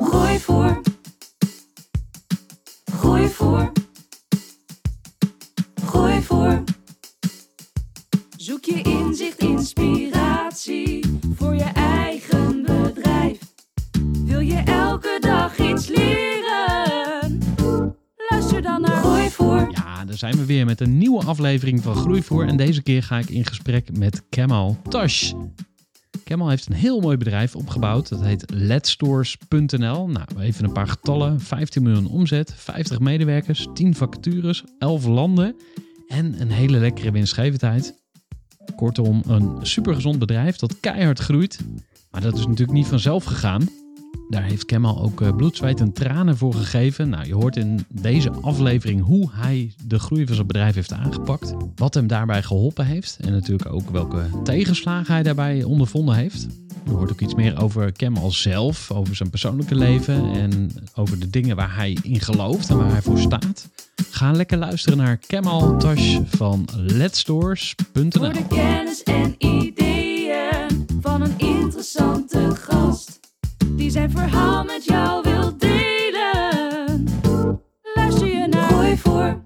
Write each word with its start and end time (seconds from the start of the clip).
Groeivoer. 0.00 0.80
Groeivoer. 2.84 3.72
Groeivoer. 5.84 6.62
Zoek 8.36 8.64
je 8.64 8.82
inzicht, 8.82 9.38
inspiratie 9.38 11.20
voor 11.34 11.54
je 11.54 11.70
eigen 11.74 12.62
bedrijf. 12.62 13.38
Wil 14.24 14.40
je 14.40 14.62
elke 14.64 15.18
dag 15.20 15.58
iets 15.58 15.88
leren? 15.88 17.38
Luister 18.30 18.62
dan 18.62 18.80
naar 18.80 18.96
Groeivoer. 18.96 19.70
Ja, 19.70 20.04
daar 20.04 20.18
zijn 20.18 20.36
we 20.36 20.44
weer 20.46 20.64
met 20.64 20.80
een 20.80 20.98
nieuwe 20.98 21.24
aflevering 21.24 21.82
van 21.82 21.94
Groeivoer. 21.94 22.46
En 22.46 22.56
deze 22.56 22.82
keer 22.82 23.02
ga 23.02 23.18
ik 23.18 23.30
in 23.30 23.46
gesprek 23.46 23.98
met 23.98 24.22
Kemal 24.28 24.76
Tash. 24.88 25.32
Kemal 26.24 26.48
heeft 26.48 26.66
een 26.66 26.74
heel 26.74 27.00
mooi 27.00 27.16
bedrijf 27.16 27.56
opgebouwd. 27.56 28.08
Dat 28.08 28.22
heet 28.22 28.44
letstores.nl. 28.50 30.08
Nou, 30.08 30.26
even 30.40 30.64
een 30.64 30.72
paar 30.72 30.88
getallen. 30.88 31.40
15 31.40 31.82
miljoen 31.82 32.06
omzet, 32.06 32.54
50 32.56 33.00
medewerkers, 33.00 33.66
10 33.74 33.94
vacatures, 33.94 34.64
11 34.78 35.06
landen 35.06 35.56
en 36.08 36.40
een 36.40 36.50
hele 36.50 36.78
lekkere 36.78 37.10
winstgevendheid. 37.10 38.00
Kortom, 38.76 39.22
een 39.26 39.58
supergezond 39.62 40.18
bedrijf 40.18 40.56
dat 40.56 40.80
keihard 40.80 41.18
groeit. 41.18 41.58
Maar 42.10 42.20
dat 42.20 42.34
is 42.38 42.46
natuurlijk 42.46 42.78
niet 42.78 42.86
vanzelf 42.86 43.24
gegaan. 43.24 43.68
Daar 44.28 44.42
heeft 44.42 44.64
Kemal 44.64 45.02
ook 45.02 45.20
eh, 45.20 45.36
bloed, 45.36 45.56
zweet 45.56 45.80
en 45.80 45.92
tranen 45.92 46.36
voor 46.36 46.54
gegeven. 46.54 47.08
Nou, 47.08 47.26
je 47.26 47.34
hoort 47.34 47.56
in 47.56 47.84
deze 47.88 48.30
aflevering 48.30 49.04
hoe 49.04 49.28
hij 49.32 49.72
de 49.86 49.98
groei 49.98 50.26
van 50.26 50.34
zijn 50.34 50.46
bedrijf 50.46 50.74
heeft 50.74 50.92
aangepakt. 50.92 51.54
Wat 51.76 51.94
hem 51.94 52.06
daarbij 52.06 52.42
geholpen 52.42 52.86
heeft. 52.86 53.18
En 53.20 53.32
natuurlijk 53.32 53.72
ook 53.72 53.90
welke 53.90 54.22
tegenslagen 54.44 55.14
hij 55.14 55.22
daarbij 55.22 55.62
ondervonden 55.62 56.14
heeft. 56.14 56.46
Je 56.84 56.90
hoort 56.90 57.10
ook 57.10 57.20
iets 57.20 57.34
meer 57.34 57.62
over 57.62 57.92
Kemal 57.92 58.30
zelf, 58.30 58.90
over 58.90 59.16
zijn 59.16 59.30
persoonlijke 59.30 59.74
leven 59.74 60.32
en 60.32 60.70
over 60.94 61.18
de 61.18 61.30
dingen 61.30 61.56
waar 61.56 61.74
hij 61.76 61.96
in 62.02 62.20
gelooft 62.20 62.68
en 62.68 62.76
waar 62.76 62.90
hij 62.90 63.02
voor 63.02 63.18
staat. 63.18 63.68
Ga 64.10 64.32
lekker 64.32 64.58
luisteren 64.58 64.98
naar 64.98 65.16
Kemal 65.16 65.78
Tash 65.78 66.18
van 66.26 66.68
letstores.nl. 66.74 68.10
Voor 68.10 68.32
de 68.32 68.46
kennis 68.46 69.02
en 69.02 69.34
ideeën 69.38 70.86
van 71.00 71.22
een 71.22 71.38
interessante 71.38 72.56
gast. 72.56 73.21
Die 73.76 73.90
zijn 73.90 74.10
verhaal 74.10 74.64
met 74.64 74.84
jou 74.84 75.22
wil 75.22 75.56
delen. 75.58 77.04
Luister 77.94 78.26
je 78.26 78.46
naar 78.50 78.62
Groeivoer. 78.62 79.44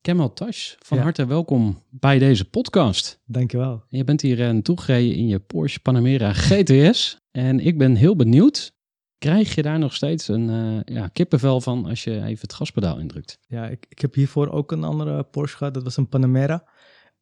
Kemal 0.00 0.32
Tash, 0.32 0.74
van 0.78 0.96
Ja. 0.96 1.02
harte 1.02 1.26
welkom 1.26 1.82
bij 1.90 2.18
deze 2.18 2.50
podcast. 2.50 3.20
Dankjewel. 3.26 3.84
Je 3.88 4.04
bent 4.04 4.20
hier 4.20 4.54
uh, 4.54 4.60
toegereden 4.62 5.14
in 5.16 5.26
je 5.28 5.38
Porsche 5.38 5.80
Panamera 5.80 6.32
GTS. 6.32 7.18
En 7.30 7.60
ik 7.60 7.78
ben 7.78 7.94
heel 7.94 8.16
benieuwd, 8.16 8.72
krijg 9.18 9.54
je 9.54 9.62
daar 9.62 9.78
nog 9.78 9.94
steeds 9.94 10.28
een 10.28 10.50
eh, 10.84 10.94
ja, 10.94 11.08
kippenvel 11.08 11.60
van 11.60 11.86
als 11.86 12.04
je 12.04 12.10
even 12.22 12.40
het 12.40 12.54
gaspedaal 12.54 12.98
indrukt? 12.98 13.38
Ja, 13.46 13.66
ik, 13.66 13.86
ik 13.88 13.98
heb 13.98 14.14
hiervoor 14.14 14.48
ook 14.50 14.72
een 14.72 14.84
andere 14.84 15.22
Porsche 15.22 15.56
gehad. 15.56 15.74
Dat 15.74 15.82
was 15.82 15.96
een 15.96 16.08
Panamera. 16.08 16.64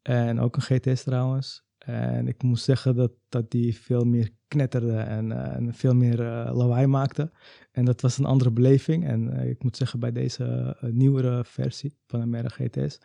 En 0.03 0.41
ook 0.41 0.57
een 0.57 0.63
GTS 0.63 1.03
trouwens. 1.03 1.63
En 1.85 2.29
ik 2.29 2.43
moet 2.43 2.61
zeggen 2.61 2.97
dat, 2.97 3.13
dat 3.29 3.51
die 3.51 3.77
veel 3.77 4.05
meer 4.05 4.31
knetterde 4.49 4.97
en, 4.97 5.33
eh, 5.33 5.57
en 5.57 5.75
veel 5.75 5.95
meer 5.95 6.21
eh, 6.21 6.55
lawaai 6.55 6.87
maakte. 6.87 7.31
En 7.73 7.85
dat 7.85 8.01
was 8.01 8.19
een 8.19 8.25
andere 8.25 8.51
beleving. 8.51 9.07
En 9.07 9.39
eh, 9.39 9.49
ik 9.51 9.63
moet 9.63 9.77
zeggen, 9.77 10.01
bij 10.01 10.13
deze 10.13 10.77
nieuwere 10.81 11.45
versie, 11.45 11.97
Panamera 12.07 12.49
GTS, 12.49 13.01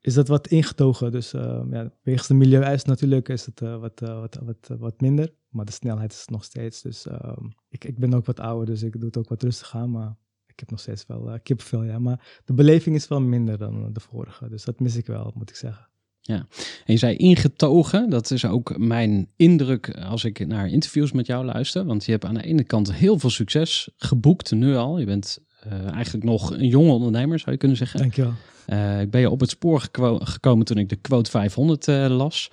is 0.00 0.14
dat 0.14 0.28
wat 0.28 0.46
ingetogen. 0.46 1.12
Dus 1.12 1.30
ja, 1.70 1.92
wegens 2.02 2.26
de 2.26 2.34
milieueis 2.34 2.84
natuurlijk 2.84 3.28
is 3.28 3.46
het 3.46 3.60
wat, 3.60 4.00
wat, 4.00 4.38
wat, 4.42 4.70
wat 4.78 5.00
minder. 5.00 5.34
Maar 5.48 5.64
de 5.64 5.72
snelheid 5.72 6.12
is 6.12 6.26
nog 6.26 6.44
steeds. 6.44 6.82
Dus 6.82 7.06
ehm, 7.06 7.46
ik, 7.68 7.84
ik 7.84 7.98
ben 7.98 8.14
ook 8.14 8.26
wat 8.26 8.40
ouder, 8.40 8.66
dus 8.66 8.82
ik 8.82 8.92
doe 8.92 9.04
het 9.04 9.16
ook 9.16 9.28
wat 9.28 9.42
rustig 9.42 9.74
aan. 9.74 9.90
Maar 9.90 10.16
ik 10.46 10.60
heb 10.60 10.70
nog 10.70 10.80
steeds 10.80 11.06
wel 11.06 11.38
kippenvel, 11.42 11.82
ja. 11.82 11.98
Maar 11.98 12.40
de 12.44 12.54
beleving 12.54 12.96
is 12.96 13.08
wel 13.08 13.20
minder 13.20 13.58
dan 13.58 13.92
de 13.92 14.00
vorige. 14.00 14.48
Dus 14.48 14.64
dat 14.64 14.80
mis 14.80 14.96
ik 14.96 15.06
wel, 15.06 15.32
moet 15.34 15.50
ik 15.50 15.56
zeggen. 15.56 15.88
En 16.24 16.46
je 16.84 16.96
zei 16.96 17.16
ingetogen, 17.16 18.10
dat 18.10 18.30
is 18.30 18.44
ook 18.44 18.78
mijn 18.78 19.28
indruk 19.36 19.96
als 20.00 20.24
ik 20.24 20.46
naar 20.46 20.68
interviews 20.68 21.12
met 21.12 21.26
jou 21.26 21.44
luister. 21.44 21.84
Want 21.84 22.04
je 22.04 22.10
hebt 22.10 22.24
aan 22.24 22.34
de 22.34 22.44
ene 22.44 22.64
kant 22.64 22.92
heel 22.92 23.18
veel 23.18 23.30
succes 23.30 23.88
geboekt 23.96 24.52
nu 24.52 24.76
al. 24.76 24.98
Je 24.98 25.04
bent 25.04 25.38
eh, 25.60 25.92
eigenlijk 25.92 26.24
nog 26.24 26.50
een 26.50 26.68
jonge 26.68 26.92
ondernemer, 26.92 27.38
zou 27.38 27.50
je 27.50 27.56
kunnen 27.56 27.76
zeggen. 27.76 28.00
Dankjewel. 28.00 28.32
Eh, 28.66 29.00
ik 29.00 29.10
ben 29.10 29.20
je 29.20 29.30
op 29.30 29.40
het 29.40 29.50
spoor 29.50 29.88
gekomen 30.20 30.64
toen 30.64 30.78
ik 30.78 30.88
de 30.88 30.96
quote 30.96 31.30
500 31.30 31.88
eh, 31.88 32.06
las. 32.08 32.50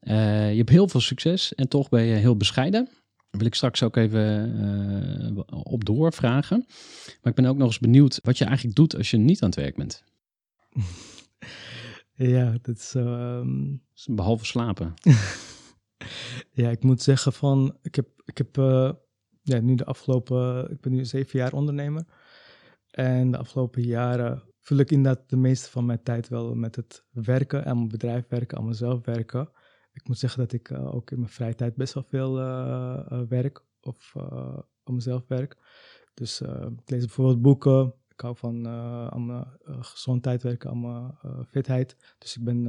Je 0.00 0.12
hebt 0.56 0.70
heel 0.70 0.88
veel 0.88 1.00
succes 1.00 1.54
en 1.54 1.68
toch 1.68 1.88
ben 1.88 2.02
je 2.02 2.14
heel 2.14 2.36
bescheiden. 2.36 2.84
Daar 2.84 3.40
wil 3.40 3.46
ik 3.46 3.54
straks 3.54 3.82
ook 3.82 3.96
even 3.96 5.46
op 5.48 5.84
doorvragen. 5.84 6.64
Maar 7.22 7.32
ik 7.32 7.34
ben 7.34 7.46
ook 7.46 7.56
nog 7.56 7.66
eens 7.66 7.78
benieuwd 7.78 8.20
wat 8.22 8.38
je 8.38 8.44
eigenlijk 8.44 8.76
doet 8.76 8.96
als 8.96 9.10
je 9.10 9.16
niet 9.16 9.42
aan 9.42 9.48
het 9.48 9.58
werk 9.58 9.76
bent. 9.76 10.02
Ja, 12.16 12.54
dat 12.62 12.76
is... 12.76 12.94
ehm, 12.94 13.76
Dus 13.92 14.06
behalve 14.10 14.44
slapen. 14.44 14.94
Ja, 16.50 16.70
ik 16.70 16.82
moet 16.82 17.02
zeggen 17.02 17.32
van, 17.32 17.78
ik 17.82 17.94
heb, 17.94 18.08
ik 18.24 18.38
heb 18.38 18.58
eh, 18.58 18.92
ja, 19.42 19.60
nu 19.60 19.74
de 19.74 19.84
afgelopen, 19.84 20.70
ik 20.70 20.80
ben 20.80 20.92
nu 20.92 21.04
zeven 21.04 21.38
jaar 21.38 21.52
ondernemer. 21.52 22.04
En 22.90 23.30
de 23.30 23.38
afgelopen 23.38 23.82
jaren 23.82 24.42
vul 24.60 24.76
ik 24.76 24.90
inderdaad 24.90 25.28
de 25.28 25.36
meeste 25.36 25.70
van 25.70 25.86
mijn 25.86 26.02
tijd 26.02 26.28
wel 26.28 26.54
met 26.54 26.76
het 26.76 27.04
werken, 27.10 27.64
aan 27.64 27.76
mijn 27.76 27.88
bedrijf 27.88 28.28
werken, 28.28 28.58
aan 28.58 28.66
mezelf 28.66 29.04
werken. 29.04 29.50
Ik 29.92 30.08
moet 30.08 30.18
zeggen 30.18 30.40
dat 30.40 30.52
ik 30.52 30.70
eh, 30.70 30.94
ook 30.94 31.10
in 31.10 31.18
mijn 31.18 31.30
vrije 31.30 31.54
tijd 31.54 31.74
best 31.74 31.94
wel 31.94 32.02
veel 32.02 32.40
eh, 32.40 33.20
werk 33.28 33.64
of 33.80 34.12
aan 34.84 34.94
mezelf 34.94 35.24
werk. 35.28 35.56
Dus 36.14 36.40
ik 36.40 36.90
lees 36.90 37.04
bijvoorbeeld 37.04 37.42
boeken. 37.42 37.94
Ik 38.16 38.22
hou 38.22 38.36
van 38.36 38.66
eh, 38.66 39.06
aan 39.06 39.26
mijn 39.26 39.46
eh, 39.64 39.76
gezondheid 39.80 40.42
werken, 40.42 40.70
aan 40.70 40.80
mijn 40.80 41.14
eh, 41.22 41.38
fitheid. 41.50 41.96
Dus 42.18 42.36
ik 42.36 42.44
ben 42.44 42.62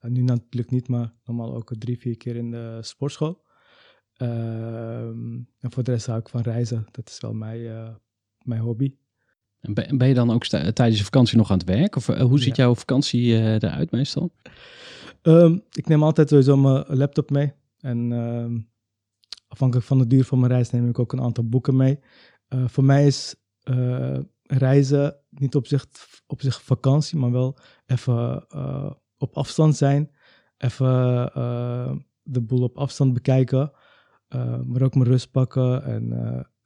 nu 0.00 0.22
natuurlijk 0.22 0.70
niet, 0.70 0.88
maar 0.88 1.12
normaal 1.24 1.54
ook 1.54 1.72
drie, 1.78 1.98
vier 1.98 2.16
keer 2.16 2.36
in 2.36 2.50
de 2.50 2.78
sportschool. 2.80 3.42
Ehm, 4.16 5.36
en 5.58 5.70
voor 5.70 5.82
de 5.82 5.90
rest 5.90 6.06
hou 6.06 6.18
ik 6.18 6.28
van 6.28 6.40
reizen. 6.40 6.86
Dat 6.90 7.08
is 7.08 7.20
wel 7.20 7.32
mijn, 7.32 7.96
mijn 8.42 8.60
hobby. 8.60 8.94
En 9.60 9.74
ben, 9.74 9.98
ben 9.98 10.08
je 10.08 10.14
dan 10.14 10.30
ook 10.30 10.46
tijdens 10.46 10.98
je 10.98 11.04
vakantie 11.04 11.36
nog 11.36 11.50
aan 11.50 11.58
het 11.58 11.68
werk? 11.68 11.96
Of 11.96 12.06
hoe 12.06 12.40
ziet 12.40 12.56
Ja. 12.56 12.62
jouw 12.62 12.74
vakantie 12.74 13.34
eruit 13.34 13.90
meestal? 13.90 14.32
Ehm, 15.22 15.58
ik 15.72 15.86
neem 15.86 16.02
altijd 16.02 16.28
sowieso 16.28 16.56
mijn 16.56 16.84
laptop 16.88 17.30
mee. 17.30 17.52
En 17.80 18.12
ehm, 18.12 18.58
afhankelijk 19.48 19.86
van 19.86 19.98
de 19.98 20.06
duur 20.06 20.24
van 20.24 20.38
mijn 20.38 20.52
reis 20.52 20.70
neem 20.70 20.88
ik 20.88 20.98
ook 20.98 21.12
een 21.12 21.22
aantal 21.22 21.48
boeken 21.48 21.76
mee. 21.76 21.98
Voor 22.48 22.84
mij 22.84 23.06
is 23.06 23.34
reizen 24.48 25.16
niet 25.30 25.54
op 25.54 25.66
zich, 25.66 25.86
op 26.26 26.40
zich 26.40 26.62
vakantie, 26.62 27.18
maar 27.18 27.32
wel 27.32 27.58
even 27.86 28.46
eh, 28.48 28.90
op 29.18 29.36
afstand 29.36 29.76
zijn. 29.76 30.10
Even 30.56 31.32
eh, 31.34 31.96
de 32.22 32.40
boel 32.40 32.62
op 32.62 32.78
afstand 32.78 33.12
bekijken. 33.12 33.72
eh, 34.28 34.60
maar 34.60 34.82
ook 34.82 34.94
mijn 34.94 35.10
rust 35.10 35.30
pakken. 35.30 35.84
En 35.84 36.08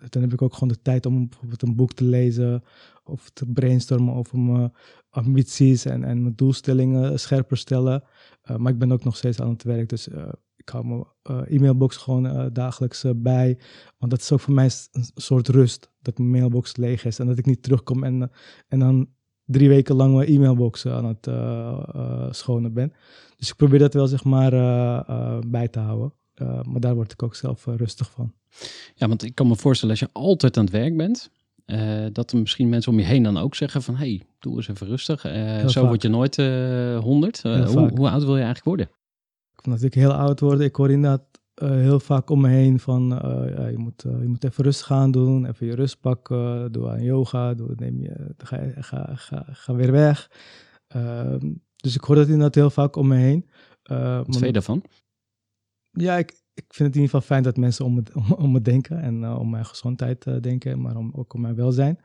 dan 0.09 0.23
heb 0.23 0.33
ik 0.33 0.43
ook 0.43 0.55
gewoon 0.55 0.69
de 0.69 0.83
tijd 0.83 1.07
om 1.07 1.29
bijvoorbeeld 1.29 1.63
een 1.63 1.77
boek 1.77 1.93
te 1.93 2.05
lezen. 2.05 2.63
Of 3.05 3.31
te 3.31 3.47
brainstormen 3.47 4.15
over 4.15 4.39
mijn 4.39 4.73
ambities 5.11 5.85
en, 5.85 6.05
en 6.05 6.23
mijn 6.23 6.35
doelstellingen 6.35 7.21
scherper 7.21 7.57
stellen. 7.57 8.03
Maar 8.57 8.73
ik 8.73 8.79
ben 8.79 8.93
ook 8.93 9.05
nog 9.05 9.17
steeds 9.17 9.41
aan 9.41 9.49
het 9.49 9.63
werk. 9.63 9.89
Dus 9.89 10.09
ik 10.63 10.69
hou 10.69 10.87
mijn 10.87 11.05
eh, 11.23 11.57
e-mailbox 11.57 11.97
gewoon 11.97 12.27
eh, 12.27 12.47
dagelijks 12.53 13.05
eh, 13.05 13.13
bij. 13.17 13.59
Want 13.99 14.11
dat 14.11 14.21
is 14.21 14.33
ook 14.33 14.41
voor 14.41 14.55
mij 14.55 14.71
een 14.93 15.05
soort 15.15 15.49
rust. 15.49 15.91
Dat 16.03 16.19
mijn 16.19 16.31
mailbox 16.31 16.77
leeg 16.77 17.05
is 17.05 17.19
en 17.19 17.27
dat 17.27 17.39
ik 17.39 17.47
niet 17.47 17.63
terugkom 17.63 18.05
en, 18.05 18.31
en 18.69 18.79
dan 18.79 19.09
drie 19.45 19.69
weken 19.69 19.95
lang 19.95 20.15
mijn 20.15 20.29
e-mailbox 20.29 20.87
aan 20.87 21.05
het 21.05 21.27
schonen 22.37 22.73
ben. 22.73 22.93
Dus 23.37 23.49
ik 23.49 23.57
probeer 23.57 23.79
dat 23.79 23.95
wel 23.95 24.07
zeg 24.07 24.25
maar 24.25 24.51
bij 25.47 25.69
te 25.69 25.79
houden. 25.79 26.13
Maar 26.69 26.81
daar 26.81 26.95
word 26.95 27.13
ik 27.13 27.23
ook 27.23 27.35
zelf 27.35 27.67
rustig 27.67 28.11
van. 28.11 28.33
Ja, 28.95 29.09
want 29.09 29.23
ik 29.23 29.35
kan 29.35 29.49
me 29.49 29.57
voorstellen 29.57 29.95
als 29.95 30.05
je 30.05 30.21
altijd 30.21 30.57
aan 30.57 30.65
het 30.65 30.73
werk 30.73 30.97
bent, 30.97 31.31
dat 32.13 32.33
er 32.33 32.39
misschien 32.39 32.69
mensen 32.69 32.93
om 32.93 32.99
je 32.99 33.05
heen 33.05 33.23
dan 33.23 33.37
ook 33.37 33.55
zeggen 33.55 33.83
van, 33.83 33.97
hey, 33.97 34.23
doe 34.39 34.57
eens 34.57 34.69
even 34.69 34.87
rustig. 34.87 35.21
Zo 35.21 35.81
vaak. 35.81 35.89
word 35.89 36.03
je 36.03 36.09
nooit 36.09 36.37
100. 37.05 37.43
Heel 37.43 37.67
hoe, 37.67 37.91
hoe 37.95 38.11
oud 38.11 38.25
wil 38.25 38.37
je 38.37 38.43
eigenlijk 38.43 38.65
worden? 38.65 38.89
Vond 39.63 39.77
dat 39.77 39.85
ik 39.85 39.95
heel 39.95 40.13
oud 40.13 40.41
word. 40.41 40.61
Ik 40.61 40.77
hoor 40.77 40.91
inderdaad 40.91 41.41
eh, 41.55 41.71
heel 41.71 42.01
vaak 42.01 42.31
om 42.31 42.41
me 42.41 42.49
heen 42.49 42.79
van 42.79 43.19
eh, 43.23 43.57
ja, 43.57 43.67
je, 43.67 43.79
moet, 43.79 44.05
eh, 44.05 44.21
je 44.21 44.29
moet 44.29 44.45
even 44.45 44.65
rust 44.65 44.83
gaan 44.83 45.11
doen, 45.11 45.47
even 45.47 45.67
je 45.67 45.75
rust 45.75 46.01
pakken, 46.01 46.73
doe 46.73 46.89
aan 46.89 47.03
yoga, 47.03 47.55
doe, 47.55 47.73
neem 47.77 48.01
je, 48.01 48.35
ga, 48.37 48.59
ga, 48.75 49.15
ga, 49.15 49.47
ga 49.49 49.75
weer 49.75 49.93
weg. 49.93 50.31
Ehm, 50.87 51.53
dus 51.77 51.95
ik 51.95 52.01
hoor 52.01 52.17
dat 52.17 52.27
inderdaad 52.27 52.55
heel 52.55 52.71
vaak 52.71 52.97
om 52.97 53.09
me 53.09 53.17
heen. 53.17 53.49
Eh, 53.83 54.17
Wat 54.17 54.27
vind 54.27 54.45
je 54.45 54.53
daarvan? 54.53 54.83
ja, 55.91 56.17
ik, 56.17 56.31
ik 56.55 56.75
vind 56.75 56.89
het 56.89 56.97
in 56.97 57.03
ieder 57.03 57.03
geval 57.03 57.21
fijn 57.21 57.43
dat 57.43 57.57
mensen 57.57 57.85
om 57.85 57.95
me, 57.95 58.03
om, 58.15 58.33
om 58.33 58.53
me 58.53 58.61
denken 58.61 59.01
en 59.01 59.29
om 59.29 59.51
mijn 59.51 59.67
gezondheid 59.67 60.43
denken, 60.43 60.81
maar 60.81 60.97
om, 60.97 61.13
ook 61.15 61.35
om 61.35 61.41
mijn 61.41 61.55
welzijn. 61.55 61.99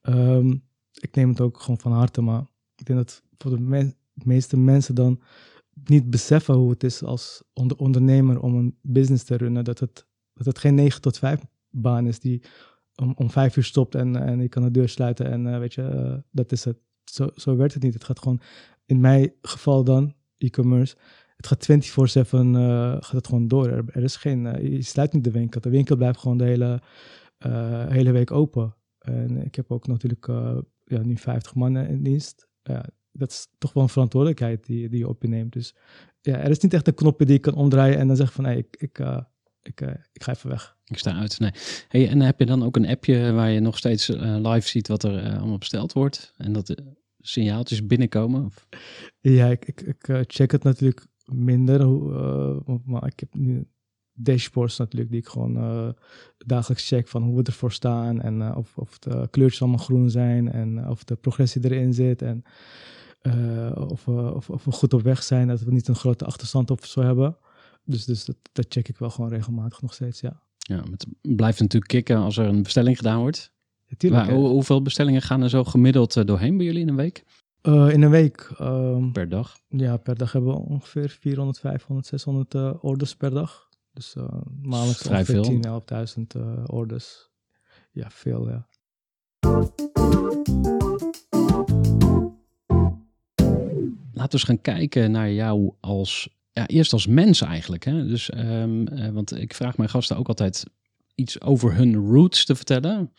Ehm, 0.00 0.54
ik 0.92 1.14
neem 1.14 1.28
het 1.28 1.40
ook 1.40 1.60
gewoon 1.60 1.78
van 1.78 1.92
harte, 1.92 2.20
maar 2.20 2.46
ik 2.76 2.86
denk 2.86 2.98
dat 2.98 3.22
voor 3.38 3.50
de 3.50 3.94
meeste 4.14 4.56
mensen 4.56 4.94
dan 4.94 5.20
niet 5.84 6.10
beseffen 6.10 6.54
hoe 6.54 6.70
het 6.70 6.84
is 6.84 7.02
als 7.02 7.42
onder- 7.52 7.76
ondernemer 7.76 8.40
om 8.40 8.54
een 8.54 8.78
business 8.82 9.24
te 9.24 9.36
runnen. 9.36 9.64
Dat 9.64 9.78
het, 9.78 10.06
dat 10.32 10.46
het 10.46 10.58
geen 10.58 10.74
9 10.74 11.00
tot 11.00 11.18
5 11.18 11.40
baan 11.70 12.06
is 12.06 12.18
die 12.20 12.42
om, 12.96 13.12
om 13.16 13.30
5 13.30 13.56
uur 13.56 13.64
stopt 13.64 13.94
en, 13.94 14.16
en 14.16 14.40
je 14.40 14.48
kan 14.48 14.62
de 14.62 14.70
deur 14.70 14.88
sluiten 14.88 15.30
en 15.30 15.46
eh, 15.46 15.58
weet 15.58 15.74
je, 15.74 15.82
eh, 15.82 16.14
dat 16.30 16.52
is 16.52 16.64
het. 16.64 16.78
Zo, 17.04 17.28
zo 17.34 17.56
werkt 17.56 17.74
het 17.74 17.82
niet. 17.82 17.94
Het 17.94 18.04
gaat 18.04 18.18
gewoon, 18.18 18.40
in 18.86 19.00
mijn 19.00 19.32
geval 19.42 19.84
dan, 19.84 20.14
e-commerce, 20.38 20.96
het 21.36 21.46
gaat 21.46 21.66
24-7 21.66 21.74
eh, 22.30 22.92
gaat 22.92 23.12
het 23.12 23.26
gewoon 23.26 23.48
door. 23.48 23.68
Er, 23.68 24.02
is 24.02 24.16
geen, 24.16 24.70
je 24.72 24.82
sluit 24.82 25.12
niet 25.12 25.24
de 25.24 25.30
winkel. 25.30 25.60
De 25.60 25.70
winkel 25.70 25.96
blijft 25.96 26.18
gewoon 26.18 26.36
de 26.36 26.44
hele, 26.44 26.80
hele 27.88 28.12
week 28.12 28.30
open. 28.30 28.76
En 28.98 29.44
ik 29.44 29.54
heb 29.54 29.70
ook 29.70 29.86
natuurlijk 29.86 30.26
ja, 30.84 31.02
nu 31.02 31.16
50 31.16 31.54
mannen 31.54 31.88
in 31.88 32.02
dienst. 32.02 32.48
Dat 33.18 33.30
is 33.30 33.48
toch 33.58 33.72
wel 33.72 33.82
een 33.82 33.88
verantwoordelijkheid 33.88 34.66
die, 34.66 34.88
die 34.88 34.98
je 34.98 35.08
op 35.08 35.22
je 35.22 35.28
neemt. 35.28 35.52
Dus 35.52 35.74
ja, 36.20 36.36
er 36.38 36.50
is 36.50 36.58
niet 36.58 36.74
echt 36.74 36.86
een 36.86 36.94
knopje 36.94 37.24
die 37.24 37.34
je 37.34 37.40
kan 37.40 37.54
omdraaien 37.54 37.98
en 37.98 38.06
dan 38.06 38.16
zeggen 38.16 38.34
van 38.34 38.44
nee, 38.44 38.56
ik, 38.58 38.76
ik, 38.78 38.98
eh, 38.98 39.20
ik, 39.62 39.80
eh, 39.80 39.94
ik 40.12 40.22
ga 40.22 40.32
even 40.32 40.50
weg. 40.50 40.76
Ik 40.84 40.98
sta 40.98 41.18
uit. 41.18 41.38
Nee. 41.38 41.50
Hey, 41.88 42.08
en 42.08 42.20
heb 42.20 42.38
je 42.38 42.46
dan 42.46 42.64
ook 42.64 42.76
een 42.76 42.86
appje 42.88 43.32
waar 43.32 43.50
je 43.50 43.60
nog 43.60 43.76
steeds 43.78 44.08
eh, 44.08 44.36
live 44.42 44.68
ziet 44.68 44.88
wat 44.88 45.02
er 45.02 45.38
allemaal 45.38 45.58
besteld 45.58 45.92
wordt? 45.92 46.32
En 46.36 46.52
dat 46.52 46.66
de 46.66 46.94
signaaltjes 47.20 47.86
binnenkomen? 47.86 48.44
Of- 48.44 48.66
Ja, 49.20 49.46
ik, 49.46 49.64
ik, 49.64 49.80
ik 49.80 50.24
check 50.26 50.50
het 50.50 50.62
natuurlijk 50.62 51.06
minder. 51.24 51.82
Hoe, 51.82 52.80
maar 52.84 53.06
ik 53.06 53.20
heb 53.20 53.34
nu 53.34 53.68
dashboards 54.12 54.76
natuurlijk 54.78 55.10
die 55.10 55.20
ik 55.20 55.26
gewoon 55.26 55.94
dagelijks 56.38 56.88
check 56.88 57.08
van 57.08 57.22
hoe 57.22 57.36
we 57.36 57.42
ervoor 57.42 57.72
staan. 57.72 58.20
En 58.20 58.54
of, 58.54 58.78
of 58.78 58.98
de 58.98 59.28
kleurtjes 59.30 59.60
allemaal 59.62 59.84
groen 59.84 60.10
zijn 60.10 60.52
en 60.52 60.88
of 60.88 61.04
de 61.04 61.16
progressie 61.16 61.64
erin 61.64 61.94
zit. 61.94 62.22
En 62.22 62.42
eh, 63.32 63.88
of, 63.90 64.04
we- 64.04 64.34
of, 64.34 64.50
of 64.50 64.64
we 64.64 64.70
goed 64.72 64.92
op 64.94 65.02
weg 65.02 65.22
zijn, 65.22 65.48
dat 65.48 65.60
we 65.60 65.72
niet 65.72 65.88
een 65.88 65.94
grote 65.94 66.24
achterstand 66.24 66.70
of 66.70 66.84
zo 66.86 67.00
hebben. 67.02 67.36
Dus, 67.84 68.04
dus 68.04 68.24
dat, 68.24 68.36
dat 68.52 68.66
check 68.68 68.88
ik 68.88 68.98
wel 68.98 69.10
gewoon 69.10 69.30
regelmatig 69.30 69.82
nog 69.82 69.94
steeds, 69.94 70.20
ja. 70.20 70.40
Ja, 70.58 70.82
het 70.90 71.06
blijft 71.22 71.60
natuurlijk 71.60 71.90
kicken 71.92 72.16
als 72.16 72.36
er 72.36 72.46
een 72.46 72.62
bestelling 72.62 72.96
gedaan 72.96 73.18
wordt. 73.20 73.52
Natuurlijk, 73.88 74.26
Maar 74.26 74.34
hoe- 74.34 74.48
hoeveel 74.48 74.82
bestellingen 74.82 75.22
gaan 75.22 75.42
er 75.42 75.48
zo 75.48 75.64
gemiddeld 75.64 76.16
eh, 76.16 76.24
doorheen 76.24 76.56
bij 76.56 76.66
jullie 76.66 76.80
in 76.80 76.88
een 76.88 76.96
week? 76.96 77.24
Eh, 77.60 77.88
in 77.92 78.02
een 78.02 78.10
week, 78.10 78.50
ehm, 78.58 79.10
Per 79.12 79.28
dag? 79.28 79.56
Ja, 79.68 79.96
per 79.96 80.16
dag 80.16 80.32
hebben 80.32 80.50
we 80.50 80.58
ongeveer 80.58 81.08
400, 81.20 81.58
500, 81.58 82.06
600 82.06 82.54
eh, 82.54 82.72
orders 82.80 83.16
per 83.16 83.30
dag. 83.30 83.68
Dus 83.92 84.14
eh 84.16 84.22
maandelijks 84.62 85.02
Vrij 85.02 85.18
ongeveer 85.18 85.44
veel. 85.44 85.60
10, 85.60 85.64
11.000 85.64 86.34
eh, 86.36 86.62
orders. 86.66 87.30
Ja, 87.92 88.10
veel, 88.10 88.48
ja. 88.48 88.66
Laten 94.26 94.40
we 94.46 94.52
eens 94.52 94.60
gaan 94.64 94.74
kijken 94.74 95.10
naar 95.10 95.32
jou 95.32 95.72
als, 95.80 96.28
ja, 96.52 96.66
eerst 96.66 96.92
als 96.92 97.06
mens 97.06 97.40
eigenlijk. 97.40 97.84
Hè? 97.84 98.06
Dus, 98.06 98.30
ehm, 98.30 98.86
eh, 98.86 99.08
want 99.10 99.36
ik 99.36 99.54
vraag 99.54 99.76
mijn 99.76 99.88
gasten 99.88 100.16
ook 100.16 100.28
altijd 100.28 100.64
iets 101.14 101.40
over 101.40 101.74
hun 101.74 101.94
roots 101.94 102.44
te 102.44 102.54
vertellen. 102.56 103.12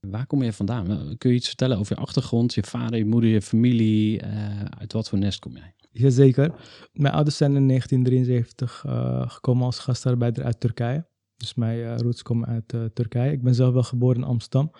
Waar 0.00 0.26
kom 0.26 0.42
je 0.42 0.52
vandaan? 0.52 0.86
Nou, 0.86 1.16
Kun 1.16 1.30
je 1.30 1.36
iets 1.36 1.46
vertellen 1.46 1.78
over 1.78 1.96
je 1.96 2.02
achtergrond, 2.02 2.54
je 2.54 2.62
vader, 2.62 2.98
je 2.98 3.04
moeder, 3.04 3.30
je 3.30 3.42
familie? 3.42 4.20
eh, 4.20 4.64
uit 4.78 4.92
wat 4.92 5.08
voor 5.08 5.18
nest 5.18 5.38
kom 5.38 5.56
jij? 5.56 5.74
Jazeker. 5.90 6.54
Mijn 6.92 7.14
ouders 7.14 7.36
zijn 7.36 7.56
in 7.56 7.66
1973 7.66 8.84
eh, 8.86 9.30
gekomen 9.30 9.64
als 9.64 9.78
gastarbeider 9.78 10.44
uit 10.44 10.60
Turkije. 10.60 11.06
Dus 11.36 11.54
mijn 11.54 11.98
roots 11.98 12.22
komen 12.22 12.48
uit 12.48 12.94
Turkije. 12.94 13.32
Ik 13.32 13.42
ben 13.42 13.54
zelf 13.54 13.72
wel 13.72 13.82
geboren 13.82 14.16
in 14.16 14.24
Amsterdam. 14.24 14.70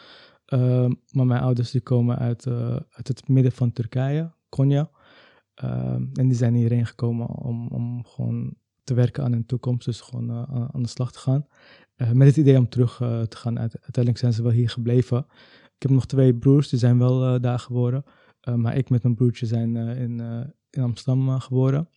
Ehm, 0.46 0.92
maar 1.10 1.26
mijn 1.26 1.40
ouders 1.40 1.70
die 1.70 1.80
komen 1.80 2.18
uit, 2.18 2.46
uit 2.90 3.08
het 3.08 3.28
midden 3.28 3.52
van 3.52 3.72
Turkije, 3.72 4.32
Konya. 4.48 4.90
Ehm, 5.56 6.06
en 6.12 6.28
die 6.28 6.36
zijn 6.36 6.54
hierheen 6.54 6.86
gekomen 6.86 7.28
om, 7.28 7.66
om 7.68 8.04
gewoon 8.04 8.54
te 8.84 8.94
werken 8.94 9.24
aan 9.24 9.32
hun 9.32 9.46
toekomst. 9.46 9.84
Dus 9.86 10.00
gewoon 10.00 10.30
eh, 10.30 10.66
aan, 10.72 10.82
de 10.82 10.88
slag 10.88 11.12
te 11.12 11.18
gaan. 11.18 11.46
Eh, 11.96 12.10
met 12.10 12.26
het 12.26 12.36
idee 12.36 12.58
om 12.58 12.68
terug 12.68 13.00
eh, 13.00 13.22
te 13.22 13.36
gaan. 13.36 13.58
Uite- 13.58 13.78
Uiteindelijk 13.80 14.18
zijn 14.18 14.32
ze 14.32 14.42
wel 14.42 14.52
hier 14.52 14.70
gebleven. 14.70 15.26
Ik 15.74 15.82
heb 15.82 15.90
nog 15.90 16.06
twee 16.06 16.34
broers, 16.34 16.68
die 16.68 16.78
zijn 16.78 16.98
wel 16.98 17.40
daar 17.40 17.58
geboren. 17.58 18.04
Eh, 18.40 18.54
maar 18.54 18.76
ik 18.76 18.90
met 18.90 19.02
mijn 19.02 19.14
broertje 19.14 19.46
zijn 19.46 19.76
in, 19.76 20.20
in 20.70 20.82
Amsterdam 20.82 21.40
geboren. 21.40 21.88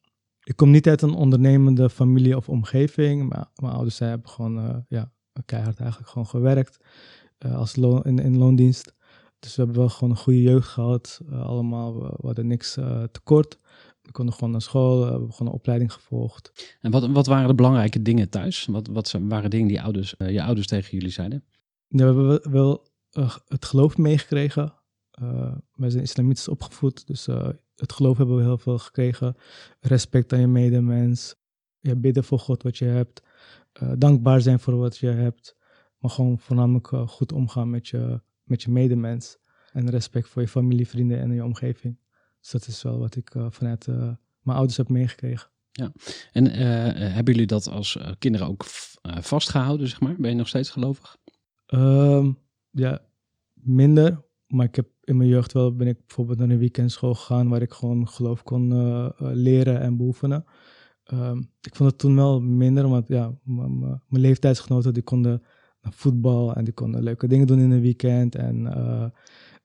Ik 0.43 0.55
kom 0.55 0.71
niet 0.71 0.87
uit 0.87 1.01
een 1.01 1.13
ondernemende 1.13 1.89
familie 1.89 2.37
of 2.37 2.49
omgeving. 2.49 3.29
Maar 3.29 3.51
mijn 3.55 3.73
ouders 3.73 3.95
zij 3.95 4.07
hebben 4.09 4.29
gewoon 4.29 4.85
ja, 4.87 5.11
keihard 5.45 5.79
eigenlijk 5.79 6.09
gewoon 6.09 6.27
gewerkt 6.27 6.77
als 7.37 7.73
in, 7.75 8.19
in 8.19 8.37
loondienst. 8.37 8.95
Dus 9.39 9.55
we 9.55 9.61
hebben 9.61 9.79
wel 9.79 9.89
gewoon 9.89 10.09
een 10.09 10.17
goede 10.17 10.41
jeugd 10.41 10.67
gehad. 10.67 11.21
eh, 11.29 11.45
allemaal, 11.45 11.93
we, 12.01 12.13
we 12.17 12.25
hadden 12.25 12.47
niks 12.47 12.77
eh, 12.77 13.03
tekort. 13.03 13.59
We 14.01 14.11
konden 14.11 14.33
gewoon 14.33 14.51
naar 14.51 14.61
school, 14.61 14.99
eh, 14.99 15.05
we 15.05 15.11
hebben 15.11 15.31
gewoon 15.33 15.47
een 15.47 15.57
opleiding 15.59 15.93
gevolgd. 15.93 16.77
En 16.81 16.91
wat, 16.91 17.07
wat 17.07 17.27
waren 17.27 17.47
de 17.47 17.55
belangrijke 17.55 18.01
dingen 18.01 18.29
thuis? 18.29 18.65
Wat, 18.65 18.87
wat 18.87 19.11
waren 19.21 19.49
dingen 19.49 19.67
die 19.67 19.81
ouders, 19.81 20.15
je 20.17 20.43
ouders 20.43 20.67
tegen 20.67 20.91
jullie 20.91 21.09
zeiden? 21.11 21.43
Ja, 21.87 22.13
we 22.13 22.21
hebben 22.21 22.51
wel- 22.51 22.87
het 23.47 23.65
geloof 23.65 23.97
meegekregen. 23.97 24.73
Wij 25.73 25.89
zijn 25.89 26.03
islamitisch 26.03 26.47
opgevoed, 26.47 27.07
dus 27.07 27.25
het 27.75 27.93
geloof 27.93 28.17
hebben 28.17 28.35
we 28.35 28.41
heel 28.41 28.57
veel 28.57 28.77
gekregen. 28.77 29.35
Respect 29.79 30.33
aan 30.33 30.39
je 30.39 30.47
medemens. 30.47 31.35
Ja, 31.79 31.95
bidden 31.95 32.23
voor 32.23 32.39
God 32.39 32.63
wat 32.63 32.77
je 32.77 32.85
hebt. 32.85 33.23
Dankbaar 33.97 34.41
zijn 34.41 34.59
voor 34.59 34.75
wat 34.75 34.97
je 34.97 35.07
hebt. 35.07 35.55
Maar 35.97 36.11
gewoon 36.11 36.39
voornamelijk 36.39 36.87
goed 36.87 37.31
omgaan 37.31 37.69
met 37.69 37.87
je, 37.87 38.21
met 38.49 38.63
je 38.63 38.71
medemens. 38.71 39.37
En 39.71 39.89
respect 39.89 40.27
voor 40.27 40.41
je 40.41 40.47
familie, 40.47 40.87
vrienden 40.87 41.19
en 41.19 41.33
je 41.33 41.43
omgeving. 41.43 41.99
Dus 42.39 42.51
dat 42.51 42.67
is 42.67 42.83
wel 42.83 42.99
wat 42.99 43.15
ik 43.15 43.35
eh, 43.35 43.45
vanuit 43.49 43.87
eh, 43.87 43.95
mijn 44.41 44.57
ouders 44.57 44.77
heb 44.77 44.89
meegekregen. 44.89 45.49
En 46.31 46.51
eh, 46.51 47.13
hebben 47.13 47.33
jullie 47.33 47.47
dat 47.47 47.67
als 47.67 47.99
kinderen 48.19 48.47
ook 48.47 48.65
eh, 49.01 49.17
vastgehouden, 49.17 49.87
zeg 49.87 49.99
maar? 49.99 50.15
Ben 50.17 50.29
je 50.29 50.35
nog 50.35 50.47
steeds 50.47 50.69
gelovig? 50.69 51.17
Ehm, 51.65 52.31
ja, 52.71 53.01
minder. 53.53 54.27
Maar 54.47 54.65
ik 54.65 54.75
heb 54.75 54.87
in 55.03 55.17
mijn 55.17 55.29
jeugd 55.29 55.53
wel, 55.53 55.75
ben 55.75 55.87
ik 55.87 55.97
bijvoorbeeld 56.05 56.37
naar 56.39 56.49
een 56.49 56.57
weekendschool 56.57 57.13
gegaan 57.13 57.49
waar 57.49 57.61
ik 57.61 57.73
gewoon 57.73 58.07
geloof 58.07 58.43
kon 58.43 58.67
leren 59.17 59.79
en 59.79 59.97
beoefenen. 59.97 60.45
Ehm, 61.03 61.37
ik 61.61 61.75
vond 61.75 61.89
het 61.89 61.99
toen 61.99 62.15
wel 62.15 62.41
minder, 62.41 62.89
want 62.89 63.07
ja, 63.07 63.33
mijn 63.43 64.21
leeftijdsgenoten 64.21 64.93
die 64.93 65.03
konden 65.03 65.43
voetbal 65.91 66.55
en 66.55 66.63
die 66.63 66.73
konden 66.73 67.03
leuke 67.03 67.27
dingen 67.27 67.47
doen 67.47 67.59
in 67.59 67.71
een 67.71 67.81
weekend. 67.81 68.35
En 68.35 68.67
eh, 68.67 69.05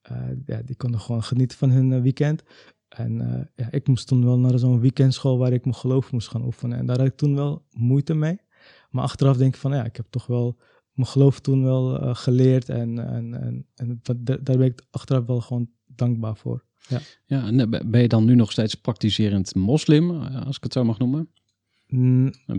eh, 0.02 0.36
ja, 0.46 0.62
die 0.64 0.76
konden 0.76 1.00
gewoon 1.00 1.22
genieten 1.22 1.58
van 1.58 1.70
hun 1.70 1.92
eh, 1.92 2.00
weekend. 2.00 2.42
En 2.88 3.48
ja, 3.56 3.70
ik 3.70 3.88
moest 3.88 4.06
toen 4.06 4.24
wel 4.24 4.38
naar 4.38 4.58
zo'n 4.58 4.80
weekendschool 4.80 5.38
waar 5.38 5.52
ik 5.52 5.64
mijn 5.64 5.76
geloof 5.76 6.12
moest 6.12 6.28
gaan 6.28 6.44
oefenen. 6.44 6.78
En 6.78 6.86
daar 6.86 6.98
had 6.98 7.06
ik 7.06 7.16
toen 7.16 7.34
wel 7.34 7.66
moeite 7.70 8.14
mee. 8.14 8.38
Maar 8.90 9.04
achteraf 9.04 9.36
denk 9.36 9.54
ik 9.54 9.60
van, 9.60 9.72
ja, 9.72 9.84
ik 9.84 9.96
heb 9.96 10.06
toch 10.10 10.26
wel 10.26 10.56
mijn 10.92 11.08
geloof 11.08 11.40
toen 11.40 11.64
wel 11.64 12.14
geleerd. 12.14 12.68
En, 12.68 12.98
en, 12.98 13.34
en, 13.34 13.66
en 13.74 14.00
daar 14.22 14.56
ben 14.56 14.62
ik 14.62 14.86
achteraf 14.90 15.26
wel 15.26 15.40
gewoon 15.40 15.70
dankbaar 15.86 16.36
voor. 16.36 16.64
Ja, 17.26 17.46
en 17.46 17.60
eh, 17.60 17.80
ben 17.86 18.00
je 18.00 18.08
dan 18.08 18.24
nu 18.24 18.34
nog 18.34 18.52
steeds 18.52 18.74
praktiserend 18.74 19.54
moslim, 19.54 20.10
als 20.20 20.56
ik 20.56 20.62
het 20.62 20.72
zo 20.72 20.84
mag 20.84 20.98
noemen? 20.98 21.30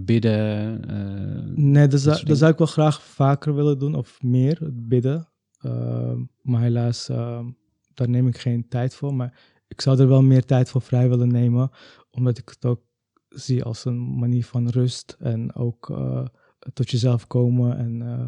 Bidden? 0.01 0.85
eh, 0.89 1.55
Nee, 1.55 1.87
dat 1.87 1.99
zou, 1.99 2.15
soort 2.15 2.27
dat 2.27 2.37
zou 2.37 2.51
ik 2.51 2.57
wel 2.57 2.67
graag 2.67 3.03
vaker 3.03 3.55
willen 3.55 3.79
doen, 3.79 3.95
of 3.95 4.21
meer, 4.21 4.59
het 4.59 4.87
bidden. 4.87 5.29
Ehm, 5.59 6.23
maar 6.41 6.61
helaas, 6.61 7.09
ehm, 7.09 7.45
daar 7.93 8.09
neem 8.09 8.27
ik 8.27 8.37
geen 8.37 8.67
tijd 8.67 8.95
voor. 8.95 9.13
Maar 9.15 9.39
ik 9.67 9.81
zou 9.81 9.99
er 9.99 10.07
wel 10.07 10.23
meer 10.23 10.45
tijd 10.45 10.69
voor 10.69 10.81
vrij 10.81 11.09
willen 11.09 11.27
nemen, 11.27 11.69
omdat 12.11 12.37
ik 12.37 12.49
het 12.49 12.65
ook 12.65 12.81
zie 13.29 13.63
als 13.63 13.85
een 13.85 14.17
manier 14.19 14.45
van 14.45 14.69
rust 14.69 15.15
en 15.19 15.55
ook 15.55 15.89
eh, 15.89 16.25
tot 16.73 16.91
jezelf 16.91 17.27
komen 17.27 17.77
en, 17.77 18.01
eh, 18.01 18.25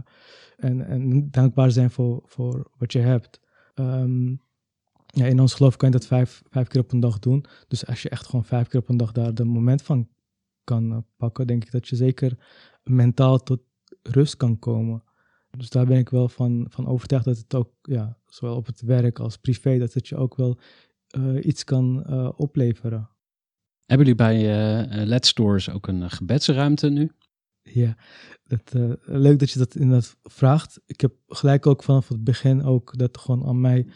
en, 0.70 0.88
en 0.88 1.32
dankbaar 1.32 1.72
zijn 1.72 1.92
voor, 1.92 2.22
voor 2.26 2.72
wat 2.78 2.92
je 2.92 3.00
hebt. 3.00 3.40
Ehm, 3.74 4.30
ja, 5.06 5.26
in 5.26 5.40
ons 5.40 5.54
geloof 5.54 5.76
kan 5.76 5.90
je 5.90 5.98
dat 5.98 6.08
vijf, 6.08 6.44
vijf 6.50 6.68
keer 6.68 6.82
op 6.82 6.92
een 6.92 7.00
dag 7.00 7.20
doen. 7.20 7.46
Dus 7.68 7.86
als 7.86 8.02
je 8.02 8.10
echt 8.10 8.26
gewoon 8.26 8.46
vijf 8.46 8.68
keer 8.68 8.80
op 8.80 8.90
een 8.90 8.98
dag 8.98 9.12
daar 9.12 9.34
de 9.34 9.44
moment 9.44 9.82
van 9.82 10.08
kan 10.68 10.92
eh, 10.92 10.98
pakken, 11.18 11.48
denk 11.48 11.64
ik 11.66 11.72
dat 11.72 11.88
je 11.88 11.96
zeker 11.96 12.38
mentaal 12.84 13.44
tot 13.44 13.62
rust 14.02 14.38
kan 14.38 14.60
komen. 14.60 15.04
Dus 15.58 15.70
daar 15.70 15.86
ben 15.86 15.98
ik 15.98 16.10
wel 16.10 16.30
van, 16.30 16.66
van 16.70 16.88
overtuigd 16.88 17.26
dat 17.26 17.38
het 17.38 17.56
ook, 17.56 17.72
ja, 17.82 18.18
zowel 18.26 18.56
op 18.56 18.66
het 18.66 18.82
werk 18.82 19.20
als 19.20 19.38
privé, 19.38 19.78
dat 19.78 19.94
het 19.94 20.08
je 20.08 20.16
ook 20.16 20.36
wel 20.36 20.60
eh, 21.08 21.46
iets 21.46 21.64
kan 21.64 22.04
eh, 22.04 22.30
opleveren. 22.36 23.10
Hebben 23.86 24.08
jullie 24.08 24.24
bij 24.24 24.36
eh 24.82 25.06
Let 25.06 25.26
Stores 25.26 25.70
ook 25.70 25.88
een 25.88 26.10
gebedsruimte 26.10 26.90
nu? 26.90 27.12
Ja, 27.62 27.98
dat, 28.44 28.74
leuk 29.02 29.40
dat 29.40 29.52
je 29.52 29.60
dat 29.60 29.76
inderdaad 29.76 30.18
vraagt. 30.24 30.82
Ik 30.86 31.02
heb 31.02 31.14
gelijk 31.28 31.66
ook 31.66 31.84
vanaf 31.84 32.08
het 32.08 32.24
begin 32.24 32.64
ook 32.64 32.98
dat 32.98 33.18
gewoon 33.18 33.46
aan 33.46 33.62
mij 33.62 33.88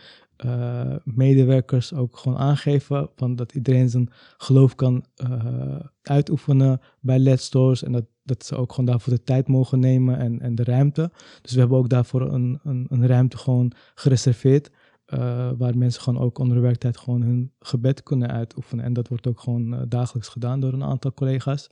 eh, 0.41 0.95
medewerkers 1.03 1.93
ook 1.93 2.17
gewoon 2.17 2.37
aangeven 2.37 3.09
van 3.15 3.35
dat 3.35 3.53
iedereen 3.53 3.89
zijn 3.89 4.09
geloof 4.37 4.75
kan 4.75 5.05
eh, 5.15 5.75
uitoefenen 6.01 6.81
bij 6.99 7.19
Let's 7.19 7.45
Stores 7.45 7.83
en 7.83 7.91
dat, 7.91 8.05
dat 8.23 8.45
ze 8.45 8.55
ook 8.55 8.69
gewoon 8.69 8.85
daarvoor 8.85 9.13
de 9.13 9.23
tijd 9.23 9.47
mogen 9.47 9.79
nemen 9.79 10.17
en, 10.17 10.39
en 10.39 10.55
de 10.55 10.63
ruimte. 10.63 11.11
Dus 11.41 11.53
we 11.53 11.59
hebben 11.59 11.77
ook 11.77 11.89
daarvoor 11.89 12.21
een, 12.21 12.59
een, 12.63 12.85
een 12.89 13.07
ruimte 13.07 13.37
gewoon 13.37 13.71
gereserveerd 13.95 14.71
eh, 15.05 15.51
waar 15.57 15.77
mensen 15.77 16.01
gewoon 16.01 16.21
ook 16.21 16.37
onder 16.39 16.55
de 16.55 16.61
werktijd 16.61 16.97
gewoon 16.97 17.21
hun 17.21 17.51
gebed 17.59 18.03
kunnen 18.03 18.31
uitoefenen. 18.31 18.85
En 18.85 18.93
dat 18.93 19.07
wordt 19.07 19.27
ook 19.27 19.39
gewoon 19.39 19.85
dagelijks 19.87 20.27
gedaan 20.27 20.59
door 20.59 20.73
een 20.73 20.83
aantal 20.83 21.13
collega's. 21.13 21.69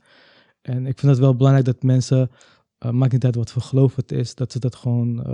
En 0.62 0.86
ik 0.86 0.98
vind 0.98 1.12
het 1.12 1.20
wel 1.20 1.36
belangrijk 1.36 1.66
dat 1.66 1.82
mensen, 1.82 2.30
maakt 2.90 3.12
niet 3.12 3.24
uit 3.24 3.34
wat 3.34 3.50
voor 3.50 3.62
geloof 3.62 3.96
het 3.96 4.12
is, 4.12 4.34
dat 4.34 4.52
ze 4.52 4.58
dat 4.58 4.74
gewoon 4.74 5.24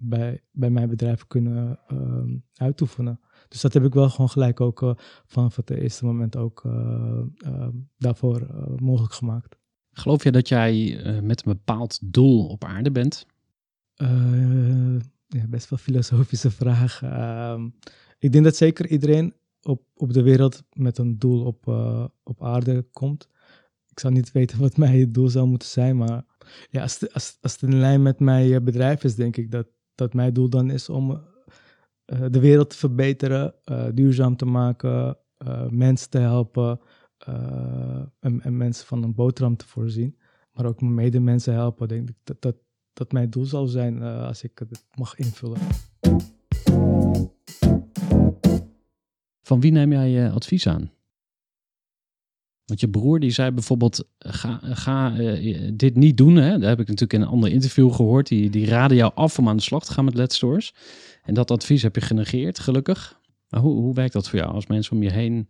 bij, 0.00 0.42
bij 0.52 0.70
mijn 0.70 0.88
bedrijf 0.88 1.26
kunnen 1.26 1.78
ehm, 1.86 2.36
uitoefenen. 2.54 3.20
Dus 3.48 3.60
dat 3.60 3.72
heb 3.72 3.84
ik 3.84 3.94
wel 3.94 4.08
gewoon 4.10 4.28
gelijk 4.28 4.60
ook 4.60 4.82
eh, 4.82 4.90
vanaf 5.26 5.56
het 5.56 5.70
eerste 5.70 6.04
moment 6.04 6.36
ook 6.36 6.64
eh, 6.64 7.22
ehm, 7.36 7.72
daarvoor 7.98 8.40
eh, 8.40 8.76
mogelijk 8.76 9.12
gemaakt. 9.14 9.56
Geloof 9.92 10.22
je 10.24 10.32
dat 10.32 10.48
jij 10.48 11.00
met 11.22 11.46
een 11.46 11.52
bepaald 11.52 11.98
doel 12.02 12.46
op 12.46 12.64
aarde 12.64 12.90
bent? 12.90 13.26
Ja, 15.26 15.46
best 15.48 15.70
wel 15.70 15.78
filosofische 15.78 16.50
vraag. 16.60 17.02
Ehm, 17.02 17.68
ik 18.18 18.32
denk 18.32 18.44
dat 18.44 18.56
zeker 18.56 18.88
iedereen 18.88 19.34
op, 19.62 19.82
op 19.94 20.12
de 20.12 20.22
wereld 20.22 20.62
met 20.72 20.98
een 20.98 21.18
doel 21.18 21.44
op, 21.44 21.66
op 22.22 22.42
aarde 22.42 22.86
komt. 22.92 23.28
Ik 23.88 24.00
zou 24.00 24.12
niet 24.12 24.32
weten 24.32 24.60
wat 24.60 24.76
mijn 24.84 25.12
doel 25.12 25.28
zou 25.28 25.46
moeten 25.46 25.68
zijn, 25.68 25.96
maar 25.96 26.24
ja, 26.70 26.82
als, 26.82 27.00
het- 27.00 27.12
als, 27.12 27.38
als 27.40 27.52
het 27.52 27.62
in 27.62 27.78
lijn 27.78 28.02
met 28.02 28.20
mijn 28.20 28.64
bedrijf 28.64 29.04
is, 29.04 29.14
denk 29.14 29.36
ik 29.36 29.50
dat, 29.50 29.66
dat 29.94 30.14
mijn 30.14 30.32
doel 30.32 30.48
dan 30.48 30.70
is 30.70 30.88
om 30.88 31.22
eh, 32.04 32.24
de 32.30 32.40
wereld 32.40 32.70
te 32.70 32.76
verbeteren, 32.76 33.54
eh, 33.64 33.86
duurzaam 33.94 34.36
te 34.36 34.44
maken, 34.44 35.18
eh, 35.36 35.68
mensen 35.68 36.10
te 36.10 36.18
helpen 36.18 36.80
en, 38.20 38.40
en 38.40 38.56
mensen 38.56 38.86
van 38.86 39.02
een 39.02 39.14
boterham 39.14 39.56
te 39.56 39.66
voorzien. 39.66 40.18
Maar 40.52 40.66
ook 40.66 40.80
mijn 40.80 40.94
medemensen 40.94 41.54
helpen, 41.54 41.88
denk 41.88 42.08
ik 42.08 42.16
dat 42.24 42.42
dat, 42.42 42.56
dat 42.92 43.12
mijn 43.12 43.30
doel 43.30 43.44
zal 43.44 43.66
zijn 43.66 44.02
als 44.02 44.42
ik 44.42 44.58
het 44.58 44.84
mag 44.94 45.16
invullen. 45.16 45.58
Van 49.42 49.60
wie 49.60 49.72
neem 49.72 49.92
jij 49.92 50.30
advies 50.30 50.66
aan? 50.66 50.93
Want 52.64 52.80
je 52.80 52.88
broer 52.88 53.20
die 53.20 53.30
zei 53.30 53.50
bijvoorbeeld, 53.50 54.08
ga, 54.18 54.60
ga 54.62 55.16
eh, 55.16 55.70
dit 55.74 55.96
niet 55.96 56.16
doen. 56.16 56.36
Hè? 56.36 56.50
Dat 56.50 56.68
heb 56.68 56.80
ik 56.80 56.86
natuurlijk 56.86 57.12
in 57.12 57.20
een 57.20 57.28
ander 57.28 57.50
interview 57.50 57.92
gehoord. 57.92 58.28
Die, 58.28 58.50
die 58.50 58.66
raden 58.66 58.96
jou 58.96 59.12
af 59.14 59.38
om 59.38 59.48
aan 59.48 59.56
de 59.56 59.62
slag 59.62 59.84
te 59.84 59.92
gaan 59.92 60.04
met 60.04 60.14
Let's 60.14 60.36
Stores. 60.36 60.74
En 61.22 61.34
dat 61.34 61.50
advies 61.50 61.82
heb 61.82 61.94
je 61.94 62.00
genegeerd, 62.00 62.58
gelukkig. 62.58 63.20
Maar 63.48 63.60
hoe, 63.60 63.80
hoe 63.80 63.94
werkt 63.94 64.12
dat 64.12 64.28
voor 64.28 64.38
jou 64.38 64.52
als 64.52 64.66
mensen 64.66 64.92
om 64.92 65.02
je 65.02 65.12
heen 65.12 65.48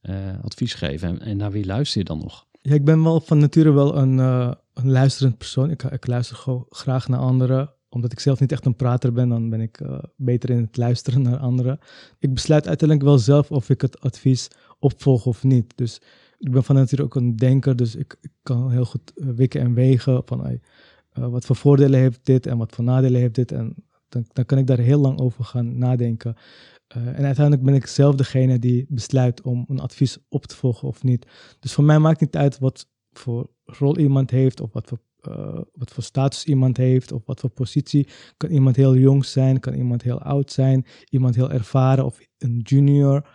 eh, 0.00 0.14
advies 0.42 0.74
geven? 0.74 1.08
En, 1.08 1.20
en 1.20 1.36
naar 1.36 1.50
wie 1.50 1.66
luister 1.66 1.98
je 1.98 2.04
dan 2.04 2.18
nog? 2.18 2.46
Ja, 2.60 2.74
ik 2.74 2.84
ben 2.84 3.02
wel 3.02 3.20
van 3.20 3.38
nature 3.38 3.70
wel 3.70 3.96
een, 3.96 4.18
eh, 4.18 4.52
een 4.74 4.90
luisterend 4.90 5.38
persoon. 5.38 5.70
Ik, 5.70 5.82
ik 5.82 6.06
luister 6.06 6.36
gewoon 6.36 6.66
graag 6.68 7.08
naar 7.08 7.20
anderen. 7.20 7.74
Omdat 7.88 8.12
ik 8.12 8.20
zelf 8.20 8.40
niet 8.40 8.52
echt 8.52 8.66
een 8.66 8.76
prater 8.76 9.12
ben, 9.12 9.28
dan 9.28 9.50
ben 9.50 9.60
ik 9.60 9.80
beter 10.16 10.50
in 10.50 10.60
het 10.60 10.76
luisteren 10.76 11.22
naar 11.22 11.36
anderen. 11.36 11.78
Ik 12.18 12.34
besluit 12.34 12.68
uiteindelijk 12.68 13.08
wel 13.08 13.18
zelf 13.18 13.50
of 13.50 13.70
ik 13.70 13.80
het 13.80 14.00
advies 14.00 14.48
opvolg 14.78 15.26
of 15.26 15.42
niet. 15.42 15.72
Dus 15.76 16.00
ik 16.40 16.50
ben 16.50 16.64
van 16.64 16.74
nature 16.74 17.02
ook 17.02 17.14
een 17.14 17.36
denker, 17.36 17.76
dus 17.76 17.94
ik, 17.94 18.16
kan 18.42 18.70
heel 18.70 18.84
goed 18.84 19.12
eh, 19.14 19.28
wikken 19.28 19.60
en 19.60 19.74
wegen 19.74 20.22
van 20.24 20.46
eh, 20.46 20.58
wat 21.28 21.44
voor 21.44 21.56
voordelen 21.56 22.00
heeft 22.00 22.20
dit 22.22 22.46
en 22.46 22.58
wat 22.58 22.72
voor 22.74 22.84
nadelen 22.84 23.20
heeft 23.20 23.34
dit. 23.34 23.52
En 23.52 23.74
dan, 24.08 24.24
dan 24.32 24.44
kan 24.44 24.58
ik 24.58 24.66
daar 24.66 24.78
heel 24.78 25.00
lang 25.00 25.18
over 25.18 25.44
gaan 25.44 25.78
nadenken. 25.78 26.34
Eh, 26.86 27.06
en 27.06 27.24
uiteindelijk 27.24 27.62
ben 27.62 27.74
ik 27.74 27.86
zelf 27.86 28.14
degene 28.14 28.58
die 28.58 28.86
besluit 28.88 29.42
om 29.42 29.64
een 29.68 29.80
advies 29.80 30.18
op 30.28 30.46
te 30.46 30.56
volgen 30.56 30.88
of 30.88 31.02
niet. 31.02 31.26
Dus 31.58 31.72
voor 31.72 31.84
mij 31.84 31.98
maakt 31.98 32.20
niet 32.20 32.36
uit 32.36 32.58
wat 32.58 32.88
voor 33.12 33.50
rol 33.64 33.98
iemand 33.98 34.30
heeft, 34.30 34.60
of 34.60 34.72
wat 34.72 34.88
voor, 34.88 34.98
wat 35.72 35.90
voor 35.90 36.02
status 36.02 36.44
iemand 36.44 36.76
heeft, 36.76 37.12
of 37.12 37.26
wat 37.26 37.40
voor 37.40 37.50
positie. 37.50 38.08
Kan 38.36 38.50
iemand 38.50 38.76
heel 38.76 38.96
jong 38.96 39.24
zijn, 39.24 39.60
kan 39.60 39.74
iemand 39.74 40.02
heel 40.02 40.20
oud 40.20 40.52
zijn, 40.52 40.86
iemand 41.08 41.34
heel 41.34 41.50
ervaren 41.50 42.04
of 42.04 42.20
een 42.38 42.58
junior. 42.58 43.28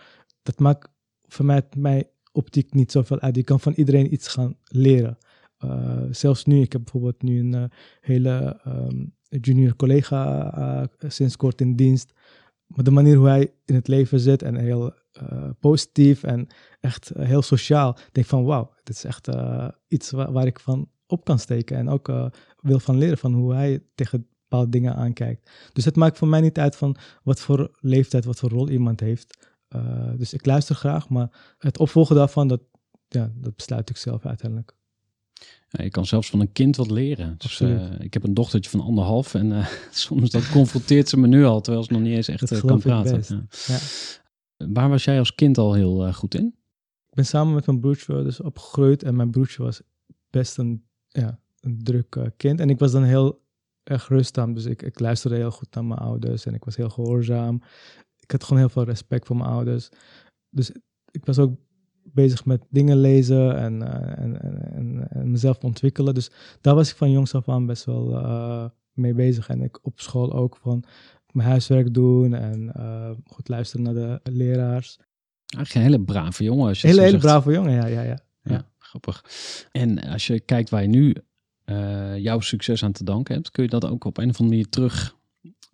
Dat 0.44 0.60
maakt 0.60 0.90
voor 1.28 1.46
mij, 1.46 1.62
mijn 1.78 2.06
optiek 2.36 2.74
niet 2.74 2.92
zoveel 2.92 3.20
uit. 3.20 3.36
Je 3.36 3.44
kan 3.44 3.60
van 3.60 3.74
iedereen 3.74 4.14
iets 4.14 4.28
gaan 4.28 4.58
leren. 4.64 5.18
Eh, 5.58 6.02
zelfs 6.12 6.46
nu, 6.46 6.62
ik 6.62 6.72
heb 6.72 6.82
bijvoorbeeld 6.84 7.22
nu 7.22 7.40
een 7.40 7.54
eh, 7.54 7.64
hele 8.02 8.60
ehm, 8.64 9.06
junior 9.42 9.76
collega 9.76 10.52
eh, 10.54 11.10
sinds 11.10 11.38
kort 11.38 11.62
in 11.62 11.76
dienst. 11.76 12.14
Maar 12.66 12.84
de 12.84 12.92
manier 12.92 13.16
hoe 13.16 13.28
hij 13.28 13.54
in 13.66 13.76
het 13.76 13.88
leven 13.88 14.20
zit 14.20 14.42
en 14.42 14.56
heel 14.56 14.94
positief 15.60 16.24
en 16.24 16.48
echt 16.80 17.12
heel 17.18 17.42
sociaal. 17.42 17.98
Denk 18.12 18.28
van 18.28 18.44
wauw, 18.44 18.72
dit 18.84 18.96
is 18.96 19.04
echt 19.04 19.30
iets 19.88 20.12
waar, 20.12 20.32
waar 20.32 20.46
ik 20.46 20.60
van 20.60 20.90
op 21.08 21.26
kan 21.26 21.40
steken. 21.40 21.78
En 21.78 21.90
ook 21.90 22.08
wil 22.62 22.80
van 22.80 22.98
leren 22.98 23.18
van 23.18 23.34
hoe 23.34 23.54
hij 23.54 23.84
tegen 23.96 24.28
bepaalde 24.42 24.72
dingen 24.72 24.96
aankijkt. 24.96 25.50
Dus 25.74 25.86
het 25.86 25.96
maakt 25.96 26.18
voor 26.18 26.28
mij 26.28 26.42
niet 26.42 26.60
uit 26.60 26.76
van 26.76 26.96
wat 27.24 27.40
voor 27.40 27.78
leeftijd, 27.80 28.26
wat 28.26 28.40
voor 28.40 28.50
rol 28.50 28.70
iemand 28.70 29.00
heeft. 29.00 29.55
Eh, 29.76 30.18
dus 30.18 30.34
ik 30.34 30.46
luister 30.46 30.76
graag, 30.76 31.10
maar 31.10 31.56
het 31.58 31.78
opvolgen 31.78 32.16
daarvan, 32.16 32.48
dat, 32.48 32.62
ja, 33.08 33.32
dat 33.36 33.56
besluit 33.56 33.90
ik 33.90 33.98
zelf 33.98 34.26
uiteindelijk. 34.26 34.76
Ja, 35.70 35.84
je 35.84 35.90
kan 35.90 36.06
zelfs 36.06 36.30
van 36.30 36.40
een 36.40 36.52
kind 36.52 36.76
wat 36.76 36.92
leren. 36.92 37.36
Dus, 37.38 37.62
ik 38.00 38.14
heb 38.14 38.24
een 38.24 38.34
dochtertje 38.34 38.70
van 38.70 38.80
anderhalf 38.80 39.34
en 39.34 39.52
eh, 39.52 39.68
soms 39.92 40.30
dat 40.30 40.50
confronteert 40.50 41.10
ze 41.10 41.18
me 41.18 41.28
nu 41.28 41.46
al, 41.46 41.62
terwijl 41.62 41.84
ze 41.84 41.94
nog 41.94 42.02
niet 42.02 42.16
eens 42.16 42.28
echt 42.28 42.60
kan 42.60 42.80
praten. 42.80 43.24
Ja. 43.28 43.48
Ja. 43.68 43.78
Waar 44.68 44.90
was 44.90 45.04
jij 45.04 45.20
als 45.20 45.36
kind 45.36 45.58
al 45.58 45.74
heel 45.74 46.14
goed 46.14 46.36
in? 46.36 46.56
Ik 47.08 47.14
ben 47.14 47.26
samen 47.26 47.54
met 47.54 47.66
mijn 47.66 47.80
broertje 47.80 48.24
dus 48.24 48.40
opgegroeid 48.40 49.04
en 49.04 49.16
mijn 49.16 49.32
broertje 49.32 49.64
was 49.64 49.82
best 50.30 50.58
een, 50.58 50.86
ja, 51.08 51.40
een 51.60 51.84
druk 51.84 52.32
kind. 52.38 52.60
En 52.60 52.70
ik 52.70 52.80
was 52.80 52.92
dan 52.92 53.04
heel 53.04 53.44
erg 53.84 54.08
rustzaam, 54.08 54.54
dus 54.54 54.66
ik, 54.66 54.82
ik 54.82 55.00
luisterde 55.00 55.36
heel 55.36 55.52
goed 55.52 55.74
naar 55.74 55.86
mijn 55.86 56.00
ouders 56.00 56.46
en 56.46 56.54
ik 56.54 56.64
was 56.64 56.76
heel 56.76 56.90
gehoorzaam. 56.90 57.62
Ik 58.26 58.32
had 58.32 58.44
gewoon 58.44 58.60
heel 58.60 58.70
veel 58.70 58.84
respect 58.84 59.26
voor 59.26 59.36
mijn 59.36 59.50
ouders. 59.50 59.90
Dus 60.50 60.72
ik 61.12 61.26
was 61.26 61.40
ook 61.40 61.56
bezig 62.04 62.46
met 62.46 62.62
dingen 62.70 62.98
lezen 62.98 63.58
en, 63.58 63.82
eh, 63.82 64.24
en, 64.24 64.42
en, 64.42 65.08
en, 65.10 65.32
mezelf 65.32 65.58
ontwikkelen. 65.64 66.14
Dus 66.14 66.32
daar 66.62 66.76
was 66.76 66.90
ik 66.90 66.96
van 66.96 67.12
jongs 67.12 67.36
af 67.36 67.50
aan 67.50 67.66
best 67.66 67.86
wel 67.86 68.18
eh, 68.18 68.66
mee 68.94 69.14
bezig. 69.14 69.50
En 69.50 69.62
ik 69.62 69.86
op 69.86 70.00
school 70.00 70.34
ook 70.34 70.58
van 70.62 70.84
mijn 71.32 71.48
huiswerk 71.48 71.94
doen 71.94 72.34
en 72.34 72.74
eh, 72.74 73.12
goed 73.26 73.50
luisteren 73.50 73.86
naar 73.86 73.94
de 73.94 74.32
leraars. 74.32 74.98
Eigenlijk 75.46 75.74
een 75.76 75.92
hele 75.92 76.04
brave 76.06 76.44
jongen. 76.44 76.68
Als 76.68 76.82
je 76.82 76.88
Hele, 76.88 77.00
zo 77.00 77.06
hele 77.06 77.20
zegt. 77.20 77.32
brave 77.34 77.52
jongen, 77.52 77.72
ja, 77.72 77.86
ja, 77.86 78.02
ja. 78.02 78.20
Ja, 78.42 78.68
grappig. 78.78 79.24
En 79.72 80.00
als 80.00 80.28
je 80.28 80.40
kijkt 80.40 80.70
waar 80.70 80.82
je 80.82 80.88
nu 80.88 81.16
jouw 82.22 82.40
succes 82.40 82.84
aan 82.84 82.92
te 82.92 83.04
danken 83.04 83.36
hebt, 83.36 83.52
kun 83.52 83.64
je 83.64 83.70
dat 83.70 83.86
ook 83.86 84.04
op 84.04 84.18
een 84.18 84.30
of 84.30 84.40
andere 84.40 84.50
manier 84.50 84.70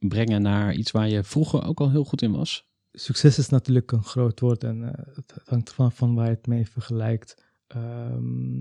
terugbrengen 0.01 0.41
naar 0.41 0.73
iets 0.73 0.91
waar 0.91 1.09
je 1.09 1.23
vroeger 1.23 1.65
ook 1.65 1.79
al 1.79 1.91
heel 1.91 2.03
goed 2.03 2.21
in 2.21 2.31
was? 2.31 2.69
succes 2.93 3.37
is 3.37 3.49
natuurlijk 3.49 3.91
een 3.91 4.03
groot 4.03 4.39
woord 4.39 4.63
en 4.63 4.83
eh, 4.83 5.15
het 5.15 5.33
hangt 5.45 5.73
van, 5.73 5.91
van 5.91 6.15
waar 6.15 6.25
je 6.25 6.31
het 6.31 6.47
mee 6.47 6.69
vergelijkt. 6.69 7.43
Ehm, 7.67 8.59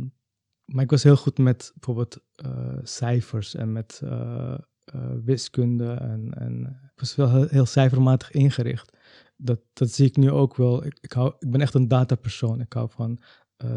maar 0.65 0.85
ik 0.85 0.91
was 0.91 1.03
heel 1.03 1.17
goed 1.17 1.39
met 1.39 1.73
bijvoorbeeld 1.75 2.19
eh, 2.35 2.79
cijfers 2.83 3.55
en 3.55 3.73
met 3.73 4.01
eh, 4.05 4.55
wiskunde 5.25 5.93
en, 5.93 6.35
en 6.35 6.81
ik 6.95 7.01
was 7.01 7.17
wel 7.17 7.31
heel, 7.31 7.47
heel 7.47 7.67
cijfermatig 7.67 8.31
ingericht. 8.31 8.97
Dat, 9.37 9.61
dat 9.73 9.91
zie 9.91 10.07
ik 10.07 10.17
nu 10.17 10.31
ook 10.31 10.57
wel. 10.57 10.85
Ik, 10.85 11.13
hou, 11.13 11.35
ik 11.39 11.51
ben 11.51 11.61
echt 11.61 11.75
een 11.75 11.89
datapersoon. 11.89 12.61
Ik 12.61 12.73
hou 12.73 12.91
van 12.91 13.19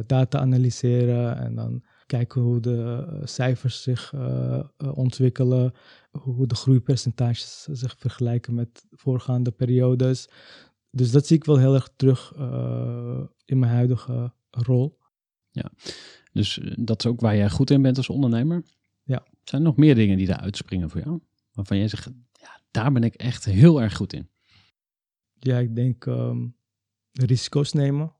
data 0.05 0.39
analyseren 0.39 1.37
en 1.37 1.55
dan 1.55 1.83
kijken 2.05 2.41
hoe 2.41 2.59
de 2.59 3.07
eh, 3.09 3.25
cijfers 3.25 3.81
zich 3.81 4.13
eh, 4.13 4.59
eh, 4.77 4.97
ontwikkelen, 4.97 5.73
hoe 6.11 6.47
de 6.47 6.55
groeipercentages 6.55 7.67
zich 7.71 7.95
vergelijken 7.97 8.53
met 8.53 8.85
voorgaande 8.91 9.51
periodes. 9.51 10.29
Dus 10.89 11.11
dat 11.11 11.27
zie 11.27 11.37
ik 11.37 11.45
wel 11.45 11.57
heel 11.57 11.73
erg 11.73 11.89
terug 11.95 12.33
in 13.45 13.59
mijn 13.59 13.71
huidige 13.71 14.33
rol. 14.49 14.97
Dus 16.33 16.59
eh, 16.59 16.73
dat 16.79 17.03
is 17.03 17.11
ook 17.11 17.19
waar 17.19 17.35
jij 17.35 17.49
goed 17.49 17.69
in 17.69 17.81
bent 17.81 17.97
als 17.97 18.09
ondernemer. 18.09 18.63
Ja. 19.03 19.25
Zijn 19.43 19.61
er 19.61 19.67
nog 19.67 19.77
meer 19.77 19.95
dingen 19.95 20.17
die 20.17 20.27
daar 20.27 20.39
uitspringen 20.39 20.89
voor 20.89 21.01
jou? 21.01 21.19
Waarvan 21.51 21.77
jij 21.77 21.87
zegt, 21.87 22.09
ja, 22.31 22.61
daar 22.71 22.91
ben 22.91 23.03
ik 23.03 23.13
echt 23.13 23.45
heel 23.45 23.81
erg 23.81 23.95
goed 23.95 24.13
in. 24.13 24.29
Ja, 25.39 25.57
ik 25.57 25.75
denk 25.75 26.05
ehm, 26.05 26.47
risico's 27.11 27.73
nemen. 27.73 28.13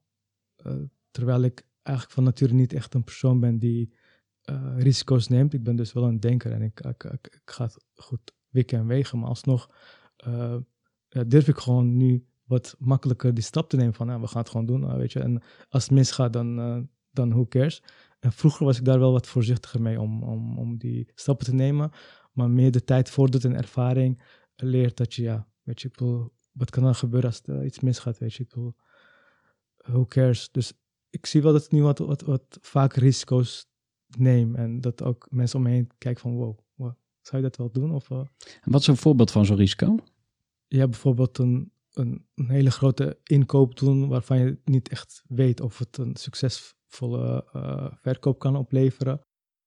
Terwijl 1.11 1.41
ik 1.41 1.65
eigenlijk 1.83 2.15
van 2.15 2.23
nature 2.23 2.53
niet 2.53 2.73
echt 2.73 2.93
een 2.93 3.03
persoon 3.03 3.39
ben 3.39 3.59
die 3.59 3.93
eh, 4.41 4.73
risico's 4.77 5.27
neemt. 5.27 5.53
Ik 5.53 5.63
ben 5.63 5.75
dus 5.75 5.93
wel 5.93 6.03
een 6.03 6.19
denker 6.19 6.51
en 6.51 6.61
ik, 6.61 6.79
ik, 6.79 7.03
ik, 7.03 7.41
ga 7.45 7.63
het 7.63 7.85
goed 7.93 8.33
wikken 8.49 8.79
en 8.79 8.87
wegen. 8.87 9.19
Maar 9.19 9.29
alsnog 9.29 9.69
eh, 10.15 10.55
durf 11.27 11.47
ik 11.47 11.57
gewoon 11.57 11.97
nu 11.97 12.25
wat 12.45 12.75
makkelijker 12.79 13.33
die 13.33 13.43
stap 13.43 13.69
te 13.69 13.75
nemen 13.75 13.93
van, 13.93 14.07
nou, 14.07 14.21
we 14.21 14.27
gaan 14.27 14.41
het 14.41 14.49
gewoon 14.49 14.65
doen, 14.65 14.89
eh, 14.89 14.95
weet 14.95 15.11
je. 15.11 15.19
En 15.19 15.41
als 15.69 15.83
het 15.83 15.91
misgaat, 15.91 16.33
dan, 16.33 16.59
eh, 16.59 16.79
dan 17.11 17.29
who 17.29 17.45
cares. 17.47 17.83
En 18.19 18.31
vroeger 18.31 18.65
was 18.65 18.77
ik 18.77 18.85
daar 18.85 18.99
wel 18.99 19.11
wat 19.11 19.27
voorzichtiger 19.27 19.81
mee 19.81 19.99
om, 19.99 20.23
om, 20.23 20.57
om 20.57 20.77
die 20.77 21.11
stappen 21.15 21.45
te 21.45 21.53
nemen. 21.53 21.91
Maar 22.31 22.49
meer 22.49 22.71
de 22.71 22.83
tijd 22.83 23.09
vordert 23.09 23.45
en 23.45 23.55
ervaring 23.55 24.21
leert 24.55 24.97
dat 24.97 25.13
je, 25.13 25.21
ja, 25.21 25.47
weet 25.63 25.81
je, 25.81 25.87
ik 25.87 25.93
bedoel, 25.93 26.33
wat 26.51 26.69
kan 26.69 26.85
er 26.85 26.95
gebeuren 26.95 27.29
als 27.29 27.41
er 27.45 27.65
iets 27.65 27.79
misgaat, 27.79 28.17
weet 28.17 28.33
je. 28.33 28.43
Ik 28.43 28.49
bedoel, 28.49 28.75
who 29.77 30.05
cares. 30.05 30.51
Dus 30.51 30.73
ik 31.13 31.25
zie 31.25 31.41
wel 31.41 31.53
dat 31.53 31.63
ik 31.65 31.71
nu 31.71 31.81
wat, 31.81 31.97
wat, 31.97 32.21
wat 32.21 32.57
vaak 32.61 32.93
risico's 32.93 33.65
neem. 34.17 34.55
En 34.55 34.81
dat 34.81 35.03
ook 35.03 35.27
mensen 35.29 35.57
om 35.57 35.63
me 35.63 35.71
heen 35.71 35.91
kijken 35.97 36.21
van, 36.21 36.35
wow, 36.35 36.59
wow, 36.75 36.93
zou 37.21 37.41
je 37.41 37.47
dat 37.49 37.57
wel 37.57 37.71
doen? 37.71 37.91
Of, 37.91 38.09
En 38.09 38.27
wat 38.61 38.81
is 38.81 38.87
een 38.87 38.97
voorbeeld 38.97 39.31
van 39.31 39.45
zo'n 39.45 39.57
risico? 39.57 39.95
je 40.67 40.79
hebt 40.79 40.91
bijvoorbeeld 40.91 41.37
een, 41.37 41.71
een, 41.91 42.27
een 42.35 42.49
hele 42.49 42.71
grote 42.71 43.19
inkoop 43.23 43.77
doen 43.77 44.07
waarvan 44.07 44.39
je 44.39 44.59
niet 44.63 44.89
echt 44.89 45.23
weet 45.27 45.61
of 45.61 45.77
het 45.77 45.97
een 45.97 46.15
succesvolle 46.15 47.49
eh, 47.51 47.91
verkoop 48.01 48.39
kan 48.39 48.55
opleveren. 48.55 49.21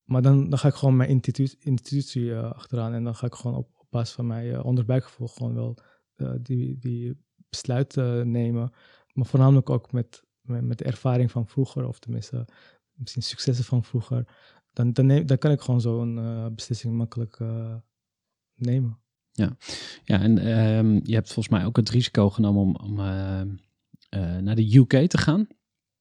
Maar 0.05 0.23
dan, 0.23 0.51
dan 0.51 0.59
ga 0.59 0.69
ik 0.69 0.75
gewoon 0.75 0.97
mijn 0.97 1.11
institutie, 1.11 1.59
institutie 1.61 2.35
eh, 2.35 2.53
achteraan 2.53 2.93
en 2.93 3.05
dan 3.05 3.15
ga 3.15 3.27
ik 3.27 3.35
gewoon 3.35 3.57
op, 3.57 3.69
op 3.79 3.87
basis 3.91 4.15
van 4.15 4.27
mijn 4.27 4.47
uh, 4.47 4.65
onderbuikgevoel 4.65 5.29
gewoon 5.29 5.55
wel 5.55 5.79
die, 6.43 6.79
die 6.79 7.27
besluit 7.49 7.97
eh, 7.97 8.21
nemen. 8.21 8.73
Maar 9.13 9.27
voornamelijk 9.27 9.71
ook 9.71 9.93
met, 9.93 10.23
met, 10.47 10.79
de 10.79 10.85
ervaring 10.85 11.31
van 11.31 11.47
vroeger, 11.47 11.87
of 11.89 11.99
tenminste 11.99 12.47
misschien 12.95 13.23
successen 13.23 13.65
van 13.65 13.85
vroeger. 13.85 14.25
Dan, 14.73 14.93
dan, 14.93 15.07
neem, 15.07 15.27
dan 15.27 15.39
kan 15.39 15.51
ik 15.51 15.61
gewoon 15.61 15.81
zo'n 15.81 16.19
eh, 16.19 16.47
beslissing 16.55 16.95
makkelijk 16.95 17.37
eh, 17.41 17.75
nemen. 18.55 18.99
Ja, 19.33 19.57
en 20.05 20.39
ehm, 20.39 21.01
je 21.03 21.15
hebt 21.15 21.33
volgens 21.33 21.49
mij 21.49 21.65
ook 21.65 21.77
het 21.77 21.91
risico 21.91 22.31
genomen 22.31 22.63
om, 22.63 22.77
om 22.77 22.99
eh, 22.99 24.37
naar 24.37 24.55
de 24.57 24.77
UK 24.77 25.09
te 25.09 25.19
gaan. 25.19 25.47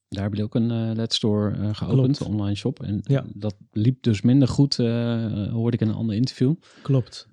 Daar 0.08 0.24
heb 0.24 0.34
je 0.34 0.44
ook 0.44 0.56
een 0.56 0.94
Let's 0.94 1.16
Store 1.16 1.74
geopend, 1.74 2.18
Klopt. 2.18 2.20
een 2.20 2.26
online 2.40 2.56
shop. 2.56 2.84
En 2.84 3.00
Ja. 3.04 3.26
dat 3.34 3.56
liep 3.72 4.04
dus 4.04 4.22
minder 4.22 4.48
goed, 4.48 4.76
hoorde 4.78 5.72
ik 5.78 5.82
in 5.82 5.88
een 5.88 5.96
ander 5.96 6.16
interview. 6.16 6.54
Klopt. 6.82 7.28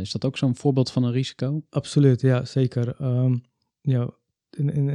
Is 0.00 0.12
dat 0.12 0.24
ook 0.24 0.36
zo'n 0.36 0.56
voorbeeld 0.56 0.90
van 0.90 1.04
een 1.04 1.12
risico? 1.12 1.62
Absoluut, 1.70 2.20
ja, 2.20 2.44
zeker. 2.44 2.94
Ehm, 3.00 3.36
ja, 3.80 4.10
in, 4.56 4.88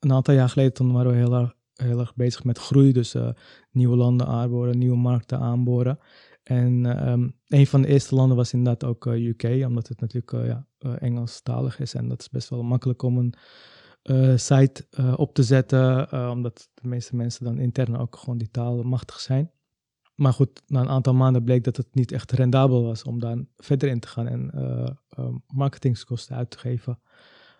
een 0.00 0.12
aantal 0.12 0.34
jaar 0.34 0.48
geleden 0.48 0.92
waren 0.92 1.10
we 1.10 1.16
heel 1.16 1.34
erg, 1.34 1.54
heel 1.74 2.00
erg 2.00 2.14
bezig 2.14 2.44
met 2.44 2.58
groei. 2.58 2.92
Dus 2.92 3.14
eh, 3.14 3.28
nieuwe 3.70 3.96
landen 3.96 4.26
aanboren, 4.26 4.78
nieuwe 4.78 4.96
markten 4.96 5.38
aanboren. 5.38 5.98
En 6.42 6.86
ehm, 6.86 7.28
een 7.46 7.66
van 7.66 7.82
de 7.82 7.88
eerste 7.88 8.14
landen 8.14 8.36
was 8.36 8.52
inderdaad 8.52 8.84
ook 8.84 9.06
eh, 9.06 9.26
UK, 9.26 9.66
omdat 9.66 9.88
het 9.88 10.00
natuurlijk 10.00 10.32
eh, 10.32 10.46
ja, 10.46 10.66
eh, 10.78 11.02
Engelstalig 11.02 11.80
is. 11.80 11.94
En 11.94 12.08
dat 12.08 12.20
is 12.20 12.28
best 12.28 12.48
wel 12.48 12.62
makkelijk 12.62 13.02
om 13.02 13.18
een 13.18 13.34
eh, 14.02 14.36
site 14.36 14.86
eh, 14.90 15.14
op 15.16 15.34
te 15.34 15.42
zetten, 15.42 16.10
eh, 16.10 16.30
omdat 16.32 16.68
de 16.74 16.88
meeste 16.88 17.16
mensen 17.16 17.44
dan 17.44 17.58
intern 17.58 17.96
ook 17.96 18.16
gewoon 18.16 18.38
die 18.38 18.50
taal 18.50 18.82
machtig 18.82 19.20
zijn. 19.20 19.50
Maar 20.14 20.32
goed, 20.32 20.62
na 20.66 20.80
een 20.80 20.88
aantal 20.88 21.14
maanden 21.14 21.44
bleek 21.44 21.64
dat 21.64 21.76
het 21.76 21.94
niet 21.94 22.12
echt 22.12 22.32
rendabel 22.32 22.82
was 22.82 23.02
om 23.02 23.20
daar 23.20 23.36
verder 23.56 23.88
in 23.88 24.00
te 24.00 24.08
gaan 24.08 24.26
en 24.26 24.50
eh, 24.50 24.90
eh, 25.08 25.34
marketingskosten 25.46 26.36
uit 26.36 26.50
te 26.50 26.58
geven. 26.58 27.00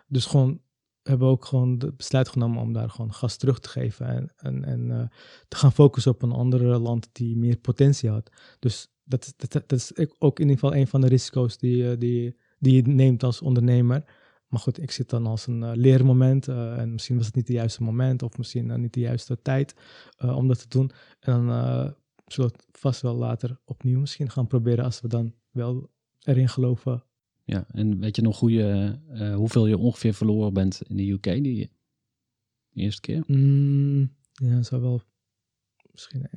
Dus 0.07 0.25
gewoon 0.25 0.61
hebben 1.07 1.27
ook 1.27 1.45
gewoon 1.45 1.75
het 1.79 1.97
besluit 1.97 2.29
genomen 2.29 2.61
om 2.61 2.73
daar 2.73 2.89
gewoon 2.89 3.13
gas 3.13 3.37
terug 3.37 3.59
te 3.59 3.69
geven 3.69 4.07
en, 4.07 4.29
en, 4.37 4.63
en 4.65 4.91
eh, 4.91 5.07
te 5.47 5.57
gaan 5.57 5.71
focussen 5.71 6.11
op 6.11 6.21
een 6.21 6.31
ander 6.31 6.61
land 6.79 7.09
die 7.11 7.37
meer 7.37 7.57
potentie 7.57 8.09
had. 8.09 8.29
Dus 8.59 8.87
dat, 9.03 9.25
is- 9.25 9.49
dat, 9.49 9.71
is 9.71 9.91
ook 10.19 10.39
in 10.39 10.49
ieder 10.49 10.59
geval 10.59 10.75
een 10.79 10.87
van 10.87 11.01
de 11.01 11.07
risico's 11.07 11.57
die, 11.57 11.91
eh, 11.91 11.97
die, 11.99 12.37
die 12.59 12.75
je 12.75 12.81
neemt 12.81 13.23
als 13.23 13.41
ondernemer. 13.41 14.03
Maar 14.47 14.59
goed, 14.59 14.81
ik 14.81 14.91
zit 14.91 15.09
dan 15.09 15.25
als 15.27 15.47
een 15.47 15.63
eh, 15.63 15.71
leermoment 15.73 16.47
en 16.47 16.91
misschien 16.91 17.17
was 17.17 17.25
het 17.25 17.35
niet 17.35 17.47
het 17.47 17.57
juiste 17.57 17.83
moment 17.83 18.23
of 18.23 18.37
misschien 18.37 18.81
niet 18.81 18.93
de 18.93 18.99
juiste 18.99 19.41
tijd 19.41 19.75
om 20.17 20.47
dat 20.47 20.59
te 20.59 20.67
doen. 20.67 20.91
En 21.19 21.33
dan 21.47 21.95
zullen 22.25 22.49
we 22.51 22.55
het 22.57 22.65
vast 22.79 23.01
wel 23.01 23.15
later 23.15 23.59
opnieuw 23.65 23.99
misschien 23.99 24.29
gaan 24.29 24.47
proberen 24.47 24.83
als 24.85 25.01
we 25.01 25.07
dan 25.07 25.33
wel 25.51 25.89
erin 26.21 26.49
geloven. 26.49 27.03
Ja, 27.47 27.65
en 27.71 27.99
weet 27.99 28.15
je 28.15 28.21
nog 28.21 28.39
hoe 28.39 28.51
je, 28.51 28.97
eh, 29.09 29.35
hoeveel 29.35 29.67
je 29.67 29.77
ongeveer 29.77 30.13
verloren 30.13 30.53
bent 30.53 30.81
in 30.87 30.97
de 30.97 31.09
UK 31.11 31.23
die 31.23 31.69
eerste 32.73 33.01
keer? 33.01 33.23
Mm, 33.27 34.15
ja, 34.33 34.55
het 34.55 34.65
zou 34.65 34.81
wel 34.81 35.01
misschien 35.91 36.27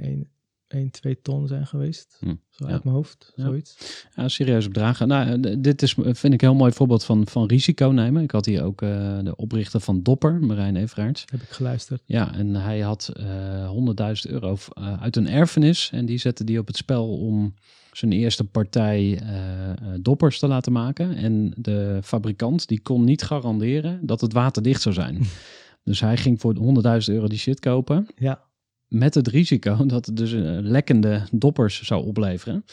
1, 0.68 0.90
2 0.90 1.20
ton 1.20 1.46
zijn 1.46 1.66
geweest. 1.66 2.16
Hm, 2.20 2.34
Zo 2.48 2.66
ja. 2.66 2.72
uit 2.72 2.84
mijn 2.84 2.96
hoofd, 2.96 3.32
zoiets. 3.36 4.04
Ja, 4.16 4.28
serieuze 4.28 4.68
bedragen. 4.68 5.08
Nou, 5.08 5.42
eh, 5.42 5.56
dit 5.58 5.82
is, 5.82 5.92
vind 5.92 6.24
ik 6.24 6.42
een 6.42 6.48
heel 6.48 6.54
mooi 6.54 6.72
voorbeeld 6.72 7.04
van, 7.04 7.26
van 7.26 7.46
risico 7.46 7.88
nemen. 7.88 8.22
Ik 8.22 8.30
had 8.30 8.46
hier 8.46 8.62
ook 8.62 8.82
eh, 8.82 9.18
de 9.22 9.36
oprichter 9.36 9.80
van 9.80 10.02
Dopper, 10.02 10.40
Marijn 10.40 10.76
Everaerts. 10.76 11.24
Heb 11.30 11.42
ik 11.42 11.48
geluisterd. 11.48 12.02
Ja, 12.06 12.34
en 12.34 12.54
hij 12.54 12.80
had 12.80 13.08
eh 13.08 13.70
100.000 13.70 14.30
euro 14.32 14.58
uit 14.74 15.16
een 15.16 15.28
erfenis. 15.28 15.90
En 15.92 16.06
die 16.06 16.18
zette 16.18 16.44
die 16.44 16.58
op 16.58 16.66
het 16.66 16.76
spel 16.76 17.18
om 17.18 17.54
zijn 17.92 18.12
eerste 18.12 18.44
partij 18.44 19.18
eh, 19.18 19.70
eh, 19.70 19.76
doppers 20.00 20.38
te 20.38 20.46
laten 20.46 20.72
maken. 20.72 21.14
En 21.14 21.52
de 21.56 22.00
fabrikant 22.02 22.68
die 22.68 22.80
kon 22.80 23.04
niet 23.04 23.22
garanderen 23.22 24.06
dat 24.06 24.20
het 24.20 24.32
waterdicht 24.32 24.82
zou 24.82 24.94
zijn. 24.94 25.22
dus 25.84 26.00
hij 26.00 26.16
ging 26.16 26.40
voor 26.40 26.54
100.000 26.54 26.60
euro 27.04 27.26
die 27.26 27.38
shit 27.38 27.60
kopen. 27.60 28.06
Ja, 28.16 28.42
Met 28.88 29.14
het 29.14 29.28
risico 29.28 29.86
dat 29.86 30.06
het 30.06 30.16
dus 30.16 30.32
eh, 30.32 30.40
lekkende 30.60 31.22
doppers 31.32 31.82
zou 31.82 32.06
opleveren. 32.06 32.64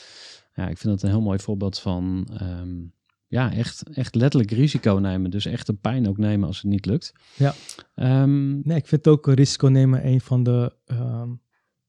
Ja, 0.53 0.67
ik 0.67 0.77
vind 0.77 0.93
dat 0.93 1.03
een 1.03 1.15
heel 1.15 1.21
mooi 1.21 1.39
voorbeeld 1.39 1.79
van... 1.79 2.27
ehm, 2.37 2.75
ja, 3.29 3.53
echt, 3.53 3.83
echt 3.93 4.15
letterlijk 4.15 4.51
risico 4.51 4.93
nemen. 4.93 5.31
Dus 5.31 5.45
echt 5.45 5.67
de 5.67 5.73
pijn 5.73 6.07
ook 6.07 6.17
nemen 6.17 6.47
als 6.47 6.57
het 6.57 6.71
niet 6.71 6.85
lukt. 6.85 7.13
Ja. 7.35 7.53
Ehm, 7.95 8.67
nee, 8.67 8.77
ik 8.77 8.87
vind 8.87 9.07
ook 9.07 9.27
risico 9.27 9.67
nemen 9.67 10.07
een 10.07 10.21
van 10.21 10.43
de 10.43 10.73
ehm, 10.85 11.29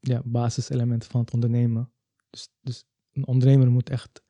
ja, 0.00 0.20
basiselementen 0.24 1.10
van 1.10 1.20
het 1.20 1.32
ondernemen. 1.32 1.90
Dus, 2.30 2.48
dus 2.60 2.84
een 3.12 3.26
ondernemer 3.26 3.70
moet 3.70 3.90
echt 3.90 4.22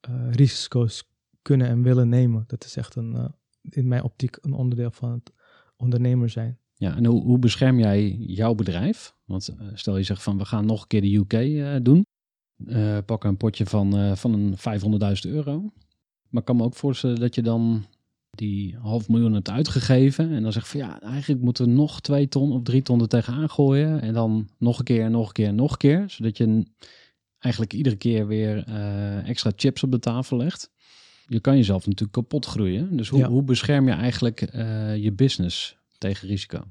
eh, 0.00 0.30
risico's 0.30 1.04
kunnen 1.42 1.66
en 1.66 1.82
willen 1.82 2.08
nemen. 2.08 2.44
Dat 2.46 2.64
is 2.64 2.76
echt 2.76 2.94
een, 2.94 3.14
eh, 3.14 3.24
in 3.62 3.88
mijn 3.88 4.02
optiek 4.02 4.38
een 4.40 4.52
onderdeel 4.52 4.90
van 4.90 5.12
het 5.12 5.32
ondernemer 5.76 6.28
zijn. 6.28 6.58
Ja, 6.74 6.96
en 6.96 7.06
hoe, 7.06 7.22
hoe 7.22 7.38
bescherm 7.38 7.78
jij 7.78 8.10
jouw 8.10 8.54
bedrijf? 8.54 9.14
Want 9.24 9.48
eh, 9.48 9.66
stel 9.74 9.96
je 9.96 10.02
zegt 10.02 10.22
van 10.22 10.38
we 10.38 10.44
gaan 10.44 10.66
nog 10.66 10.80
een 10.82 10.86
keer 10.86 11.00
de 11.00 11.14
UK 11.14 11.84
doen. 11.84 12.06
Eh, 12.66 12.98
pak 13.06 13.24
een 13.24 13.36
potje 13.36 13.66
van, 13.66 14.16
van 14.16 14.32
een 14.32 14.56
500.000 14.58 15.32
euro. 15.32 15.60
Maar 16.28 16.40
ik 16.40 16.44
kan 16.44 16.56
me 16.56 16.62
ook 16.62 16.74
voorstellen 16.74 17.20
dat 17.20 17.34
je 17.34 17.42
dan 17.42 17.84
die 18.30 18.76
half 18.76 19.08
miljoen 19.08 19.32
hebt 19.32 19.50
uitgegeven. 19.50 20.30
En 20.30 20.42
dan 20.42 20.52
zegt 20.52 20.68
van 20.68 20.80
ja, 20.80 21.00
eigenlijk 21.00 21.42
moeten 21.42 21.64
we 21.64 21.70
nog 21.70 22.00
twee 22.00 22.28
ton 22.28 22.52
of 22.52 22.62
drie 22.62 22.82
ton 22.82 23.00
er 23.00 23.08
tegenaan 23.08 23.50
gooien. 23.50 24.00
En 24.00 24.14
dan 24.14 24.48
nog 24.58 24.78
een 24.78 24.84
keer, 24.84 25.10
nog 25.10 25.26
een 25.26 25.32
keer, 25.32 25.54
nog 25.54 25.70
een 25.70 25.76
keer. 25.76 26.04
Zodat 26.06 26.36
je 26.36 26.64
eigenlijk 27.40 27.72
iedere 27.72 27.96
keer 27.96 28.26
weer 28.26 28.64
eh, 28.66 29.28
extra 29.28 29.52
chips 29.56 29.82
op 29.82 29.90
de 29.90 29.98
tafel 29.98 30.36
legt. 30.36 30.70
Je 31.26 31.40
kan 31.40 31.56
jezelf 31.56 31.84
natuurlijk 31.86 32.12
kapot 32.12 32.46
groeien. 32.46 32.96
Dus 32.96 33.08
hoe, 33.08 33.18
Ja. 33.18 33.28
hoe 33.28 33.42
bescherm 33.42 33.86
je 33.88 33.94
eigenlijk 33.94 34.42
eh, 34.42 34.96
je 34.96 35.12
business 35.12 35.76
tegen 35.98 36.28
risico? 36.28 36.62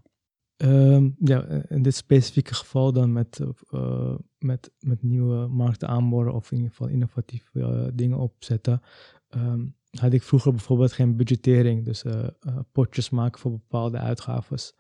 Ehm, 0.58 1.10
ja, 1.20 1.44
in 1.70 1.82
dit 1.82 1.96
specifieke 1.96 2.54
geval 2.54 2.94
dan 2.94 3.12
met, 3.12 3.40
eh, 3.70 4.16
met, 4.38 4.72
met 4.80 5.04
nieuwe 5.04 5.48
markten 5.48 5.88
aanboren 5.88 6.34
of 6.34 6.52
in 6.52 6.58
ieder 6.58 6.72
geval 6.72 6.88
innovatieve 6.88 7.60
eh, 7.62 7.88
dingen 7.94 8.18
opzetten. 8.18 8.82
Ehm, 9.30 9.66
had 9.90 10.14
ik 10.14 10.24
vroeger 10.24 10.52
bijvoorbeeld 10.52 10.92
geen 10.92 11.16
budgettering, 11.18 11.86
dus 11.86 12.04
eh, 12.04 12.24
eh, 12.40 12.58
potjes 12.72 13.10
maken 13.10 13.40
voor 13.40 13.52
bepaalde 13.52 13.98
uitgaves. 13.98 14.74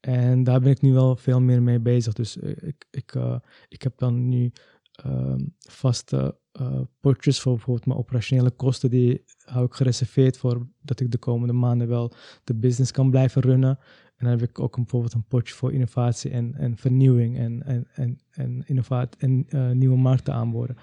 En 0.00 0.44
daar 0.44 0.60
ben 0.60 0.70
ik 0.70 0.80
nu 0.80 0.92
wel 0.92 1.16
veel 1.16 1.40
meer 1.40 1.62
mee 1.62 1.80
bezig. 1.80 2.12
Dus 2.12 2.38
eh, 2.38 2.50
ik, 2.68 2.86
ik, 2.90 3.14
eh, 3.14 3.36
ik 3.68 3.82
heb 3.82 3.98
dan 3.98 4.28
nu 4.28 4.52
ehm, 5.02 5.40
vaste 5.58 6.38
eh, 6.52 6.80
potjes 7.00 7.40
voor 7.40 7.52
bijvoorbeeld 7.52 7.86
mijn 7.86 7.98
operationele 7.98 8.50
kosten. 8.50 8.90
Die 8.90 9.24
hou 9.44 9.64
ik 9.64 9.74
gereserveerd 9.74 10.36
voor 10.36 10.68
dat 10.82 11.00
ik 11.00 11.10
de 11.10 11.18
komende 11.18 11.52
maanden 11.52 11.88
wel 11.88 12.12
de 12.44 12.54
business 12.54 12.90
kan 12.90 13.10
blijven 13.10 13.42
runnen. 13.42 13.78
En 14.16 14.26
dan 14.26 14.28
heb 14.28 14.42
ik 14.48 14.58
ook 14.58 14.76
een, 14.76 14.82
bijvoorbeeld 14.82 15.12
een 15.12 15.26
potje 15.26 15.54
voor 15.54 15.72
innovatie 15.72 16.30
en, 16.30 16.54
en 16.54 16.76
vernieuwing 16.76 17.38
en, 17.38 17.62
en, 17.62 17.86
en, 17.94 18.20
en, 18.30 18.62
innovatie 18.66 19.20
en 19.20 19.44
eh, 19.48 19.70
nieuwe 19.70 19.96
markten 19.96 20.34
aanboren. 20.34 20.76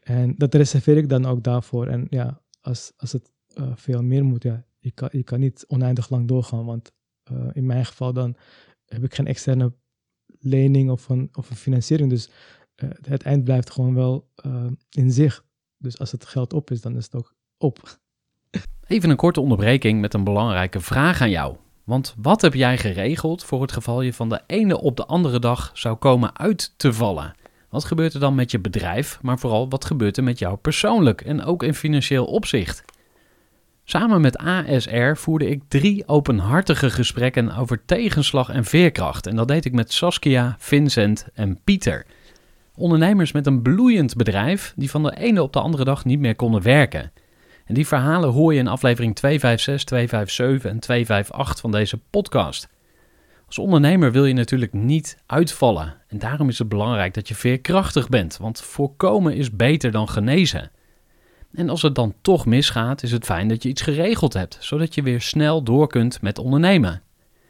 En 0.00 0.34
dat 0.36 0.54
reserveer 0.54 0.96
ik 0.96 1.08
dan 1.08 1.26
ook 1.26 1.42
daarvoor. 1.44 1.86
En 1.86 2.06
ja, 2.10 2.42
als, 2.60 2.92
als 2.96 3.12
het 3.12 3.32
eh, 3.54 3.72
veel 3.74 4.02
meer 4.02 4.24
moet, 4.24 4.42
ja, 4.42 4.64
je 4.78 4.90
kan, 4.90 5.08
je 5.12 5.22
kan 5.22 5.40
niet 5.40 5.64
oneindig 5.68 6.10
lang 6.10 6.28
doorgaan. 6.28 6.64
Want 6.64 6.92
in 7.52 7.66
mijn 7.66 7.86
geval 7.86 8.12
dan 8.12 8.36
heb 8.84 9.04
ik 9.04 9.14
geen 9.14 9.26
externe 9.26 9.72
lening 10.38 10.90
of 10.90 11.08
een, 11.08 11.28
of 11.32 11.50
een 11.50 11.56
financiering. 11.56 12.10
Dus 12.10 12.30
het 13.08 13.22
eind 13.22 13.44
blijft 13.44 13.70
gewoon 13.70 13.94
wel 13.94 14.30
eh, 14.34 14.66
in 14.90 15.10
zich. 15.10 15.44
Dus 15.78 15.98
als 15.98 16.12
het 16.12 16.26
geld 16.26 16.52
op 16.52 16.70
is, 16.70 16.80
dan 16.80 16.96
is 16.96 17.04
het 17.04 17.14
ook 17.14 17.34
op. 17.58 17.98
Even 18.86 19.10
een 19.10 19.16
korte 19.16 19.40
onderbreking 19.40 20.00
met 20.00 20.14
een 20.14 20.24
belangrijke 20.24 20.80
vraag 20.80 21.20
aan 21.20 21.30
jou. 21.30 21.56
Want 21.84 22.14
wat 22.18 22.40
heb 22.40 22.54
jij 22.54 22.78
geregeld 22.78 23.44
voor 23.44 23.62
het 23.62 23.72
geval 23.72 24.00
je 24.02 24.12
van 24.12 24.28
de 24.28 24.40
ene 24.46 24.80
op 24.80 24.96
de 24.96 25.06
andere 25.06 25.38
dag 25.38 25.70
zou 25.74 25.96
komen 25.96 26.38
uit 26.38 26.74
te 26.76 26.92
vallen? 26.92 27.34
Wat 27.68 27.84
gebeurt 27.84 28.14
er 28.14 28.20
dan 28.20 28.34
met 28.34 28.50
je 28.50 28.58
bedrijf, 28.58 29.18
maar 29.22 29.38
vooral 29.38 29.68
wat 29.68 29.84
gebeurt 29.84 30.16
er 30.16 30.24
met 30.24 30.38
jou 30.38 30.56
persoonlijk 30.56 31.20
en 31.20 31.44
ook 31.44 31.62
in 31.62 31.74
financieel 31.74 32.24
opzicht? 32.24 32.84
Samen 33.84 34.20
met 34.20 34.36
ASR 34.36 35.14
voerde 35.14 35.48
ik 35.48 35.62
drie 35.68 36.08
openhartige 36.08 36.90
gesprekken 36.90 37.56
over 37.56 37.84
tegenslag 37.84 38.48
en 38.48 38.64
veerkracht. 38.64 39.26
En 39.26 39.36
dat 39.36 39.48
deed 39.48 39.64
ik 39.64 39.72
met 39.72 39.92
Saskia, 39.92 40.56
Vincent 40.58 41.26
en 41.34 41.60
Pieter. 41.64 42.06
Ondernemers 42.78 43.32
met 43.32 43.46
een 43.46 43.62
bloeiend 43.62 44.16
bedrijf 44.16 44.72
die 44.76 44.90
van 44.90 45.02
de 45.02 45.16
ene 45.16 45.42
op 45.42 45.52
de 45.52 45.60
andere 45.60 45.84
dag 45.84 46.04
niet 46.04 46.18
meer 46.18 46.34
konden 46.34 46.62
werken. 46.62 47.12
En 47.64 47.74
die 47.74 47.86
verhalen 47.86 48.30
hoor 48.30 48.52
je 48.54 48.58
in 48.58 48.68
aflevering 48.68 49.14
256, 49.14 49.84
257 49.84 50.70
en 50.70 50.78
258 50.78 51.60
van 51.60 51.70
deze 51.70 51.98
podcast. 52.10 52.68
Als 53.46 53.58
ondernemer 53.58 54.12
wil 54.12 54.24
je 54.24 54.34
natuurlijk 54.34 54.72
niet 54.72 55.18
uitvallen. 55.26 55.94
En 56.08 56.18
daarom 56.18 56.48
is 56.48 56.58
het 56.58 56.68
belangrijk 56.68 57.14
dat 57.14 57.28
je 57.28 57.34
veerkrachtig 57.34 58.08
bent, 58.08 58.36
want 58.36 58.60
voorkomen 58.60 59.34
is 59.34 59.56
beter 59.56 59.90
dan 59.90 60.08
genezen. 60.08 60.70
En 61.54 61.68
als 61.68 61.82
het 61.82 61.94
dan 61.94 62.14
toch 62.22 62.46
misgaat, 62.46 63.02
is 63.02 63.12
het 63.12 63.24
fijn 63.24 63.48
dat 63.48 63.62
je 63.62 63.68
iets 63.68 63.82
geregeld 63.82 64.32
hebt, 64.32 64.56
zodat 64.60 64.94
je 64.94 65.02
weer 65.02 65.20
snel 65.20 65.62
door 65.62 65.88
kunt 65.88 66.22
met 66.22 66.38
ondernemen. 66.38 67.02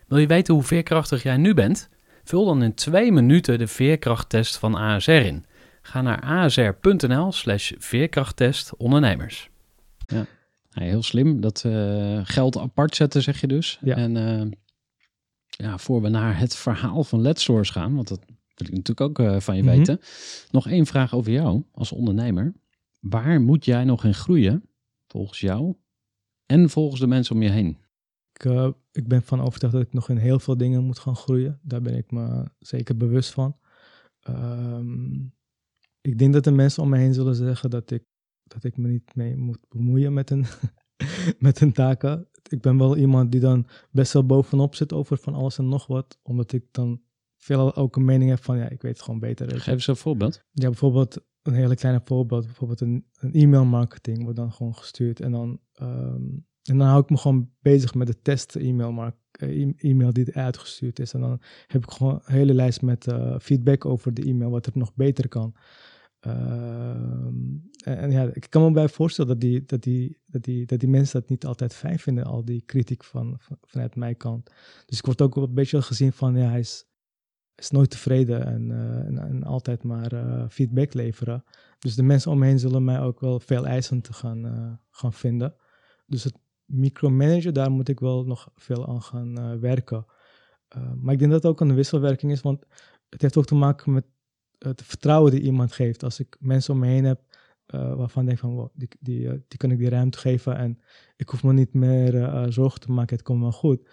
Wil 0.06 0.18
je 0.18 0.26
weten 0.26 0.54
hoe 0.54 0.62
veerkrachtig 0.62 1.22
jij 1.22 1.36
nu 1.36 1.54
bent? 1.54 1.88
Vul 2.28 2.44
dan 2.44 2.62
in 2.62 2.74
twee 2.74 3.12
minuten 3.12 3.58
de 3.58 3.66
veerkrachttest 3.66 4.56
van 4.56 4.74
ASR 4.74 5.10
in. 5.10 5.44
Ga 5.82 6.02
naar 6.02 6.20
asr.nl 6.20 7.32
slash 7.32 7.72
veerkrachttest 7.78 8.76
ondernemers. 8.76 9.50
Ja, 10.06 10.26
heel 10.70 11.02
slim. 11.02 11.40
Dat 11.40 11.64
uh, 11.66 12.20
geld 12.22 12.58
apart 12.58 12.96
zetten, 12.96 13.22
zeg 13.22 13.40
je 13.40 13.46
dus. 13.46 13.78
Ja. 13.80 13.96
En 13.96 14.16
uh, 14.16 14.50
ja, 15.48 15.78
voor 15.78 16.02
we 16.02 16.08
naar 16.08 16.38
het 16.38 16.56
verhaal 16.56 17.04
van 17.04 17.20
Let's 17.20 17.42
Source 17.44 17.72
gaan, 17.72 17.94
want 17.94 18.08
dat 18.08 18.20
wil 18.54 18.66
ik 18.68 18.74
natuurlijk 18.74 19.00
ook 19.00 19.18
uh, 19.18 19.40
van 19.40 19.56
je 19.56 19.62
Mhm. 19.62 19.76
weten. 19.76 20.00
Nog 20.50 20.68
één 20.68 20.86
vraag 20.86 21.14
over 21.14 21.32
jou 21.32 21.62
als 21.72 21.92
ondernemer. 21.92 22.52
Waar 23.00 23.40
moet 23.40 23.64
jij 23.64 23.84
nog 23.84 24.04
in 24.04 24.14
groeien, 24.14 24.68
volgens 25.06 25.40
jou 25.40 25.74
en 26.46 26.70
volgens 26.70 27.00
de 27.00 27.06
mensen 27.06 27.34
om 27.34 27.42
je 27.42 27.50
heen? 27.50 27.78
Ik, 28.32 28.44
uh, 28.44 28.68
ik 28.98 29.08
ben 29.08 29.22
van 29.22 29.40
overtuigd 29.40 29.74
dat 29.74 29.86
ik 29.86 29.92
nog 29.92 30.08
in 30.08 30.16
heel 30.16 30.38
veel 30.38 30.56
dingen 30.56 30.84
moet 30.84 30.98
gaan 30.98 31.16
groeien. 31.16 31.60
Daar 31.62 31.82
ben 31.82 31.96
ik 31.96 32.10
me 32.10 32.44
zeker 32.58 32.96
bewust 32.96 33.32
van. 33.32 33.56
Um, 34.28 35.32
ik 36.00 36.18
denk 36.18 36.32
dat 36.32 36.44
de 36.44 36.50
mensen 36.50 36.82
om 36.82 36.88
me 36.88 36.98
heen 36.98 37.14
zullen 37.14 37.34
zeggen 37.34 37.70
dat 37.70 37.90
ik, 37.90 38.04
dat 38.42 38.64
ik 38.64 38.76
me 38.76 38.88
niet 38.88 39.14
mee 39.14 39.36
moet 39.36 39.58
bemoeien 39.68 40.12
met 40.12 40.28
hun, 40.28 40.44
met 41.48 41.58
hun 41.58 41.72
taken. 41.72 42.28
Ik 42.48 42.60
ben 42.60 42.78
wel 42.78 42.96
iemand 42.96 43.32
die 43.32 43.40
dan 43.40 43.66
best 43.90 44.12
wel 44.12 44.26
bovenop 44.26 44.74
zit 44.74 44.92
over 44.92 45.16
van 45.16 45.34
alles 45.34 45.58
en 45.58 45.68
nog 45.68 45.86
wat. 45.86 46.18
Omdat 46.22 46.52
ik 46.52 46.64
dan 46.70 47.02
veel 47.36 47.74
ook 47.74 47.96
een 47.96 48.04
mening 48.04 48.30
heb 48.30 48.44
van 48.44 48.58
ja, 48.58 48.68
ik 48.68 48.82
weet 48.82 48.92
het 48.92 49.02
gewoon 49.02 49.20
beter. 49.20 49.60
Geef 49.60 49.74
eens 49.74 49.86
een 49.86 49.96
voorbeeld. 49.96 50.44
Ja, 50.52 50.66
bijvoorbeeld 50.66 51.26
een 51.42 51.54
hele 51.54 51.74
kleine 51.74 52.00
voorbeeld. 52.04 52.44
Bijvoorbeeld 52.44 52.80
een, 52.80 53.06
een 53.18 53.32
e-mail 53.32 53.64
marketing 53.64 54.22
wordt 54.22 54.36
dan 54.36 54.52
gewoon 54.52 54.74
gestuurd. 54.74 55.20
En 55.20 55.32
dan, 55.32 55.60
um, 55.80 56.46
en 56.68 56.78
dan 56.78 56.86
hou 56.86 57.02
ik 57.02 57.10
me 57.10 57.16
gewoon 57.16 57.50
bezig 57.60 57.94
met 57.94 58.06
de 58.06 58.22
test 58.22 58.56
e-mail, 58.56 59.12
e-mail 59.76 60.12
die 60.12 60.34
uitgestuurd 60.34 60.98
is. 60.98 61.12
En 61.12 61.20
dan 61.20 61.40
heb 61.66 61.82
ik 61.82 61.90
gewoon 61.90 62.14
een 62.24 62.34
hele 62.34 62.54
lijst 62.54 62.82
met 62.82 63.06
uh, 63.06 63.38
feedback 63.38 63.84
over 63.84 64.14
de 64.14 64.22
e-mail, 64.22 64.50
wat 64.50 64.66
er 64.66 64.72
nog 64.74 64.94
beter 64.94 65.28
kan. 65.28 65.54
Uh, 66.26 66.90
en, 67.84 68.10
ja, 68.10 68.30
ik 68.32 68.46
kan 68.48 68.62
me 68.62 68.70
bij 68.70 68.88
voorstellen 68.88 69.30
dat 69.30 69.40
die, 69.40 69.64
dat, 69.64 69.82
die, 69.82 70.18
dat, 70.26 70.42
die, 70.42 70.66
dat 70.66 70.80
die 70.80 70.88
mensen 70.88 71.20
dat 71.20 71.30
niet 71.30 71.46
altijd 71.46 71.74
fijn 71.74 71.98
vinden, 71.98 72.24
al 72.24 72.44
die 72.44 72.62
kritiek 72.62 73.04
van, 73.04 73.36
van, 73.38 73.58
vanuit 73.62 73.96
mijn 73.96 74.16
kant. 74.16 74.50
Dus 74.86 74.98
ik 74.98 75.04
word 75.04 75.22
ook 75.22 75.36
een 75.36 75.54
beetje 75.54 75.82
gezien 75.82 76.12
van, 76.12 76.36
ja, 76.36 76.48
hij 76.48 76.58
is, 76.58 76.84
is 77.54 77.70
nooit 77.70 77.90
tevreden 77.90 78.46
en, 78.46 78.70
uh, 78.70 79.20
en, 79.20 79.44
altijd 79.44 79.82
maar 79.82 80.10
feedback 80.50 80.94
leveren. 80.94 81.44
Dus 81.78 81.94
de 81.94 82.02
mensen 82.02 82.30
om 82.30 82.38
me 82.38 82.46
heen 82.46 82.58
zullen 82.58 82.84
mij 82.84 83.00
ook 83.00 83.20
wel 83.20 83.40
veel 83.40 83.66
eisend 83.66 84.08
gaan, 84.14 84.80
gaan 84.90 85.12
vinden. 85.12 85.54
Dus 86.06 86.24
het 86.24 86.34
micromanagen, 86.68 87.54
daar 87.54 87.70
moet 87.70 87.88
ik 87.88 88.00
wel 88.00 88.24
nog 88.24 88.50
veel 88.54 88.88
aan 88.88 89.02
gaan 89.02 89.38
uh, 89.38 89.60
werken. 89.60 90.06
maar 91.00 91.12
ik 91.12 91.18
denk 91.18 91.30
dat 91.30 91.42
het 91.42 91.50
ook 91.52 91.60
een 91.60 91.74
wisselwerking 91.74 92.32
is, 92.32 92.40
want 92.40 92.64
het 93.08 93.22
heeft 93.22 93.36
ook 93.36 93.46
te 93.46 93.54
maken 93.54 93.92
met 93.92 94.04
het 94.58 94.82
vertrouwen 94.82 95.30
die 95.30 95.40
iemand 95.40 95.72
geeft. 95.72 96.02
Als 96.02 96.20
ik 96.20 96.36
mensen 96.40 96.74
om 96.74 96.80
me 96.80 96.86
heen 96.86 97.04
heb 97.04 97.20
uh, 97.74 97.94
waarvan 97.94 98.22
ik 98.22 98.28
denk 98.28 98.40
van, 98.40 98.70
die, 98.74 98.88
die, 99.00 99.28
die 99.48 99.58
kan 99.58 99.70
ik 99.70 99.78
die 99.78 99.88
ruimte 99.88 100.18
geven 100.18 100.56
en 100.56 100.78
ik 101.16 101.28
hoef 101.28 101.42
me 101.42 101.52
niet 101.52 101.74
meer 101.74 102.46
zorgen 102.52 102.80
te 102.80 102.92
maken, 102.92 103.16
het 103.16 103.24
komt 103.24 103.40
wel 103.40 103.52
goed. 103.52 103.88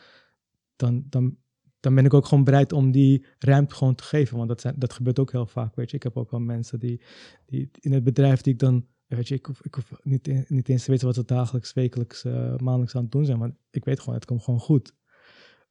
Dan, 0.75 1.05
dan, 1.09 1.38
dan 1.85 1.95
ben 1.95 2.05
ik 2.05 2.13
ook 2.13 2.25
gewoon 2.25 2.43
bereid 2.43 2.73
om 2.73 2.91
die 2.91 3.25
ruimte 3.39 3.75
gewoon 3.75 3.95
te 3.95 4.03
geven. 4.03 4.38
Want 4.38 4.49
dat, 4.49 4.61
zijn, 4.61 4.75
dat 4.77 4.93
gebeurt 4.93 5.19
ook 5.19 5.31
heel 5.31 5.45
vaak, 5.45 5.75
weet 5.75 5.89
je. 5.89 5.95
Ik 5.95 6.03
heb 6.03 6.17
ook 6.17 6.31
wel 6.31 6.39
mensen 6.39 6.79
die, 6.79 7.01
die 7.45 7.69
in 7.79 7.91
het 7.91 8.03
bedrijf 8.03 8.41
die 8.41 8.53
ik 8.53 8.59
dan, 8.59 8.88
weet 9.07 9.27
je, 9.27 9.35
ik 9.35 9.45
hoef, 9.45 9.61
ik 9.61 9.77
niet, 10.03 10.49
niet 10.49 10.69
eens 10.69 10.83
te 10.83 10.91
weten 10.91 11.05
wat 11.05 11.15
ze 11.15 11.25
dagelijks, 11.25 11.73
wekelijks, 11.73 12.23
uh, 12.23 12.55
maandelijks 12.57 12.95
aan 12.95 13.01
het 13.01 13.11
doen 13.11 13.25
zijn. 13.25 13.39
Want 13.39 13.53
ik 13.69 13.85
weet 13.85 13.99
gewoon, 13.99 14.15
het 14.15 14.25
komt 14.25 14.43
gewoon 14.43 14.59
goed. 14.59 14.93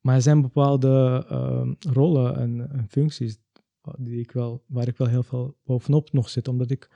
Maar 0.00 0.14
er 0.14 0.22
zijn 0.22 0.42
bepaalde 0.42 1.26
uh, 1.30 1.92
rollen 1.92 2.36
en, 2.36 2.86
functies 2.88 3.38
die 3.98 4.20
ik 4.20 4.32
wel, 4.32 4.64
waar 4.66 4.88
ik 4.88 4.96
wel 4.96 5.08
heel 5.08 5.22
veel 5.22 5.56
bovenop 5.64 6.12
nog 6.12 6.28
zit. 6.28 6.48
Omdat 6.48 6.70
ik 6.70 6.90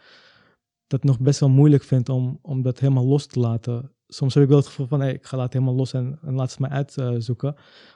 dat 0.87 1.05
nog 1.05 1.21
best 1.21 1.41
wel 1.41 1.49
moeilijk 1.49 1.83
vind 1.83 2.09
om, 2.09 2.39
om 2.43 2.63
dat 2.63 2.79
helemaal 2.79 3.07
los 3.07 3.27
te 3.27 3.41
laten. 3.41 3.93
Soms 4.07 4.35
heb 4.35 4.43
ik 4.43 4.49
wel 4.49 4.59
het 4.59 4.67
gevoel 4.67 4.87
van, 4.87 5.01
hey, 5.01 5.13
ik 5.13 5.27
ga 5.27 5.39
het 5.39 5.53
helemaal 5.53 5.75
los 5.75 5.93
en, 5.93 6.19
laat 6.23 6.51
ze 6.51 6.61
mij 6.61 6.71
uitzoeken. 6.71 7.55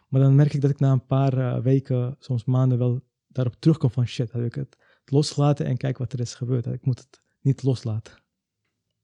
Maar 0.09 0.21
dan 0.21 0.35
merk 0.35 0.55
ik 0.55 0.61
dat 0.61 0.71
ik 0.71 0.79
na 0.79 0.93
een 0.93 1.07
paar 1.07 1.39
uh, 1.39 1.59
weken, 1.59 2.17
soms 2.19 2.45
maanden, 2.45 2.79
wel 2.79 3.01
daarop 3.27 3.55
terugkom 3.59 3.91
van 3.91 4.07
shit, 4.07 4.33
heb 4.33 4.45
ik 4.45 4.55
het 4.55 4.77
losgelaten 5.05 5.67
en 5.67 5.77
kijk 5.77 5.99
wat 5.99 6.13
er 6.13 6.21
is 6.21 6.35
gebeurd. 6.35 6.67
Ik 6.67 6.85
moet 6.85 6.99
het 6.99 7.23
niet 7.41 7.63
loslaten. 7.63 8.22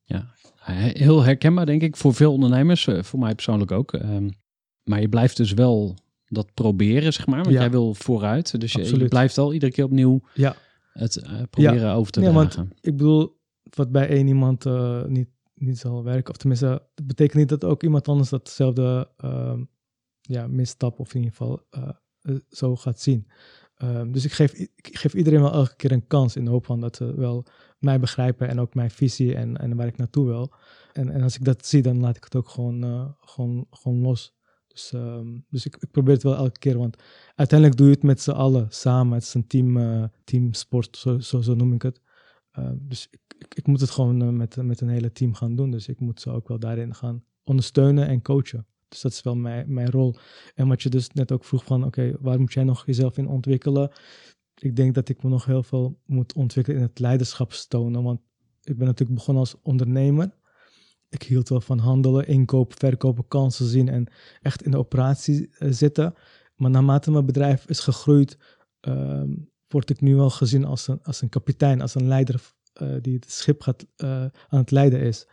Ja, 0.08 0.34
heel 0.74 1.22
herkenbaar 1.22 1.66
denk 1.66 1.82
ik 1.82 1.96
voor 1.96 2.14
veel 2.14 2.32
ondernemers, 2.32 2.86
eh, 2.86 3.02
voor 3.02 3.18
mij 3.18 3.34
persoonlijk 3.34 3.70
ook. 3.70 3.92
Um, 3.92 4.30
maar 4.82 5.00
je 5.00 5.08
blijft 5.08 5.36
dus 5.36 5.52
wel 5.52 5.96
dat 6.26 6.54
proberen, 6.54 7.12
zeg 7.12 7.26
maar, 7.26 7.42
want 7.42 7.54
Ja. 7.54 7.60
jij 7.60 7.70
wil 7.70 7.94
vooruit. 7.94 8.60
Dus 8.60 8.72
je, 8.72 9.08
blijft 9.08 9.38
al 9.38 9.52
iedere 9.52 9.72
keer 9.72 9.84
opnieuw 9.84 10.20
Ja. 10.34 10.56
het 10.92 11.16
eh, 11.16 11.42
proberen 11.50 11.92
over 11.92 12.12
te 12.12 12.20
Nee, 12.20 12.30
dragen. 12.30 12.56
want 12.56 12.72
ik 12.80 12.96
bedoel, 12.96 13.38
wat 13.74 13.92
bij 13.92 14.08
één 14.08 14.26
iemand 14.26 14.66
uh, 14.66 15.04
niet, 15.04 15.28
niet 15.54 15.78
zal 15.78 16.04
werken, 16.04 16.30
of 16.30 16.36
tenminste, 16.36 16.82
dat 16.94 17.06
betekent 17.06 17.38
niet 17.38 17.48
dat 17.48 17.64
ook 17.64 17.82
iemand 17.82 18.08
anders 18.08 18.28
datzelfde 18.28 19.10
uh, 19.24 19.54
ja, 20.20 20.46
misstap, 20.46 20.98
of 20.98 21.14
in 21.14 21.20
ieder 21.22 21.36
geval 21.36 21.60
zo 22.50 22.76
gaat 22.76 23.00
zien. 23.00 23.26
Um, 23.82 24.12
dus 24.12 24.24
ik 24.24 24.32
geef, 24.32 24.52
ik 24.52 24.98
geef 24.98 25.14
iedereen 25.14 25.40
wel 25.40 25.52
elke 25.52 25.76
keer 25.76 25.92
een 25.92 26.06
kans 26.06 26.36
in 26.36 26.44
de 26.44 26.50
hoop 26.50 26.64
van 26.64 26.80
dat 26.80 26.96
ze 26.96 27.14
wel 27.16 27.44
mij 27.78 28.00
begrijpen 28.00 28.48
en 28.48 28.60
ook 28.60 28.74
mijn 28.74 28.90
visie 28.90 29.34
en, 29.34 29.56
en 29.56 29.76
waar 29.76 29.86
ik 29.86 29.96
naartoe 29.96 30.26
wil. 30.26 30.52
En, 30.92 31.10
en 31.10 31.22
als 31.22 31.36
ik 31.36 31.44
dat 31.44 31.66
zie, 31.66 31.82
dan 31.82 32.00
laat 32.00 32.16
ik 32.16 32.24
het 32.24 32.36
ook 32.36 32.48
gewoon, 32.48 32.84
uh, 32.84 33.08
gewoon, 33.20 33.66
gewoon 33.70 34.00
los. 34.00 34.36
Dus, 34.66 34.92
um, 34.92 35.44
dus 35.48 35.66
ik, 35.66 35.76
ik, 35.76 35.90
probeer 35.90 36.14
het 36.14 36.22
wel 36.22 36.36
elke 36.36 36.58
keer, 36.58 36.78
want 36.78 36.96
uiteindelijk 37.34 37.78
doe 37.78 37.88
je 37.88 37.94
het 37.94 38.02
met 38.02 38.20
z'n 38.20 38.30
allen 38.30 38.66
samen. 38.68 39.14
Het 39.14 39.22
is 39.22 39.34
een 39.34 39.46
team, 39.46 39.76
uh, 39.76 40.04
teamsport, 40.24 40.96
zo, 40.96 41.18
zo, 41.18 41.40
zo 41.40 41.54
noem 41.54 41.72
ik 41.72 41.82
het. 41.82 42.00
Uh, 42.58 42.70
dus 42.74 43.08
ik, 43.10 43.20
ik, 43.38 43.54
ik, 43.54 43.66
moet 43.66 43.80
het 43.80 43.90
gewoon 43.90 44.22
uh, 44.22 44.28
met, 44.28 44.56
met 44.56 44.80
een 44.80 44.88
hele 44.88 45.12
team 45.12 45.34
gaan 45.34 45.56
doen. 45.56 45.70
Dus 45.70 45.88
ik 45.88 46.00
moet 46.00 46.20
ze 46.20 46.30
ook 46.30 46.48
wel 46.48 46.58
daarin 46.58 46.94
gaan 46.94 47.24
ondersteunen 47.44 48.06
en 48.08 48.22
coachen. 48.22 48.66
Dus 48.88 49.00
dat 49.00 49.12
is 49.12 49.22
wel 49.22 49.36
mijn, 49.36 49.72
mijn 49.72 49.90
rol. 49.90 50.16
En 50.54 50.68
wat 50.68 50.82
je 50.82 50.88
dus 50.88 51.10
net 51.10 51.32
ook 51.32 51.44
vroeg 51.44 51.64
van, 51.64 51.84
oké, 51.84 52.12
waar 52.20 52.40
moet 52.40 52.52
jij 52.52 52.64
nog 52.64 52.86
jezelf 52.86 53.16
in 53.18 53.28
ontwikkelen? 53.28 53.90
Ik 54.58 54.76
denk 54.76 54.94
dat 54.94 55.08
ik 55.08 55.22
me 55.22 55.28
nog 55.28 55.44
heel 55.44 55.62
veel 55.62 56.00
moet 56.06 56.32
ontwikkelen 56.32 56.80
in 56.80 56.86
het 56.86 56.98
leiderschapstonen. 56.98 58.02
Want 58.02 58.20
ik 58.62 58.76
ben 58.76 58.86
natuurlijk 58.86 59.18
begonnen 59.18 59.42
als 59.42 59.56
ondernemer. 59.62 60.30
Ik 61.08 61.22
hield 61.22 61.48
wel 61.48 61.60
van 61.60 61.78
handelen, 61.78 62.26
inkopen, 62.26 62.78
verkopen, 62.78 63.28
kansen 63.28 63.66
zien 63.66 63.88
en 63.88 64.06
echt 64.42 64.62
in 64.62 64.70
de 64.70 64.78
operatie 64.78 65.50
uh, 65.58 65.72
zitten. 65.72 66.14
Maar 66.56 66.70
naarmate 66.70 67.10
mijn 67.10 67.26
bedrijf 67.26 67.66
is 67.66 67.80
gegroeid, 67.80 68.38
uh, 68.88 69.22
word 69.68 69.90
ik 69.90 70.00
nu 70.00 70.16
wel 70.16 70.30
gezien 70.30 70.64
als 70.64 70.88
een, 70.88 71.02
als 71.02 71.22
een 71.22 71.28
kapitein, 71.28 71.80
als 71.80 71.94
een 71.94 72.08
leider 72.08 72.52
uh, 72.82 72.96
die 73.00 73.14
het 73.14 73.30
schip 73.30 73.62
gaat, 73.62 73.86
uh, 73.96 74.10
aan 74.48 74.58
het 74.58 74.70
leiden 74.70 75.00
is. 75.00 75.28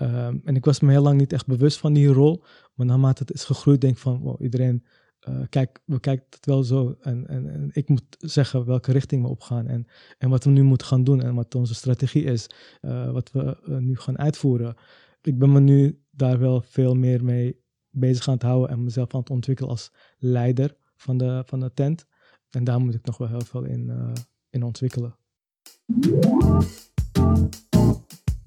Um, 0.00 0.40
en 0.44 0.56
ik 0.56 0.64
was 0.64 0.80
me 0.80 0.90
heel 0.90 1.02
lang 1.02 1.18
niet 1.18 1.32
echt 1.32 1.46
bewust 1.46 1.78
van 1.78 1.92
die 1.92 2.08
rol. 2.08 2.42
Maar 2.74 2.86
naarmate 2.86 3.22
het 3.22 3.32
is 3.32 3.44
gegroeid, 3.44 3.80
denk 3.80 3.92
ik 3.92 3.98
van 3.98 4.18
wow, 4.18 4.42
iedereen 4.42 4.84
uh, 5.28 5.40
kijk, 5.48 5.82
we 5.84 6.00
kijken 6.00 6.26
het 6.30 6.46
wel 6.46 6.62
zo. 6.62 6.96
En, 7.00 7.26
en, 7.26 7.70
ik 7.72 7.88
moet 7.88 8.04
zeggen 8.18 8.64
welke 8.64 8.92
richting 8.92 9.22
we 9.22 9.28
opgaan. 9.28 9.66
En, 9.66 9.86
en 10.18 10.28
wat 10.30 10.44
we 10.44 10.50
nu 10.50 10.62
moeten 10.62 10.86
gaan 10.86 11.04
doen. 11.04 11.22
En 11.22 11.34
wat 11.34 11.54
onze 11.54 11.74
strategie 11.74 12.24
is. 12.24 12.50
Uh, 12.80 13.10
wat 13.12 13.32
we 13.32 13.58
uh, 13.68 13.76
nu 13.76 13.96
gaan 13.96 14.18
uitvoeren. 14.18 14.74
Ik 15.22 15.38
ben 15.38 15.52
me 15.52 15.60
nu 15.60 16.00
daar 16.10 16.38
wel 16.38 16.60
veel 16.60 16.94
meer 16.94 17.24
mee 17.24 17.64
bezig 17.90 18.28
aan 18.28 18.34
het 18.34 18.42
houden. 18.42 18.68
En 18.70 18.84
mezelf 18.84 19.14
aan 19.14 19.20
het 19.20 19.30
ontwikkelen 19.30 19.70
als 19.70 19.92
leider 20.18 20.76
van 20.96 21.16
de, 21.16 21.42
van 21.46 21.60
de 21.60 21.72
tent. 21.74 22.06
en 22.50 22.64
daar 22.64 22.80
moet 22.80 22.94
ik 22.94 23.04
nog 23.04 23.18
wel 23.18 23.28
heel 23.28 23.44
veel 23.44 23.64
in, 23.64 23.90
eh, 23.90 24.12
in 24.50 24.62
ontwikkelen. 24.62 25.16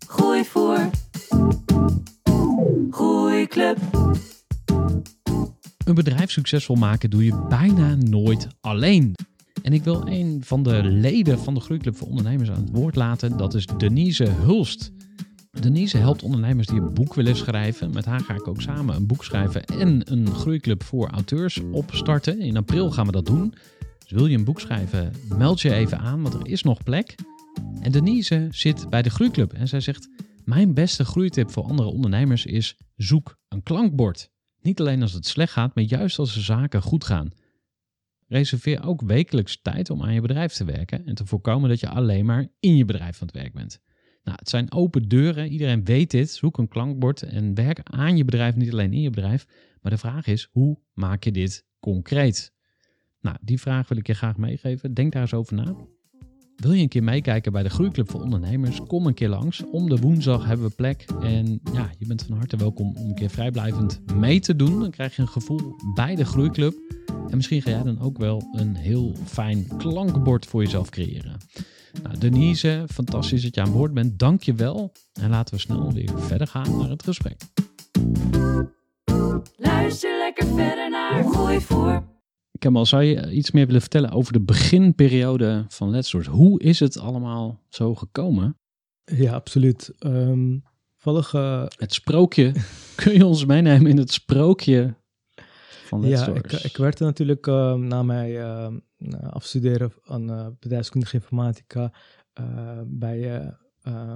Gooi 0.08 0.46
voor. 0.46 0.90
Groeiclub. 2.90 3.78
Een 5.90 5.96
bedrijf 5.96 6.32
succesvol 6.32 6.76
maken 6.76 7.10
doe 7.10 7.26
je 7.26 7.46
bijna 7.50 7.96
nooit 7.96 8.48
alleen. 8.62 9.16
En 9.64 9.74
ik 9.74 9.84
wil 9.84 10.08
een 10.08 10.42
van 10.44 10.64
de 10.64 10.84
leden 10.84 11.40
van 11.40 11.54
de 11.54 11.60
Groeiclub 11.60 11.96
voor 11.96 12.08
Ondernemers 12.08 12.50
aan 12.50 12.62
het 12.62 12.70
woord 12.72 12.96
laten. 12.96 13.38
Dat 13.38 13.54
is 13.54 13.66
Denise 13.78 14.24
Hulst. 14.24 14.92
Denise 15.52 15.98
helpt 15.98 16.24
ondernemers 16.24 16.68
die 16.68 16.80
een 16.80 16.94
boek 16.94 17.14
willen 17.14 17.36
schrijven. 17.36 17.94
Met 17.94 18.06
haar 18.06 18.20
ga 18.20 18.34
ik 18.34 18.48
ook 18.48 18.62
samen 18.62 18.96
een 18.96 19.08
boek 19.08 19.24
schrijven 19.24 19.66
en 19.66 20.12
een 20.12 20.34
groeiclub 20.34 20.84
voor 20.84 21.10
auteurs 21.10 21.62
opstarten. 21.72 22.40
In 22.40 22.58
april 22.58 22.92
gaan 22.92 23.06
we 23.06 23.12
dat 23.12 23.26
doen. 23.26 23.54
Dus 24.00 24.12
wil 24.12 24.26
je 24.26 24.38
een 24.38 24.44
boek 24.44 24.60
schrijven, 24.60 25.12
meld 25.38 25.62
je 25.62 25.74
even 25.74 26.00
aan, 26.00 26.22
want 26.22 26.34
er 26.34 26.48
is 26.48 26.64
nog 26.64 26.84
plek. 26.84 27.16
En 27.82 27.92
Denise 27.92 28.48
zit 28.52 28.90
bij 28.90 29.02
de 29.02 29.10
groeiclub 29.10 29.54
en 29.54 29.68
zij 29.68 29.80
zegt... 29.80 30.10
Mijn 30.44 30.74
beste 30.74 31.06
groeitip 31.06 31.52
voor 31.52 31.64
andere 31.64 31.90
ondernemers 31.90 32.46
is 32.46 32.76
zoek 32.96 33.38
een 33.48 33.64
klankbord. 33.64 34.30
Niet 34.62 34.80
alleen 34.80 35.02
als 35.02 35.14
het 35.14 35.26
slecht 35.26 35.54
gaat, 35.54 35.76
maar 35.76 35.84
juist 35.84 36.20
als 36.20 36.34
de 36.34 36.42
zaken 36.42 36.82
goed 36.82 37.04
gaan. 37.04 37.30
Reserveer 38.28 38.86
ook 38.86 39.02
wekelijks 39.02 39.62
tijd 39.62 39.90
om 39.90 40.04
aan 40.04 40.14
je 40.14 40.22
bedrijf 40.22 40.54
te 40.54 40.66
werken 40.66 41.06
en 41.06 41.16
te 41.16 41.26
voorkomen 41.26 41.70
dat 41.70 41.80
je 41.80 41.90
alleen 41.90 42.26
maar 42.26 42.48
in 42.60 42.76
je 42.76 42.86
bedrijf 42.86 43.22
aan 43.22 43.28
het 43.28 43.36
werk 43.36 43.54
bent. 43.54 43.82
Nou, 44.24 44.38
het 44.40 44.50
zijn 44.50 44.72
open 44.72 45.08
deuren, 45.08 45.52
iedereen 45.52 45.86
weet 45.86 46.12
dit. 46.12 46.32
Zoek 46.32 46.58
een 46.58 46.68
klankbord 46.68 47.22
en 47.22 47.54
werk 47.54 47.80
aan 47.84 48.18
je 48.18 48.26
bedrijf, 48.26 48.56
niet 48.56 48.72
alleen 48.72 48.94
in 48.94 49.02
je 49.02 49.10
bedrijf. 49.10 49.46
Maar 49.82 49.92
de 49.92 49.98
vraag 49.98 50.28
is, 50.28 50.48
hoe 50.52 50.80
maak 50.94 51.24
je 51.24 51.32
dit 51.32 51.66
concreet? 51.80 52.54
Nou, 53.22 53.38
die 53.42 53.60
vraag 53.60 53.88
wil 53.88 53.98
ik 53.98 54.08
je 54.08 54.14
graag 54.14 54.38
meegeven. 54.38 54.94
Denk 54.94 55.12
daar 55.12 55.22
eens 55.22 55.34
over 55.34 55.56
na. 55.56 55.76
Wil 56.60 56.72
je 56.72 56.82
een 56.82 56.88
keer 56.88 57.04
meekijken 57.04 57.52
bij 57.52 57.64
de 57.64 57.70
Groeiclub 57.70 58.12
voor 58.12 58.22
Ondernemers? 58.22 58.82
Kom 58.88 59.06
een 59.06 59.14
keer 59.14 59.30
langs. 59.30 59.64
Om 59.72 59.90
de 59.90 59.98
woensdag 59.98 60.46
hebben 60.46 60.68
we 60.68 60.76
plek. 60.76 61.06
En 61.22 61.60
ja, 61.74 61.90
je 61.98 62.08
bent 62.08 62.24
van 62.24 62.38
harte 62.38 62.58
welkom 62.58 62.96
om 62.96 63.08
een 63.08 63.16
keer 63.16 63.30
vrijblijvend 63.30 64.02
mee 64.14 64.40
te 64.40 64.56
doen. 64.56 64.80
Dan 64.80 64.90
krijg 64.90 65.16
je 65.16 65.22
een 65.22 65.28
gevoel 65.28 65.76
bij 65.94 66.16
de 66.16 66.26
Groeiclub. 66.26 66.74
En 67.30 67.36
misschien 67.36 67.62
ga 67.62 67.70
jij 67.70 67.84
dan 67.84 68.00
ook 68.00 68.18
wel 68.18 68.44
een 68.52 68.76
heel 68.76 69.16
fijn 69.26 69.68
klankbord 69.78 70.46
voor 70.46 70.64
jezelf 70.64 70.90
creëren. 70.90 71.38
Nou, 72.04 72.18
Denise, 72.18 72.86
fantastisch 72.92 73.42
dat 73.42 73.56
je 73.56 73.62
aan 73.62 73.72
boord 73.72 73.94
bent. 73.94 74.20
Dank 74.20 74.44
je 74.44 74.54
wel. 74.54 74.92
En 75.22 75.30
laten 75.30 75.56
we 75.56 75.60
snel 75.60 75.94
weer 75.94 76.12
verder 76.16 76.48
gaan 76.48 76.78
naar 76.78 76.90
het 76.90 77.04
gesprek. 77.04 77.42
Luister 79.56 80.18
lekker 80.18 80.48
verder 80.48 80.90
naar 80.90 81.24
Gooi. 81.24 82.09
Kemal, 82.60 82.86
zou 82.86 83.04
je 83.04 83.32
iets 83.32 83.52
meer 83.52 83.66
willen 83.66 83.82
vertellen 83.82 84.12
over 84.12 84.34
de 84.34 84.42
beginperiode 84.42 85.66
van 85.68 85.90
Let's? 85.90 86.12
Hoe 86.12 86.60
is 86.60 86.80
het 86.80 87.00
allemaal 87.00 87.60
zo 87.70 87.96
gekomen? 87.96 88.58
Ja, 89.04 89.34
absoluut. 89.34 89.94
Ehm 90.00 90.56
toevallig, 91.00 91.34
eh, 91.34 91.66
Het 91.78 91.94
sprookje. 91.94 92.54
Kun 92.96 93.14
je 93.14 93.26
ons 93.26 93.46
meenemen 93.46 93.92
in 93.92 93.98
het 93.98 94.12
sprookje 94.12 94.96
van 95.86 96.02
Let's 96.02 96.26
ja, 96.26 96.34
ik, 96.34 96.52
ik 96.52 96.78
werkte 96.78 97.04
natuurlijk 97.04 97.48
ehm, 97.48 97.88
na 97.88 98.04
mijn 98.04 98.36
ehm, 98.36 98.80
afstuderen 99.30 99.94
aan 100.06 100.32
eh, 100.32 100.48
bedrijfskundige 100.60 101.16
informatica 101.16 101.92
eh, 102.34 102.82
bij 102.86 103.54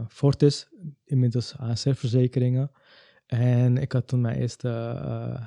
Fortis, 0.08 0.68
inmiddels 1.06 1.58
ASR-verzekeringen. 1.58 2.72
En 3.26 3.78
ik 3.78 3.92
had 3.92 4.08
toen 4.08 4.22
mijn 4.22 4.38
eerste 4.38 4.68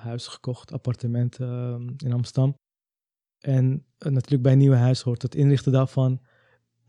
huis 0.03 0.27
gekocht, 0.27 0.73
appartement 0.73 1.39
in 1.97 2.13
Amsterdam. 2.13 2.59
En 3.47 3.85
eh, 3.99 4.13
natuurlijk 4.13 4.43
bij 4.43 4.53
een 4.53 4.59
nieuw 4.59 4.73
huis 4.73 5.03
hoort 5.03 5.23
het 5.23 5.35
inrichten 5.35 5.73
daarvan. 5.73 6.21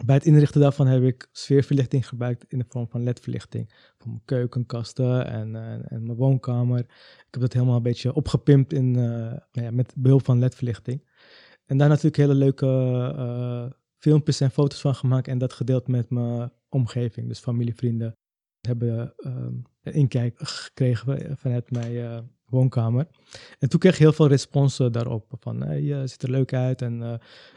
Bij 0.05 0.15
het 0.15 0.25
inrichten 0.25 0.61
daarvan 0.61 0.87
heb 0.87 1.03
ik 1.03 1.29
sfeerverlichting 1.31 2.07
gebruikt 2.07 2.45
in 2.47 2.57
de 2.57 2.65
vorm 2.67 2.87
van 2.89 3.03
ledverlichting. 3.03 3.73
Van 3.97 4.09
mijn 4.09 4.21
keukenkasten 4.25 5.27
en, 5.27 5.55
en, 5.55 5.87
en 5.87 6.05
mijn 6.05 6.17
woonkamer. 6.17 6.79
Ik 6.79 7.27
heb 7.31 7.41
dat 7.41 7.53
helemaal 7.53 7.75
een 7.75 7.81
beetje 7.81 8.13
opgepimpt 8.13 8.73
in, 8.73 8.95
eh, 8.95 9.03
nou 9.51 9.65
ja, 9.65 9.71
met 9.71 9.93
behulp 9.95 10.25
van 10.25 10.39
ledverlichting. 10.39 11.07
En 11.65 11.77
daar 11.77 11.89
natuurlijk 11.89 12.17
hele 12.17 12.33
leuke 12.33 12.67
eh, 13.17 13.65
filmpjes 13.97 14.41
en 14.41 14.51
foto's 14.51 14.81
van 14.81 14.95
gemaakt. 14.95 15.27
En 15.27 15.37
dat 15.37 15.53
gedeeld 15.53 15.87
met 15.87 16.09
mijn 16.09 16.51
omgeving. 16.69 17.27
Dus 17.27 17.39
familie, 17.39 17.75
vrienden 17.75 18.17
hebben 18.61 19.13
ehm, 19.17 19.53
een 19.81 19.93
inkijk 19.93 20.35
gekregen 20.37 21.37
vanuit 21.37 21.71
mijn 21.71 21.97
eh, 21.97 22.19
woonkamer. 22.49 23.07
En 23.59 23.69
toen 23.69 23.79
kreeg 23.79 23.93
ik 23.93 23.99
heel 23.99 24.13
veel 24.13 24.27
respons 24.27 24.79
eh, 24.79 24.91
daarop. 24.91 25.33
Van, 25.39 25.61
hey, 25.61 25.81
je 25.81 26.07
ziet 26.07 26.23
er 26.23 26.31
leuk 26.31 26.53
uit 26.53 26.81
en 26.81 27.03
eh, 27.03 27.13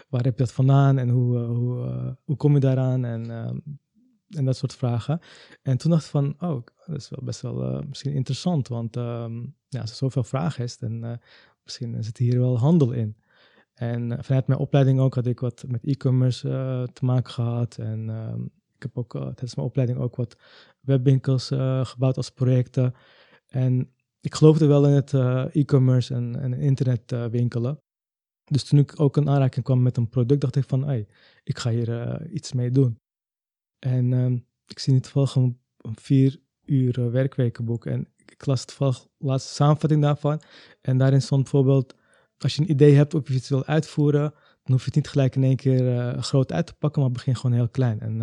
waar 0.09 0.23
heb 0.25 0.39
je 0.39 0.45
dat 0.45 0.53
vandaan 0.53 0.99
en 0.99 1.09
hoe, 1.09 1.39
eh, 1.39 1.47
hoe, 1.47 1.87
eh, 1.87 2.13
hoe 2.25 2.37
kom 2.37 2.55
je 2.55 2.61
daaraan 2.61 3.05
en, 3.05 3.31
ehm, 3.31 3.57
en 4.29 4.45
dat 4.45 4.57
soort 4.57 4.75
vragen. 4.75 5.21
En 5.63 5.77
toen 5.77 5.91
dacht 5.91 6.05
ik 6.05 6.11
van, 6.11 6.35
oh, 6.39 6.63
dat 6.87 6.97
is 6.97 7.09
wel 7.09 7.25
best 7.25 7.41
wel 7.41 7.83
misschien 7.89 8.13
interessant, 8.13 8.69
want 8.69 8.97
ehm, 8.97 9.39
ja, 9.69 9.81
als 9.81 9.91
er 9.91 9.97
zoveel 9.97 10.25
vragen 10.25 10.65
is, 10.65 10.79
dan 10.79 11.19
misschien 11.65 12.05
zit 12.05 12.17
hier 12.17 12.39
wel 12.39 12.59
handel 12.59 12.93
in. 12.93 13.17
En 13.75 14.25
vanuit 14.25 14.47
mijn 14.47 14.61
opleiding 14.61 15.01
ook 15.01 15.15
had 15.15 15.27
ik 15.27 15.41
wat 15.41 15.65
met 15.69 15.85
e-commerce 15.85 16.49
te 16.93 17.05
maken 17.05 17.33
gehad. 17.33 17.77
En 17.79 18.11
ehm, 18.11 18.43
ik 18.77 18.83
heb 18.83 18.99
ook 18.99 19.13
tijdens 19.13 19.55
mijn 19.55 19.69
opleiding 19.69 19.99
ook 19.99 20.17
wat 20.17 20.37
webwinkels 20.81 21.47
gebouwd 21.83 22.17
als 22.17 22.31
projecten. 22.31 22.95
En 23.49 23.91
ik 24.21 24.35
geloofde 24.35 24.67
wel 24.67 24.87
in 24.87 24.93
het 24.93 25.15
eh, 25.15 25.45
e-commerce 25.53 26.15
en, 26.15 26.41
en 26.41 26.53
internet 26.53 27.13
eh, 27.13 27.27
winkelen. 27.27 27.83
Dus 28.45 28.65
toen 28.65 28.79
ik 28.79 29.01
ook 29.01 29.17
in 29.17 29.29
aanraking 29.29 29.65
kwam 29.65 29.83
met 29.83 29.97
een 29.97 30.09
product, 30.09 30.41
dacht 30.41 30.57
ik 30.57 30.65
van, 30.67 30.85
hey, 30.85 31.07
ik 31.45 31.59
ga 31.59 31.71
hier 31.71 32.01
eh, 32.01 32.35
iets 32.35 32.53
mee 32.53 32.71
doen. 32.71 33.01
En 33.79 34.13
ehm, 34.13 34.39
ik 34.67 34.79
zie 34.79 34.93
nu 34.93 35.01
toevallig 35.01 35.35
een, 35.35 35.61
een 35.77 35.97
vier 35.97 36.41
uur 36.65 37.11
werkwekenboek. 37.11 37.87
En 37.87 38.09
ik 38.17 38.47
las 38.47 38.65
toevallig 38.65 39.03
de 39.03 39.27
laatste 39.27 39.55
samenvatting 39.55 40.03
daarvan. 40.03 40.41
En 40.81 40.99
daarin 40.99 41.23
stond 41.23 41.43
bijvoorbeeld, 41.43 41.95
als 42.39 42.55
je 42.55 42.63
een 42.63 42.71
idee 42.71 42.95
hebt 42.95 43.15
of 43.15 43.29
je 43.29 43.35
iets 43.35 43.49
wil 43.49 43.65
uitvoeren, 43.65 44.31
dan 44.63 44.73
hoef 44.73 44.81
je 44.81 44.87
het 44.87 44.95
niet 44.95 45.09
gelijk 45.09 45.37
in 45.37 45.45
één 45.45 45.57
keer 45.57 46.15
groot 46.23 46.53
uit 46.53 46.67
te 46.67 46.75
pakken, 46.75 47.03
maar 47.03 47.11
begin 47.11 47.37
gewoon 47.37 47.57
heel 47.57 47.69
klein. 47.69 48.01
En 48.01 48.15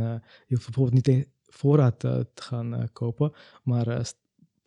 je 0.48 0.56
hoeft 0.56 0.66
bijvoorbeeld 0.66 0.94
niet 0.94 1.08
in 1.08 1.32
voorraad 1.46 2.00
te 2.00 2.28
gaan 2.36 2.90
kopen, 2.94 3.34
maar 3.64 4.06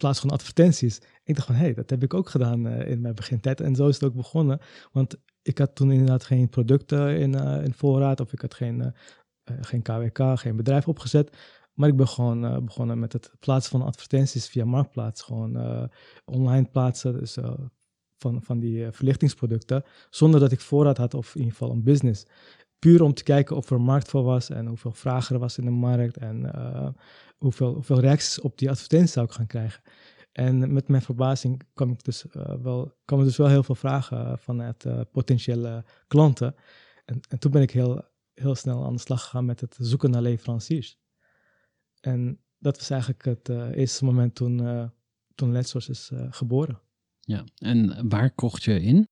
plaats 0.00 0.20
gewoon 0.20 0.36
advertenties. 0.36 1.00
Ik 1.24 1.34
dacht 1.34 1.46
van, 1.46 1.56
hé, 1.56 1.64
hey, 1.64 1.74
dat 1.74 1.90
heb 1.90 2.02
ik 2.02 2.14
ook 2.14 2.28
gedaan 2.28 2.66
eh, 2.66 2.90
in 2.90 3.00
mijn 3.00 3.14
begintijd. 3.14 3.60
En 3.60 3.74
zo 3.74 3.88
is 3.88 3.94
het 3.94 4.04
ook 4.04 4.14
begonnen, 4.14 4.60
want 4.92 5.16
ik 5.42 5.58
had 5.58 5.74
toen 5.74 5.90
inderdaad 5.90 6.24
geen 6.24 6.48
producten 6.48 7.18
in, 7.18 7.34
eh, 7.34 7.64
in 7.64 7.74
voorraad, 7.74 8.20
of 8.20 8.32
ik 8.32 8.40
had 8.40 8.54
geen, 8.54 8.80
eh, 8.80 9.56
geen 9.60 9.82
KWK, 9.82 10.38
geen 10.38 10.56
bedrijf 10.56 10.88
opgezet. 10.88 11.36
Maar 11.74 11.88
ik 11.88 11.96
ben 11.96 12.08
gewoon 12.08 12.64
begonnen 12.64 12.98
met 12.98 13.12
het 13.12 13.32
plaatsen 13.38 13.70
van 13.78 13.86
advertenties 13.86 14.48
via 14.48 14.64
Marktplaats. 14.64 15.22
Gewoon 15.22 15.88
online 16.24 16.68
plaatsen, 16.68 17.18
dus 17.18 17.36
van, 18.16 18.42
van 18.42 18.58
die 18.58 18.90
verlichtingsproducten. 18.90 19.82
Zonder 20.10 20.40
dat 20.40 20.52
ik 20.52 20.60
voorraad 20.60 20.96
had 20.96 21.14
of 21.14 21.34
in 21.34 21.40
ieder 21.40 21.56
geval 21.56 21.70
een 21.70 21.82
business. 21.82 22.26
Puur 22.80 23.02
om 23.02 23.14
te 23.14 23.22
kijken 23.22 23.56
of 23.56 23.70
er 23.70 23.80
markt 23.80 24.08
voor 24.08 24.22
was 24.22 24.50
en 24.50 24.66
hoeveel 24.66 24.92
vragen 24.92 25.34
er 25.34 25.40
was 25.40 25.58
in 25.58 25.64
de 25.64 25.70
markt. 25.70 26.16
En 26.16 26.54
eh, 26.54 26.88
hoeveel, 27.38 27.74
hoeveel 27.74 28.00
reacties 28.00 28.40
op 28.40 28.58
die 28.58 28.70
advertenties 28.70 29.12
zou 29.12 29.26
ik 29.26 29.32
gaan 29.32 29.46
krijgen. 29.46 29.82
En 30.32 30.72
met 30.72 30.88
mijn 30.88 31.02
verbazing 31.02 31.62
kwam, 31.74 31.90
ik 31.90 32.04
dus, 32.04 32.28
eh, 32.28 32.54
wel, 32.62 32.94
kwamen 33.04 33.24
dus 33.24 33.36
wel 33.36 33.48
heel 33.48 33.62
veel 33.62 33.74
vragen 33.74 34.38
vanuit 34.38 34.84
eh, 34.84 35.00
potentiële 35.12 35.84
klanten. 36.06 36.54
En, 37.04 37.20
en 37.28 37.38
toen 37.38 37.50
ben 37.50 37.62
ik 37.62 37.70
heel, 37.70 38.04
heel 38.34 38.54
snel 38.54 38.84
aan 38.84 38.94
de 38.94 39.00
slag 39.00 39.22
gegaan 39.22 39.44
met 39.44 39.60
het 39.60 39.76
zoeken 39.80 40.10
naar 40.10 40.22
leveranciers. 40.22 40.98
En 42.00 42.40
dat 42.58 42.76
was 42.76 42.90
eigenlijk 42.90 43.24
het 43.24 43.48
eerste 43.74 44.04
moment 44.04 44.34
toen, 44.34 44.90
toen 45.34 45.52
Let's 45.52 45.70
Source 45.70 45.90
is 45.90 46.10
geboren. 46.30 46.80
Ja, 47.20 47.44
en 47.56 48.08
waar 48.08 48.30
kocht 48.30 48.62
je 48.62 48.80
in? 48.80 49.08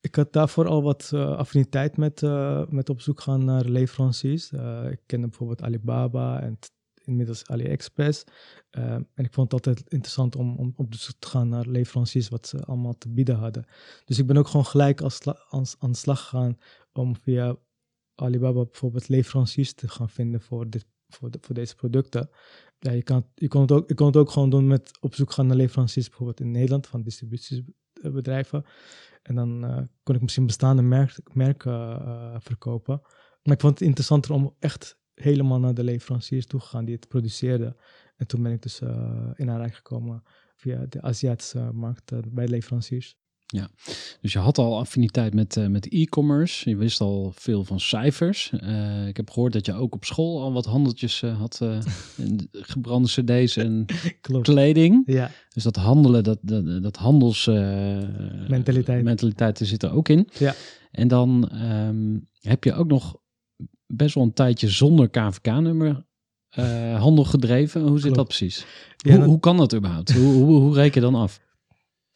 Ik 0.00 0.14
had 0.14 0.32
daarvoor 0.32 0.66
al 0.68 0.82
wat 0.82 1.10
eh, 1.14 1.36
affiniteit 1.36 1.96
met, 1.96 2.22
eh, 2.22 2.66
met 2.68 2.88
op 2.90 3.00
zoek 3.00 3.20
gaan 3.20 3.44
naar 3.44 3.64
leveranciers. 3.64 4.52
Eh, 4.52 4.90
ik 4.90 5.00
kende 5.06 5.28
bijvoorbeeld 5.28 5.62
Alibaba 5.62 6.40
en 6.40 6.58
inmiddels 7.04 7.46
AliExpress. 7.46 8.24
En 8.70 9.08
ik 9.14 9.32
vond 9.32 9.52
het 9.52 9.66
altijd 9.66 9.88
interessant 9.90 10.36
om, 10.36 10.56
om 10.56 10.72
op 10.76 10.94
zoek 10.94 11.14
te 11.18 11.28
gaan 11.28 11.48
naar 11.48 11.66
leveranciers 11.66 12.28
wat 12.28 12.46
ze 12.46 12.64
allemaal 12.64 12.98
te 12.98 13.08
bieden 13.08 13.36
hadden. 13.36 13.66
Dus 14.04 14.18
ik 14.18 14.26
ben 14.26 14.36
ook 14.36 14.46
gewoon 14.48 14.66
gelijk 14.66 15.00
als, 15.00 15.20
aan 15.78 15.90
de 15.90 15.96
slag 15.96 16.20
gegaan 16.20 16.58
om 16.92 17.16
via 17.16 17.56
Alibaba 18.14 18.64
bijvoorbeeld 18.64 19.08
leveranciers 19.08 19.72
te 19.72 19.88
gaan 19.88 20.08
vinden 20.10 20.40
voor, 20.40 20.70
dit, 20.70 20.86
voor, 21.08 21.30
de- 21.30 21.38
voor 21.40 21.54
deze 21.54 21.74
producten. 21.74 22.30
Ja, 22.78 22.90
je, 22.90 23.02
kan, 23.02 23.26
je, 23.34 23.48
kon 23.48 23.60
het 23.60 23.72
ook, 23.72 23.88
je 23.88 23.94
kon 23.94 24.06
het 24.06 24.16
ook 24.16 24.30
gewoon 24.30 24.50
doen 24.50 24.66
met 24.66 24.98
op 25.00 25.14
zoek 25.14 25.32
gaan 25.32 25.46
naar 25.46 25.56
leveranciers 25.56 26.08
bijvoorbeeld 26.08 26.40
in 26.40 26.50
Nederland 26.50 26.86
van 26.86 27.02
distributiebedrijven. 27.02 28.64
En 29.28 29.34
dan 29.34 29.64
eh, 29.64 29.82
kon 30.02 30.14
ik 30.14 30.20
misschien 30.20 30.46
bestaande 30.46 30.82
merk, 30.82 31.20
merken 31.32 31.72
eh, 31.72 32.36
verkopen. 32.38 33.00
Maar 33.42 33.54
ik 33.54 33.60
vond 33.60 33.78
het 33.78 33.88
interessanter 33.88 34.32
om 34.32 34.54
echt 34.58 34.98
helemaal 35.14 35.58
naar 35.58 35.74
de 35.74 35.84
leveranciers 35.84 36.46
toe 36.46 36.60
te 36.60 36.66
gaan 36.66 36.84
die 36.84 36.94
het 36.94 37.08
produceerden. 37.08 37.76
En 38.16 38.26
toen 38.26 38.42
ben 38.42 38.52
ik 38.52 38.62
dus 38.62 38.80
eh, 38.80 39.30
in 39.34 39.50
aanraking 39.50 39.76
gekomen 39.76 40.22
via 40.56 40.86
de 40.88 41.02
Aziatische 41.02 41.70
markt 41.72 42.32
bij 42.34 42.48
leveranciers. 42.48 43.16
Dus 44.20 44.32
je 44.32 44.38
had 44.38 44.58
al 44.58 44.78
affiniteit 44.78 45.34
met, 45.34 45.56
eh, 45.56 45.66
met 45.66 45.88
e-commerce. 45.88 46.68
Je 46.70 46.76
wist 46.76 47.00
al 47.00 47.32
veel 47.34 47.64
van 47.64 47.80
cijfers. 47.80 48.52
Eh, 48.60 49.06
ik 49.06 49.16
heb 49.16 49.30
gehoord 49.30 49.52
dat 49.52 49.66
je 49.66 49.72
ook 49.74 49.94
op 49.94 50.04
school 50.04 50.42
al 50.42 50.52
wat 50.52 50.64
handeltjes 50.64 51.22
eh, 51.22 51.38
had. 51.38 51.60
gebrande 52.52 53.08
cd's 53.08 53.56
en 53.56 53.84
kleding. 54.42 55.02
Ja, 55.06 55.30
Dus 55.54 55.62
dat 55.62 55.76
handelen, 55.76 56.24
dat, 56.24 56.38
dat, 56.42 56.82
dat 56.82 56.96
handels... 56.96 57.46
Mentaliteit. 58.48 59.04
Mentaliteit 59.04 59.60
zit 59.62 59.82
er 59.82 59.92
ook 59.92 60.08
in. 60.08 60.28
Ja. 60.38 60.54
En 60.90 61.08
dan 61.08 61.48
ehm, 61.48 62.18
heb 62.40 62.64
je 62.64 62.74
ook 62.74 62.86
nog 62.88 63.16
best 63.86 64.14
wel 64.14 64.24
een 64.24 64.32
tijdje 64.32 64.68
zonder 64.68 65.08
KVK-nummer 65.10 66.06
handel 66.96 67.24
gedreven. 67.24 67.80
Hoe 67.80 67.90
zit 67.90 68.00
Klopt. 68.00 68.16
dat 68.16 68.26
precies? 68.26 68.66
Ja, 68.96 69.16
hoe, 69.16 69.24
hoe 69.24 69.40
kan 69.40 69.56
dat 69.56 69.74
überhaupt? 69.74 70.12
hoe, 70.12 70.32
hoe, 70.32 70.60
hoe 70.60 70.74
reken 70.74 71.00
je 71.00 71.10
dan 71.10 71.20
af? 71.20 71.40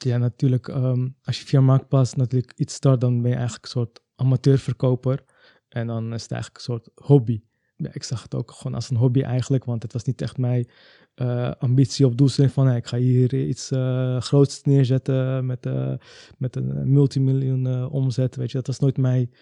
Ja 0.03 0.19
natuurlijk. 0.19 0.69
ehm, 0.69 1.09
als 1.23 1.39
je 1.41 1.47
via 1.47 1.61
Marktplaats 1.61 2.15
natuurlijk 2.15 2.53
iets 2.57 2.75
start, 2.75 3.01
dan 3.01 3.23
ben 3.23 3.31
je 3.31 3.37
eigenlijk 3.37 3.65
een 3.65 3.71
soort 3.71 4.01
amateurverkoper. 4.15 5.25
En 5.69 5.87
dan 5.87 6.15
is 6.15 6.23
het 6.23 6.33
eigenlijk 6.33 6.61
een 6.61 6.73
soort 6.73 6.91
hobby. 6.95 7.43
Ik 7.77 8.03
zag 8.03 8.23
het 8.23 8.35
ook 8.35 8.51
gewoon 8.51 8.75
als 8.75 8.91
een 8.91 8.97
hobby 8.97 9.23
eigenlijk, 9.23 9.65
want 9.65 9.83
het 9.83 9.93
was 9.93 10.05
niet 10.05 10.23
echt 10.23 10.39
mijn 10.39 10.69
eh, 11.15 11.51
ambitie 11.59 12.07
of 12.07 12.15
doelstelling 12.15 12.53
van 12.53 12.71
ik 12.71 12.87
ga 12.87 12.97
hier 12.97 13.35
iets 13.35 13.71
eh 13.71 14.21
groots 14.21 14.63
neerzetten 14.63 15.47
met, 15.47 15.67
eh, 15.67 15.95
met 16.39 16.57
een 16.57 16.93
multimiljoen 16.93 17.91
omzet. 17.91 18.37
Weet 18.37 18.51
je, 18.51 18.57
dat 18.57 18.67
was 18.67 18.79
nooit 18.79 18.97
mijn 18.97 19.33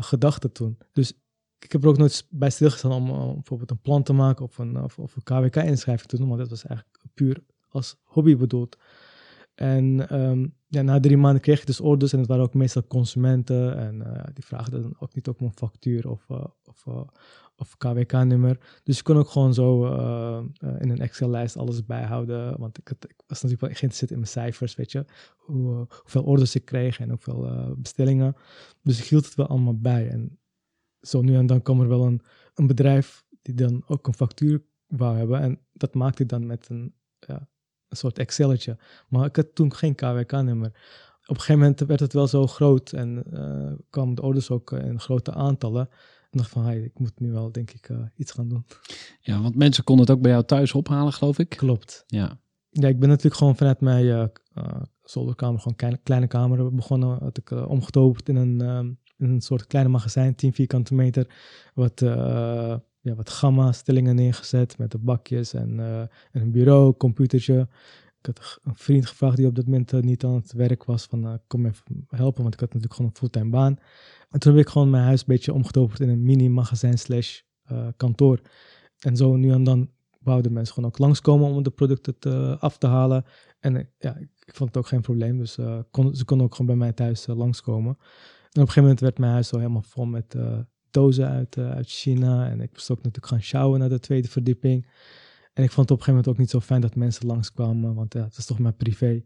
gedachte 0.00 0.52
toen. 0.52 0.78
Dus 0.92 1.12
ik 1.58 1.72
heb 1.72 1.82
er 1.82 1.88
ook 1.88 1.98
nooit 1.98 2.26
bij 2.30 2.50
stilgestaan 2.50 2.92
om, 2.92 3.10
om 3.10 3.34
bijvoorbeeld 3.34 3.70
een 3.70 3.80
plan 3.80 4.02
te 4.02 4.12
maken 4.12 4.44
of 4.44 4.58
een, 4.58 4.82
of, 4.82 4.98
of 4.98 5.16
een 5.16 5.22
KWK-inschrijving 5.22 6.08
te 6.08 6.16
doen, 6.16 6.28
want 6.28 6.40
dat 6.40 6.50
was 6.50 6.66
eigenlijk 6.66 6.98
puur 7.14 7.44
als 7.68 7.96
hobby 8.02 8.36
bedoeld. 8.36 8.76
En 9.62 10.08
ehm, 10.08 10.46
ja, 10.66 10.82
na 10.82 11.00
drie 11.00 11.16
maanden 11.16 11.42
kreeg 11.42 11.60
ik 11.60 11.66
dus 11.66 11.80
orders 11.80 12.12
en 12.12 12.18
het 12.18 12.28
waren 12.28 12.44
ook 12.44 12.54
meestal 12.54 12.86
consumenten. 12.86 13.76
En 13.76 14.02
eh, 14.02 14.24
die 14.34 14.44
vraagden 14.44 14.82
dan 14.82 14.96
ook 14.98 15.14
niet 15.14 15.28
op 15.28 15.40
mijn 15.40 15.52
factuur 15.54 16.10
of, 16.10 16.24
eh, 16.28 16.44
of, 16.64 16.86
eh, 16.86 17.02
of 17.56 17.76
KWK-nummer. 17.76 18.80
Dus 18.82 18.98
ik 18.98 19.04
kon 19.04 19.16
ook 19.16 19.28
gewoon 19.28 19.54
zo 19.54 19.86
in 20.78 20.90
een 20.90 20.98
Excel-lijst 20.98 21.56
alles 21.56 21.84
bijhouden. 21.84 22.58
Want 22.58 22.78
ik, 22.78 22.90
ik 22.90 23.22
was 23.26 23.42
natuurlijk 23.42 23.60
wel 23.60 23.70
geïnteresseerd 23.70 24.10
in 24.10 24.16
mijn 24.16 24.30
cijfers, 24.30 24.74
weet 24.74 24.92
je. 24.92 25.04
Hoe, 25.36 25.86
hoeveel 25.88 26.22
orders 26.22 26.54
ik 26.54 26.64
kreeg 26.64 27.00
en 27.00 27.08
hoeveel 27.08 27.74
bestellingen. 27.78 28.36
Dus 28.82 28.98
ik 28.98 29.04
hield 29.04 29.24
het 29.24 29.34
wel 29.34 29.46
allemaal 29.46 29.78
bij. 29.78 30.08
En 30.08 30.38
zo 31.00 31.20
nu 31.20 31.34
en 31.34 31.46
dan 31.46 31.62
kwam 31.62 31.80
er 31.80 31.88
wel 31.88 32.06
een, 32.06 32.20
een 32.54 32.66
bedrijf 32.66 33.24
die 33.42 33.54
dan 33.54 33.82
ook 33.86 34.06
een 34.06 34.14
factuur 34.14 34.64
wou 34.86 35.16
hebben. 35.16 35.40
En 35.40 35.58
dat 35.72 35.94
maakte 35.94 36.22
ik 36.22 36.28
dan 36.28 36.46
met 36.46 36.68
een, 36.68 36.94
ja, 37.18 37.48
een 37.92 37.98
soort 37.98 38.18
Excelletje. 38.18 38.76
Maar 39.08 39.26
ik 39.26 39.36
had 39.36 39.54
toen 39.54 39.74
geen 39.74 39.94
KWK-nummer. 39.94 40.68
Op 41.22 41.28
een 41.28 41.36
gegeven 41.36 41.60
moment 41.60 41.80
werd 41.80 42.00
het 42.00 42.12
wel 42.12 42.26
zo 42.26 42.46
groot 42.46 42.92
en 42.92 43.24
eh 43.32 43.72
kwamen 43.90 44.14
de 44.14 44.22
orders 44.22 44.50
ook 44.50 44.72
in 44.72 45.00
grote 45.00 45.32
aantallen. 45.32 45.88
En 46.30 46.38
dacht 46.38 46.50
van, 46.50 46.64
hey, 46.64 46.80
ik 46.80 46.98
moet 46.98 47.20
nu 47.20 47.32
wel, 47.32 47.52
denk 47.52 47.70
ik, 47.70 47.88
eh, 47.88 47.96
iets 48.16 48.32
gaan 48.32 48.48
doen. 48.48 48.66
Ja, 49.20 49.40
want 49.40 49.56
mensen 49.56 49.84
konden 49.84 50.06
het 50.06 50.16
ook 50.16 50.22
bij 50.22 50.30
jou 50.30 50.44
thuis 50.44 50.72
ophalen, 50.72 51.12
geloof 51.12 51.38
ik. 51.38 51.48
Klopt. 51.48 52.04
Ja, 52.06 52.40
Ja, 52.70 52.88
ik 52.88 52.98
ben 52.98 53.08
natuurlijk 53.08 53.36
gewoon 53.36 53.56
vanuit 53.56 53.80
mijn 53.80 54.30
eh, 54.54 54.82
zolderkamer, 55.02 55.60
gewoon 55.60 55.76
kleine, 55.76 55.98
kleine 56.02 56.26
kamer 56.26 56.74
begonnen. 56.74 57.18
Had 57.18 57.38
ik 57.38 57.50
uh, 57.50 57.68
omgetoverd 57.68 58.28
in 58.28 58.36
een, 58.36 58.60
in 59.18 59.30
een 59.30 59.40
soort 59.40 59.66
kleine 59.66 59.90
magazijn, 59.90 60.34
10 60.34 60.52
vierkante 60.52 60.94
meter. 60.94 61.26
Wat, 61.74 62.00
ja, 63.02 63.14
wat 63.14 63.30
gamma-stellingen 63.30 64.14
neergezet 64.14 64.78
met 64.78 64.90
de 64.90 64.98
bakjes 64.98 65.52
en, 65.52 65.78
uh, 65.78 66.00
en 66.00 66.08
een 66.32 66.50
bureau, 66.50 66.96
computertje. 66.96 67.68
Ik 68.18 68.26
had 68.26 68.58
een 68.62 68.74
vriend 68.74 69.06
gevraagd 69.06 69.36
die 69.36 69.46
op 69.46 69.54
dat 69.54 69.64
moment 69.64 70.02
niet 70.02 70.24
aan 70.24 70.34
het 70.34 70.52
werk 70.52 70.84
was. 70.84 71.04
Van 71.04 71.40
kom 71.46 71.66
even 71.66 72.06
helpen, 72.08 72.42
want 72.42 72.54
ik 72.54 72.60
had 72.60 72.68
natuurlijk 72.68 72.94
gewoon 72.94 73.10
een 73.10 73.16
fulltime 73.16 73.50
baan. 73.50 73.78
En 74.30 74.40
toen 74.40 74.52
heb 74.52 74.66
ik 74.66 74.68
gewoon 74.68 74.90
mijn 74.90 75.04
huis 75.04 75.20
een 75.20 75.26
beetje 75.26 75.52
omgetoverd 75.52 76.00
in 76.00 76.08
een 76.08 76.22
mini-magazijn 76.22 76.98
slash 76.98 77.40
kantoor. 77.96 78.40
En 78.98 79.16
zo 79.16 79.36
nu 79.36 79.50
en 79.50 79.64
dan 79.64 79.90
wouden 80.18 80.52
mensen 80.52 80.74
gewoon 80.74 80.90
ook 80.90 80.98
langskomen 80.98 81.50
om 81.50 81.62
de 81.62 81.70
producten 81.70 82.18
te, 82.18 82.56
af 82.60 82.78
te 82.78 82.86
halen. 82.86 83.24
En 83.60 83.88
ja, 83.98 84.16
ik, 84.16 84.54
vond 84.54 84.68
het 84.68 84.78
ook 84.78 84.88
geen 84.88 85.00
probleem. 85.00 85.38
Dus 85.38 85.52
ze 85.52 85.84
konden 86.24 86.40
ook 86.42 86.54
gewoon 86.54 86.66
bij 86.66 86.76
mij 86.76 86.92
thuis 86.92 87.26
langskomen. 87.26 87.96
En 88.52 88.60
op 88.60 88.68
een 88.68 88.72
gegeven 88.72 88.82
moment 88.82 89.00
werd 89.00 89.18
mijn 89.18 89.32
huis 89.32 89.48
zo 89.48 89.56
helemaal 89.56 89.82
vol 89.82 90.04
met 90.04 90.36
dozen 90.92 91.28
uit, 91.28 91.58
uit 91.58 91.88
China. 91.88 92.50
En 92.50 92.60
ik 92.60 92.70
moest 92.72 92.90
ook 92.90 92.96
natuurlijk 92.96 93.26
gaan 93.26 93.42
sjouwen 93.42 93.78
naar 93.78 93.88
de 93.88 94.00
tweede 94.00 94.28
verdieping. 94.28 94.86
En 95.52 95.64
ik 95.64 95.70
vond 95.70 95.88
het 95.88 95.90
op 95.90 95.98
een 95.98 96.04
gegeven 96.04 96.12
moment 96.12 96.28
ook 96.28 96.38
niet 96.38 96.50
zo 96.50 96.60
fijn 96.60 96.80
dat 96.80 96.94
mensen 96.94 97.26
langskwamen. 97.26 97.94
Want 97.94 98.14
ja, 98.14 98.24
het 98.24 98.36
is 98.36 98.46
toch 98.46 98.58
maar 98.58 98.72
privé. 98.72 99.22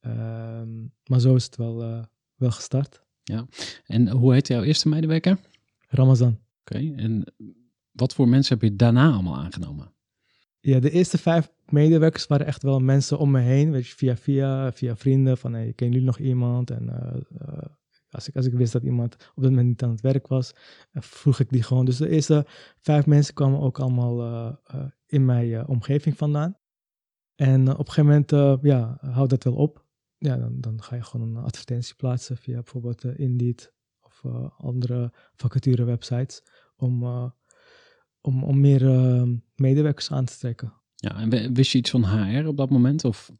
Um, 0.00 0.92
maar 1.04 1.20
zo 1.20 1.34
is 1.34 1.44
het 1.44 1.56
wel, 1.56 1.82
uh, 1.82 2.02
wel 2.36 2.50
gestart. 2.50 3.02
Ja, 3.22 3.46
en 3.86 4.08
hoe 4.08 4.32
heet 4.32 4.48
jouw 4.48 4.62
eerste 4.62 4.88
medewerker? 4.88 5.38
Ramazan. 5.88 6.38
Oké, 6.60 6.76
okay. 6.76 6.94
en 6.96 7.24
wat 7.92 8.14
voor 8.14 8.28
mensen 8.28 8.58
heb 8.58 8.70
je 8.70 8.76
daarna 8.76 9.12
allemaal 9.12 9.36
aangenomen? 9.36 9.92
Ja, 10.60 10.80
de 10.80 10.90
eerste 10.90 11.18
vijf 11.18 11.50
medewerkers 11.68 12.26
waren 12.26 12.46
echt 12.46 12.62
wel 12.62 12.80
mensen 12.80 13.18
om 13.18 13.30
me 13.30 13.40
heen, 13.40 13.70
weet 13.70 13.86
je, 13.86 13.94
via 13.94 14.16
via, 14.16 14.72
via 14.72 14.96
vrienden, 14.96 15.38
van 15.38 15.52
hey, 15.52 15.72
kennen 15.72 15.98
jullie 15.98 16.12
nog 16.12 16.18
iemand? 16.18 16.70
En 16.70 16.84
uh, 16.84 17.20
uh, 17.48 17.58
als, 18.10 18.28
ik, 18.28 18.36
als 18.36 18.46
ik 18.46 18.52
wist 18.52 18.72
dat 18.72 18.82
iemand 18.82 19.14
op 19.14 19.42
dat 19.42 19.50
moment 19.50 19.68
niet 19.68 19.82
aan 19.82 19.90
het 19.90 20.00
werk 20.00 20.26
was, 20.26 20.52
uh, 20.92 21.02
vroeg 21.02 21.40
ik 21.40 21.50
die 21.50 21.62
gewoon. 21.62 21.84
Dus 21.84 21.96
de 21.96 22.08
eerste 22.08 22.46
vijf 22.78 23.06
mensen 23.06 23.34
kwamen 23.34 23.60
ook 23.60 23.78
allemaal 23.78 24.20
uh, 24.20 24.84
in 25.06 25.24
mijn 25.24 25.66
omgeving 25.66 26.16
vandaan. 26.16 26.56
En 27.34 27.60
op 27.70 27.86
een 27.86 27.92
gegeven 27.92 28.24
moment, 28.30 28.62
ja, 28.64 28.98
houdt 29.00 29.30
dat 29.30 29.44
wel 29.44 29.54
op. 29.54 29.86
Ja, 30.18 30.36
dan, 30.36 30.60
dan 30.60 30.82
ga 30.82 30.96
je 30.96 31.02
gewoon 31.02 31.36
een 31.36 31.44
advertentie 31.44 31.94
plaatsen 31.94 32.36
via 32.36 32.54
bijvoorbeeld 32.54 33.04
Indeed 33.04 33.72
of 34.00 34.24
andere 34.56 35.12
vacature 35.34 35.84
websites 35.84 36.42
om 36.76 37.02
om, 38.20 38.44
om 38.44 38.60
meer 38.60 38.82
medewerkers 39.54 40.12
aan 40.12 40.24
te 40.24 40.38
trekken. 40.38 40.72
Ja, 40.94 41.16
en 41.16 41.54
wist 41.54 41.72
je 41.72 41.78
iets 41.78 41.90
van 41.90 42.04
HR 42.04 42.46
op 42.46 42.56
dat 42.56 42.70
moment? 42.70 43.04
Of 43.04 43.30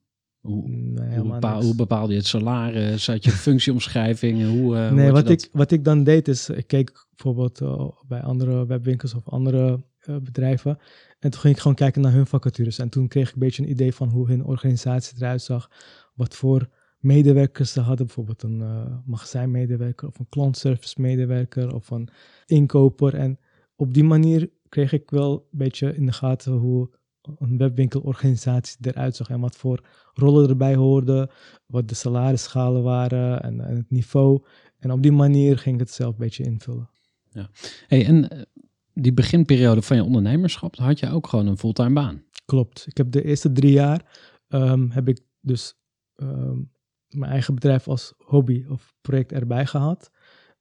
hoe, 0.41 0.69
nee, 0.69 1.19
hoe, 1.19 1.33
bepaal, 1.33 1.63
hoe 1.63 1.75
bepaalde 1.75 2.13
je 2.13 2.19
het 2.19 2.29
salaris? 2.29 3.07
Had 3.07 3.25
je 3.25 3.31
functieomschrijving? 3.31 4.47
Hoe, 4.47 4.77
uh, 4.77 4.93
nee, 4.93 5.05
hoe 5.05 5.13
wat 5.13 5.29
ik, 5.29 5.49
wat 5.53 5.71
ik 5.71 5.85
dan 5.85 6.05
deed 6.05 6.29
is, 6.29 6.49
ik 6.49 6.67
keek 6.67 7.07
bijvoorbeeld 7.11 7.61
uh, 7.61 7.89
bij 8.07 8.23
andere 8.23 8.67
webwinkels 8.67 9.15
of 9.15 9.29
andere 9.29 9.87
bedrijven. 10.23 10.79
En 11.19 11.31
toen 11.31 11.41
ging 11.41 11.55
ik 11.55 11.61
gewoon 11.61 11.77
kijken 11.77 12.03
naar 12.03 12.13
hun 12.13 12.27
vacatures. 12.27 12.79
En 12.79 12.89
toen 12.89 13.09
kreeg 13.09 13.29
ik 13.29 13.35
een 13.35 13.41
beetje 13.41 13.63
een 13.63 13.71
idee 13.71 13.95
van 13.95 14.09
hoe 14.09 14.29
hun 14.29 14.45
organisatie 14.45 15.17
eruit 15.17 15.43
zag. 15.43 15.71
Wat 16.15 16.37
voor 16.37 16.69
medewerkers 16.99 17.73
ze 17.73 17.81
hadden. 17.81 18.07
Bijvoorbeeld 18.07 18.43
een 18.43 18.63
magazijnmedewerker 19.07 20.09
of 20.09 20.19
een 20.19 20.29
klantservice 20.29 21.01
medewerker 21.01 21.75
of 21.75 21.91
een 21.91 22.09
inkoper. 22.47 23.15
En 23.15 23.39
op 23.77 23.95
die 23.95 24.05
manier 24.05 24.51
kreeg 24.69 24.93
ik 24.93 25.11
wel 25.11 25.33
een 25.33 25.59
beetje 25.59 25.95
in 25.95 26.07
de 26.07 26.13
gaten 26.13 26.53
hoe 26.53 26.91
een 27.39 27.59
webwinkelorganisatie 27.59 28.77
eruit 28.81 29.17
zag 29.17 29.29
en 29.29 29.41
wat 29.41 29.57
voor 29.57 29.85
rollen 30.15 30.49
erbij 30.49 30.75
hoorden, 30.75 31.31
wat 31.67 31.89
de 31.89 31.95
salarisschalen 31.95 32.83
waren 32.83 33.43
en, 33.43 33.61
en, 33.61 33.77
het 33.77 33.91
niveau. 33.91 34.43
En 34.79 34.91
op 34.91 35.03
die 35.03 35.13
manier 35.13 35.59
ging 35.59 35.75
ik 35.75 35.81
het 35.81 35.91
zelf 35.91 36.13
een 36.13 36.19
beetje 36.19 36.45
invullen. 36.45 36.91
Ja. 37.31 37.51
Hey, 37.87 38.07
en 38.07 38.47
die 38.95 39.13
beginperiode 39.13 39.83
van 39.83 39.97
je 39.97 40.05
ondernemerschap, 40.05 40.77
had 40.77 40.99
je 40.99 41.11
ook 41.11 41.27
gewoon 41.27 41.47
een 41.47 41.59
fulltime 41.59 41.93
baan? 41.93 42.23
Klopt. 42.45 42.87
Ik 42.87 42.97
heb 42.97 43.11
de 43.11 43.25
eerste 43.25 43.53
drie 43.53 43.73
jaar 43.73 44.05
um, 44.49 44.91
heb 44.91 45.09
ik 45.09 45.21
dus 45.41 45.75
um, 46.17 46.71
mijn 47.09 47.31
eigen 47.31 47.55
bedrijf 47.55 47.89
als 47.89 48.15
hobby 48.19 48.65
of 48.69 48.95
project 49.01 49.33
erbij 49.33 49.67
gehad. 49.67 50.11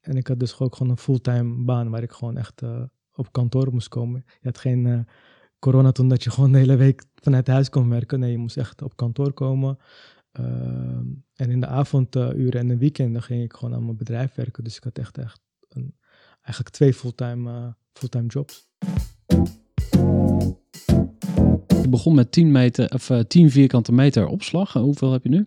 En 0.00 0.16
ik 0.16 0.26
had 0.26 0.40
dus 0.40 0.58
ook 0.58 0.76
gewoon 0.76 0.92
een 0.92 0.98
fulltime 0.98 1.64
baan 1.64 1.90
waar 1.90 2.02
ik 2.02 2.12
gewoon 2.12 2.36
echt 2.36 2.62
uh, 2.62 2.82
op 3.14 3.32
kantoor 3.32 3.72
moest 3.72 3.88
komen. 3.88 4.24
Je 4.26 4.46
had 4.46 4.58
geen 4.58 4.84
uh, 4.84 5.00
corona 5.58 5.92
toen 5.92 6.08
dat 6.08 6.24
je 6.24 6.30
gewoon 6.30 6.52
de 6.52 6.58
hele 6.58 6.76
week 6.76 7.04
vanuit 7.14 7.46
huis 7.46 7.70
kon 7.70 7.88
werken. 7.88 8.20
Nee, 8.20 8.30
je 8.30 8.38
moest 8.38 8.56
echt 8.56 8.82
op 8.82 8.96
kantoor 8.96 9.32
komen. 9.32 9.78
Uh, 10.40 10.46
en 11.34 11.50
in 11.50 11.60
de 11.60 11.66
avonduren 11.66 12.60
en 12.60 12.68
de 12.68 12.76
weekenden 12.76 13.22
ging 13.22 13.42
ik 13.42 13.52
gewoon 13.52 13.74
aan 13.74 13.84
mijn 13.84 13.96
bedrijf 13.96 14.34
werken. 14.34 14.64
Dus 14.64 14.76
ik 14.76 14.84
had 14.84 14.98
echt, 14.98 15.18
echt 15.18 15.40
een, 15.68 15.94
eigenlijk 16.40 16.74
twee 16.74 16.94
fulltime, 16.94 17.50
uh, 17.50 17.66
fulltime 17.92 18.26
jobs. 18.26 18.68
Je 21.68 21.88
begon 21.88 22.14
met 22.14 22.32
10, 22.32 22.52
meter, 22.52 22.92
of, 22.94 23.10
10 23.26 23.50
vierkante 23.50 23.92
meter 23.92 24.26
opslag. 24.26 24.72
Hoeveel 24.72 25.12
heb 25.12 25.22
je 25.22 25.28
nu? 25.28 25.46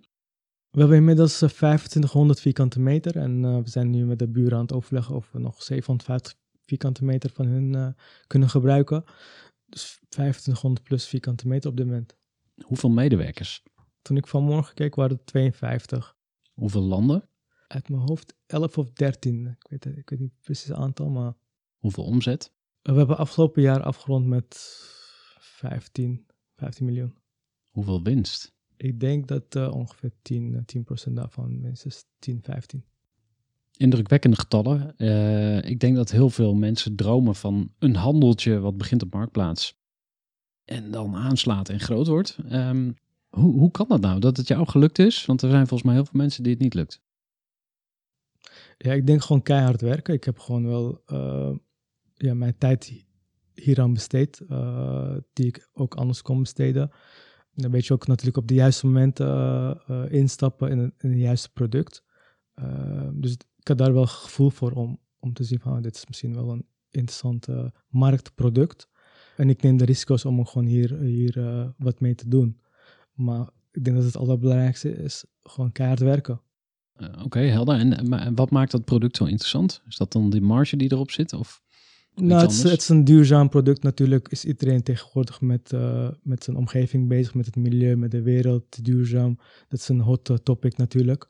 We 0.69 0.79
hebben 0.79 0.97
inmiddels 0.97 1.37
2500 1.37 2.39
vierkante 2.39 2.79
meter. 2.79 3.17
En 3.17 3.63
we 3.63 3.69
zijn 3.69 3.89
nu 3.89 4.05
met 4.05 4.19
de 4.19 4.27
buren 4.27 4.57
aan 4.57 4.61
het 4.61 4.73
overleggen 4.73 5.15
of 5.15 5.31
we 5.31 5.39
nog 5.39 5.63
750 5.63 6.33
vierkante 6.65 7.03
meter 7.03 7.29
van 7.33 7.45
hun 7.45 7.95
kunnen 8.27 8.49
gebruiken. 8.49 9.03
Dus 9.71 9.99
2500 10.09 10.83
plus 10.87 11.07
vierkante 11.07 11.47
meter 11.47 11.69
op 11.69 11.77
dit 11.77 11.85
moment. 11.85 12.15
Hoeveel 12.61 12.89
medewerkers? 12.89 13.63
Toen 14.01 14.17
ik 14.17 14.27
vanmorgen 14.27 14.75
keek 14.75 14.95
waren 14.95 15.15
het 15.15 15.25
52. 15.25 16.17
Hoeveel 16.53 16.81
landen? 16.81 17.29
Uit 17.67 17.89
mijn 17.89 18.01
hoofd 18.01 18.35
11 18.45 18.77
of 18.77 18.91
13. 18.91 19.47
Ik 19.47 19.67
weet, 19.69 19.97
ik 19.97 20.09
weet 20.09 20.19
niet 20.19 20.33
precies 20.41 20.67
het 20.67 20.77
aantal, 20.77 21.09
maar... 21.09 21.33
Hoeveel 21.77 22.03
omzet? 22.03 22.53
We 22.81 22.93
hebben 22.93 23.17
afgelopen 23.17 23.61
jaar 23.61 23.83
afgerond 23.83 24.25
met 24.25 24.55
15, 25.39 26.25
15 26.55 26.85
miljoen. 26.85 27.17
Hoeveel 27.69 28.03
winst? 28.03 28.53
Ik 28.77 28.99
denk 28.99 29.27
dat 29.27 29.55
eh, 29.55 29.73
ongeveer 29.73 30.11
10, 30.21 30.55
eh, 30.55 31.09
10% 31.09 31.13
daarvan, 31.13 31.61
minstens 31.61 32.05
10, 32.19 32.39
15. 32.43 32.85
Indrukwekkende 33.77 34.37
getallen. 34.37 34.97
Eh, 34.97 35.69
ik 35.69 35.79
denk 35.79 35.95
dat 35.95 36.11
heel 36.11 36.29
veel 36.29 36.53
mensen 36.53 36.95
dromen 36.95 37.35
van 37.35 37.71
een 37.79 37.95
handeltje 37.95 38.59
wat 38.59 38.77
begint 38.77 39.03
op 39.03 39.13
Marktplaats. 39.13 39.79
En 40.65 40.91
dan 40.91 41.15
aanslaat 41.15 41.69
en 41.69 41.79
groot 41.79 42.07
wordt. 42.07 42.37
Ehm, 42.49 42.91
hoe, 43.29 43.59
hoe 43.59 43.71
kan 43.71 43.85
dat 43.89 44.01
nou, 44.01 44.19
dat 44.19 44.37
het 44.37 44.47
jou 44.47 44.67
gelukt 44.67 44.99
is? 44.99 45.25
Want 45.25 45.41
er 45.41 45.49
zijn 45.49 45.67
volgens 45.67 45.83
mij 45.83 45.93
heel 45.93 46.05
veel 46.05 46.19
mensen 46.19 46.43
die 46.43 46.51
het 46.51 46.61
niet 46.61 46.73
lukt. 46.73 47.01
Ja, 48.77 48.93
ik 48.93 49.07
denk 49.07 49.21
gewoon 49.21 49.41
keihard 49.41 49.81
werken. 49.81 50.13
Ik 50.13 50.23
heb 50.23 50.39
gewoon 50.39 50.67
wel 50.67 51.01
eh, 51.05 51.51
ja, 52.13 52.33
mijn 52.33 52.57
tijd 52.57 53.05
hieraan 53.53 53.93
besteed, 53.93 54.39
eh, 54.49 55.15
die 55.33 55.47
ik 55.47 55.69
ook 55.73 55.95
anders 55.95 56.21
kon 56.21 56.39
besteden. 56.39 56.91
En 57.55 57.61
dan 57.61 57.71
weet 57.71 57.85
je 57.85 57.93
ook 57.93 58.07
natuurlijk 58.07 58.37
op 58.37 58.47
de 58.47 58.53
juiste 58.53 58.85
momenten 58.85 60.11
instappen 60.11 60.69
in 60.69 60.93
een, 60.97 61.17
juiste 61.17 61.51
product. 61.51 62.03
Eh, 62.53 63.07
dus 63.13 63.37
ik 63.61 63.67
had 63.67 63.77
daar 63.77 63.93
wel 63.93 64.05
gevoel 64.05 64.49
voor 64.49 64.71
om, 64.71 64.99
om 65.19 65.33
te 65.33 65.43
zien 65.43 65.59
van 65.59 65.75
oh, 65.75 65.81
dit 65.81 65.95
is 65.95 66.07
misschien 66.07 66.33
wel 66.33 66.49
een 66.49 66.65
interessant 66.91 67.47
eh, 67.47 67.65
marktproduct. 67.87 68.89
En 69.37 69.49
ik 69.49 69.61
neem 69.61 69.77
de 69.77 69.85
risico's 69.85 70.25
om 70.25 70.45
gewoon 70.45 70.67
hier, 70.67 70.99
hier 70.99 71.47
eh, 71.47 71.67
wat 71.77 71.99
mee 71.99 72.15
te 72.15 72.27
doen. 72.27 72.61
Maar 73.13 73.49
ik 73.71 73.83
denk 73.83 73.95
dat 73.95 74.05
het 74.05 74.17
allerbelangrijkste 74.17 74.89
is 74.89 75.25
gewoon 75.43 75.71
keihard 75.71 75.99
werken. 75.99 76.41
Eh, 76.93 77.23
Oké, 77.23 77.39
helder. 77.39 77.79
En, 77.79 78.35
wat 78.35 78.49
maakt 78.49 78.71
dat 78.71 78.85
product 78.85 79.17
zo 79.17 79.25
interessant? 79.25 79.81
Is 79.87 79.97
dat 79.97 80.11
dan 80.11 80.29
die 80.29 80.41
marge 80.41 80.75
die 80.75 80.91
erop 80.91 81.11
zit? 81.11 81.33
Of 81.33 81.61
Nou, 82.15 82.41
het 82.41 82.51
is, 82.51 82.63
het 82.63 82.81
is 82.81 82.89
een 82.89 83.03
duurzaam 83.03 83.49
product. 83.49 83.83
Natuurlijk 83.83 84.27
is 84.27 84.45
iedereen 84.45 84.83
tegenwoordig 84.83 85.41
met, 85.41 85.71
met 86.21 86.43
zijn 86.43 86.57
omgeving 86.57 87.07
bezig, 87.07 87.33
met 87.33 87.45
het 87.45 87.55
milieu, 87.55 87.95
met 87.95 88.11
de 88.11 88.21
wereld, 88.21 88.85
duurzaam. 88.85 89.37
Dat 89.67 89.79
is 89.79 89.87
een 89.87 90.01
hot 90.01 90.39
topic 90.43 90.77
natuurlijk. 90.77 91.27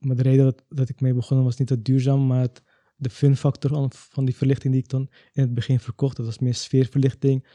Maar 0.00 0.16
de 0.16 0.22
reden 0.22 0.44
dat, 0.44 0.64
dat 0.68 0.88
ik 0.88 1.00
mee 1.00 1.14
begonnen 1.14 1.46
was 1.46 1.56
niet 1.56 1.68
het 1.68 1.84
duurzaam, 1.84 2.26
maar 2.26 2.40
het, 2.40 2.62
de 2.96 3.10
fun 3.10 3.36
factor 3.36 3.88
van, 3.90 4.24
die 4.24 4.36
verlichting 4.36 4.72
die 4.72 4.82
ik 4.82 4.88
dan 4.88 5.08
in 5.32 5.42
het 5.42 5.54
begin 5.54 5.80
verkocht. 5.80 6.16
Dat 6.16 6.26
was 6.26 6.38
meer 6.38 6.54
sfeerverlichting 6.54 7.46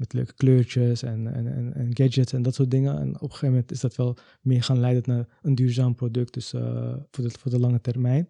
met 0.00 0.12
leuke 0.12 0.34
kleurtjes 0.34 1.02
en, 1.02 1.34
en, 1.34 1.74
en, 1.74 1.96
gadgets 1.96 2.32
en 2.32 2.42
dat 2.42 2.54
soort 2.54 2.70
dingen. 2.70 2.98
En 2.98 3.08
op 3.08 3.22
een 3.22 3.28
gegeven 3.28 3.48
moment 3.48 3.70
is 3.70 3.80
dat 3.80 3.96
wel 3.96 4.16
meer 4.40 4.62
gaan 4.62 4.80
leiden 4.80 5.02
naar 5.06 5.38
een 5.42 5.54
duurzaam 5.54 5.94
product, 5.94 6.34
dus 6.34 6.52
eh, 6.52 6.96
voor, 7.10 7.24
de, 7.24 7.30
voor 7.38 7.50
de 7.50 7.58
lange 7.58 7.80
termijn. 7.80 8.28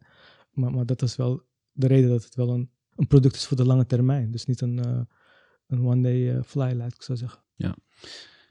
Maar, 0.51 0.71
maar 0.71 0.87
dat 0.87 1.03
is 1.03 1.16
wel 1.16 1.43
de 1.73 1.87
reden 1.87 2.11
dat 2.11 2.25
het 2.25 2.35
wel 2.35 2.51
een, 2.51 2.71
een 2.95 3.07
product 3.07 3.35
is 3.35 3.47
voor 3.47 3.57
de 3.57 3.64
lange 3.64 3.87
termijn. 3.87 4.31
Dus 4.31 4.47
niet 4.47 4.61
een, 4.61 4.85
eh, 4.85 5.01
een 5.66 5.85
one-day 5.85 6.37
eh, 6.37 6.43
fly, 6.43 6.73
laat 6.73 6.95
ik 6.95 7.03
zo 7.03 7.14
zeggen. 7.14 7.43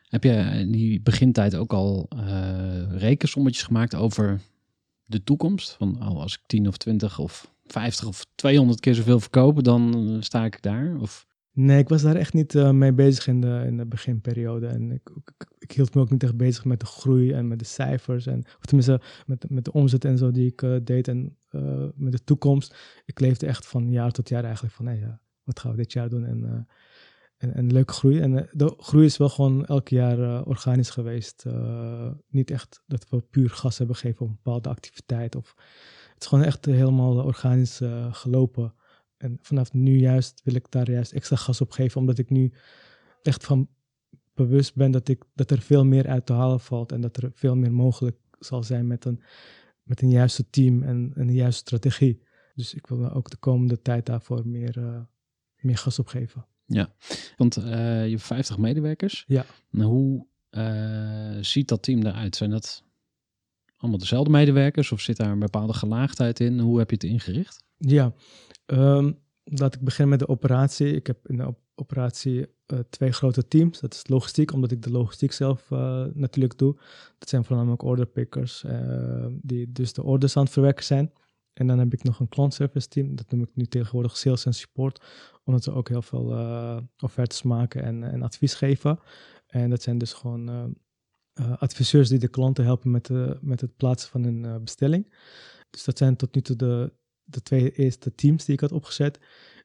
Heb 0.07 0.23
je 0.23 0.31
in 0.31 0.71
die 0.71 1.01
begintijd 1.01 1.55
ook 1.55 1.73
al 1.73 2.07
rekensommetjes 2.89 3.63
gemaakt 3.63 3.95
over 3.95 4.41
de 5.09 5.23
toekomst? 5.23 5.71
Van 5.71 6.07
oh, 6.07 6.21
als 6.21 6.33
ik 6.33 6.41
10 6.45 6.67
of 6.67 6.77
20 6.77 7.19
of 7.19 7.53
50 7.65 8.07
of 8.07 8.25
200 8.35 8.79
keer 8.79 8.95
zoveel 8.95 9.19
verkoop, 9.19 9.63
dan 9.63 9.93
eh, 9.95 10.21
sta 10.21 10.45
ik 10.45 10.61
daar? 10.61 10.95
Of 10.99 11.27
Nee, 11.51 11.79
ik 11.79 11.89
was 11.89 12.01
daar 12.01 12.15
echt 12.15 12.33
niet 12.33 12.55
eh, 12.55 12.71
mee 12.71 12.93
bezig 12.93 13.27
in 13.27 13.41
de, 13.41 13.63
in 13.65 13.77
de 13.77 13.85
beginperiode. 13.85 14.67
En 14.67 14.91
ik, 14.91 15.09
ik, 15.59 15.71
hield 15.71 15.93
me 15.95 16.01
ook 16.01 16.09
niet 16.09 16.23
echt 16.23 16.37
bezig 16.37 16.65
met 16.65 16.79
de 16.79 16.85
groei 16.85 17.31
en 17.31 17.47
met 17.47 17.59
de 17.59 17.65
cijfers. 17.65 18.25
En, 18.25 18.43
of 18.45 18.65
tenminste, 18.65 19.01
met, 19.25 19.49
met 19.49 19.65
de 19.65 19.71
omzet 19.71 20.05
en 20.05 20.17
zo 20.17 20.31
die 20.31 20.47
ik 20.47 20.61
eh, 20.61 20.75
deed 20.83 21.07
en 21.07 21.37
met 21.95 22.11
de 22.11 22.23
toekomst. 22.23 22.75
Ik 23.05 23.19
leefde 23.19 23.47
echt 23.47 23.67
van 23.67 23.91
jaar 23.91 24.11
tot 24.11 24.29
jaar 24.29 24.43
eigenlijk 24.43 24.73
van, 24.73 24.85
nee, 24.85 25.03
wat 25.43 25.59
gaan 25.59 25.71
we 25.71 25.77
dit 25.77 25.93
jaar 25.93 26.09
doen? 26.09 26.25
En, 26.25 26.67
en, 27.39 27.53
en 27.53 27.71
leuke 27.71 27.93
groei. 27.93 28.19
En 28.19 28.37
eh, 28.37 28.47
de 28.51 28.73
groei 28.77 29.05
is 29.05 29.17
wel 29.17 29.29
gewoon 29.29 29.65
elk 29.65 29.87
jaar 29.87 30.19
eh, 30.19 30.47
organisch 30.47 30.89
geweest. 30.89 31.45
Eh, 31.45 32.11
niet 32.27 32.51
echt 32.51 32.83
dat 32.87 33.09
we 33.09 33.21
puur 33.21 33.49
gas 33.49 33.77
hebben 33.77 33.95
gegeven 33.95 34.21
op 34.21 34.27
een 34.27 34.39
bepaalde 34.43 34.69
activiteit. 34.69 35.35
Of, 35.35 35.55
het 36.13 36.21
is 36.23 36.27
gewoon 36.27 36.43
echt 36.43 36.65
helemaal 36.65 37.23
organisch 37.23 37.81
gelopen. 38.11 38.73
En 39.17 39.37
vanaf 39.41 39.73
nu 39.73 39.97
juist 39.97 40.41
wil 40.43 40.55
ik 40.55 40.71
daar 40.71 40.91
juist 40.91 41.11
extra 41.11 41.35
gas 41.35 41.61
op 41.61 41.71
geven, 41.71 41.99
omdat 41.99 42.17
ik 42.17 42.29
nu 42.29 42.53
echt 43.21 43.45
van 43.45 43.69
bewust 44.33 44.75
ben 44.75 44.91
dat, 44.91 45.07
ik, 45.07 45.23
dat 45.33 45.51
er 45.51 45.61
veel 45.61 45.85
meer 45.85 46.07
uit 46.07 46.25
te 46.25 46.33
halen 46.33 46.59
valt 46.59 46.91
en 46.91 47.01
dat 47.01 47.17
er 47.17 47.31
veel 47.33 47.55
meer 47.55 47.71
mogelijk 47.71 48.17
zal 48.39 48.63
zijn 48.63 48.87
met 48.87 49.05
een, 49.05 49.23
met 49.83 50.01
een 50.01 50.09
juiste 50.09 50.49
team 50.49 50.83
en, 50.83 51.11
en 51.15 51.27
een 51.27 51.33
juiste 51.33 51.59
strategie. 51.59 52.21
Dus 52.55 52.73
ik 52.73 52.87
wil 52.87 53.11
ook 53.11 53.29
de 53.29 53.37
komende 53.37 53.81
tijd 53.81 54.05
daarvoor 54.05 54.47
meer, 54.47 55.07
meer 55.59 55.77
gas 55.77 55.99
op 55.99 56.07
geven. 56.07 56.45
Want 57.37 57.57
eh, 57.57 58.03
je 58.05 58.09
hebt 58.09 58.23
50 58.23 58.57
medewerkers. 58.57 59.23
Ja. 59.27 59.45
Nou, 59.69 59.89
hoe 59.89 60.25
eh, 60.49 61.37
ziet 61.41 61.67
dat 61.67 61.83
team 61.83 62.05
eruit? 62.05 62.35
Zijn 62.35 62.49
dat 62.49 62.83
allemaal 63.77 63.99
dezelfde 63.99 64.31
medewerkers 64.31 64.91
of 64.91 65.01
zit 65.01 65.17
daar 65.17 65.31
een 65.31 65.39
bepaalde 65.39 65.73
gelaagdheid 65.73 66.39
in? 66.39 66.59
Hoe 66.59 66.79
heb 66.79 66.89
je 66.89 66.95
het 66.95 67.03
ingericht? 67.03 67.63
Ja, 67.77 68.13
ehm, 68.65 69.11
laat 69.43 69.75
ik 69.75 69.81
beginnen 69.81 70.09
met 70.09 70.19
de 70.19 70.27
operatie. 70.27 70.95
Ik 70.95 71.07
heb 71.07 71.27
in 71.27 71.37
de 71.37 71.47
op- 71.47 71.59
operatie 71.75 72.47
eh, 72.65 72.79
twee 72.89 73.11
grote 73.11 73.47
teams. 73.47 73.79
Dat 73.79 73.93
is 73.93 74.07
logistiek, 74.07 74.53
omdat 74.53 74.71
ik 74.71 74.81
de 74.81 74.91
logistiek 74.91 75.31
zelf 75.31 75.71
eh, 75.71 76.05
natuurlijk 76.13 76.57
doe. 76.57 76.75
Dat 77.17 77.29
zijn 77.29 77.43
voornamelijk 77.43 77.83
orderpickers, 77.83 78.63
eh, 78.63 79.25
die 79.41 79.71
dus 79.71 79.93
de 79.93 80.03
orders 80.03 80.37
aan 80.37 80.43
het 80.43 80.51
verwerken 80.51 80.85
zijn. 80.85 81.11
En 81.53 81.67
dan 81.67 81.79
heb 81.79 81.93
ik 81.93 82.03
nog 82.03 82.19
een 82.19 82.29
klantservice 82.29 82.87
team. 82.87 83.15
Dat 83.15 83.31
noem 83.31 83.41
ik 83.41 83.49
nu 83.53 83.65
tegenwoordig 83.65 84.17
sales 84.17 84.45
en 84.45 84.53
support. 84.53 85.05
Omdat 85.49 85.63
ze 85.63 85.73
ook 85.73 85.89
heel 85.89 86.01
veel 86.01 86.31
eh, 86.31 86.77
offertes 86.99 87.41
maken 87.43 87.83
en, 87.83 88.03
en 88.03 88.21
advies 88.21 88.53
geven. 88.53 88.99
En 89.47 89.69
dat 89.69 89.81
zijn 89.81 89.97
dus 89.97 90.13
gewoon 90.13 90.49
eh, 90.49 90.63
eh, 91.33 91.57
adviseurs 91.57 92.09
die 92.09 92.19
de 92.19 92.27
klanten 92.27 92.63
helpen 92.63 92.91
met, 92.91 93.09
met 93.41 93.61
het 93.61 93.77
plaatsen 93.77 94.09
van 94.09 94.45
eh, 94.45 94.55
bestelling. 94.57 95.13
Dus 95.69 95.83
dat 95.83 95.97
zijn 95.97 96.15
tot 96.15 96.35
nu 96.35 96.41
toe 96.41 96.55
de, 96.55 96.93
de 97.23 97.41
twee 97.41 97.71
eerste 97.71 98.15
teams 98.15 98.45
die 98.45 98.53
ik 98.53 98.59
had 98.59 98.71
opgezet. 98.71 99.19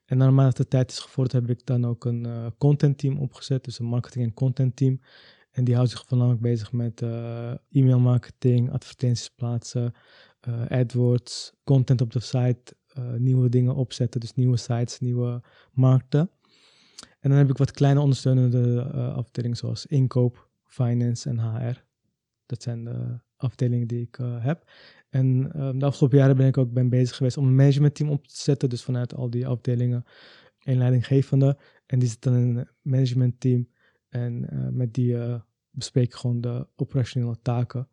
En 0.05 0.19
naarmate 0.19 0.63
de 0.63 0.69
tijd 0.69 0.91
is 0.91 0.99
gevorderd, 0.99 1.47
heb 1.47 1.59
ik 1.59 1.67
dan 1.67 1.85
ook 1.85 2.05
een 2.05 2.27
eh, 2.27 2.47
content 2.59 2.99
team 2.99 3.19
opgezet. 3.19 3.65
Dus 3.65 3.79
een 3.79 3.87
marketing- 3.87 4.25
en 4.25 4.35
content 4.35 4.77
team. 4.77 5.01
En 5.51 5.65
die 5.65 5.75
houdt 5.75 5.91
zich 5.91 6.05
voornamelijk 6.07 6.43
bezig 6.43 6.73
met 6.73 7.03
eh, 7.03 7.53
e-mail 7.71 7.99
marketing, 7.99 8.73
advertenties 8.73 9.29
plaatsen, 9.29 9.93
eh, 10.41 10.67
AdWords, 10.67 11.53
content 11.65 12.01
op 12.01 12.13
de 12.13 12.21
site, 12.21 12.63
eh, 12.65 12.84
nieuwe 13.17 13.49
dingen 13.49 13.75
opzetten. 13.75 14.21
Dus 14.21 14.35
nieuwe 14.35 14.57
sites, 14.57 15.01
nieuwe 15.01 15.43
markten. 15.73 16.31
En 17.21 17.31
dan 17.31 17.39
heb 17.39 17.51
ik 17.51 17.57
wat 17.57 17.71
kleine 17.71 18.01
ondersteunende 18.01 18.91
eh, 18.93 19.15
afdelingen 19.15 19.57
zoals 19.57 19.87
inkoop, 19.87 20.49
finance 20.65 21.29
en 21.29 21.39
HR. 21.39 21.85
Dat 22.47 22.63
zijn 22.63 22.85
de 22.85 23.19
afdelingen 23.37 23.87
die 23.87 24.01
ik 24.01 24.19
eh, 24.19 24.45
heb. 24.45 24.65
En 25.15 25.53
eh, 25.53 25.71
de 25.75 25.85
afgelopen 25.85 26.19
jaren 26.19 26.37
ben 26.37 26.47
ik 26.47 26.59
ook 26.59 26.73
ben 26.73 26.89
bezig 26.89 27.17
geweest 27.17 27.37
om 27.37 27.47
een 27.47 27.55
managementteam 27.55 28.11
op 28.11 28.27
te 28.27 28.37
zetten. 28.37 28.69
Dus 28.69 28.83
vanuit 28.83 29.15
al 29.15 29.31
die 29.31 29.47
afdelingen 29.47 30.05
een 30.65 30.79
leidinggevende. 30.79 31.59
En 31.87 31.99
die 31.99 32.09
zit 32.09 32.23
dan 32.23 32.35
in 32.35 32.57
een 32.57 32.69
managementteam. 32.83 33.69
En 34.09 34.49
eh, 34.51 34.69
met 34.69 34.95
die 34.95 35.19
eh, 35.19 35.41
bespreek 35.71 36.05
ik 36.05 36.15
gewoon 36.15 36.41
de 36.41 36.67
operationele 36.77 37.37
taken. 37.43 37.89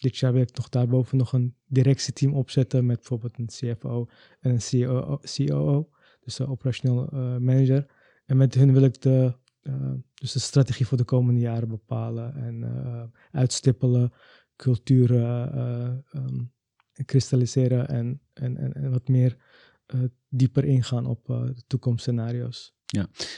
Dit 0.00 0.16
jaar 0.16 0.32
wil 0.32 0.42
ik 0.42 0.56
nog 0.56 0.68
daarboven 0.68 1.16
nog 1.16 1.32
een 1.32 1.54
directieteam 1.66 2.34
opzetten 2.34 2.86
met 2.86 2.96
bijvoorbeeld 2.96 3.38
een 3.38 3.46
CFO 3.46 4.08
en 4.40 4.50
een 4.50 5.20
COO, 5.20 5.90
dus 6.20 6.36
de 6.36 6.48
operationeel 6.48 7.08
eh, 7.08 7.36
manager. 7.36 7.86
En 8.26 8.36
met 8.36 8.54
hun 8.54 8.72
wil 8.72 8.82
ik 8.82 9.00
de, 9.02 9.34
eh, 9.60 9.92
dus 10.14 10.32
de 10.32 10.38
strategie 10.38 10.86
voor 10.86 10.96
de 10.96 11.04
komende 11.04 11.40
jaren 11.40 11.68
bepalen 11.68 12.34
en 12.34 12.62
eh, 12.62 13.02
uitstippelen, 13.30 14.12
culturen 14.56 15.52
ehm, 16.12 16.42
kristalliseren 17.04 17.88
en, 17.88 18.20
en, 18.32 18.56
en, 18.56 18.72
en 18.72 18.90
wat 18.90 19.08
meer 19.08 19.36
dieper 20.28 20.64
ingaan 20.64 21.06
op 21.06 21.26
de 21.26 21.62
toekomstscenario's. 21.66 22.74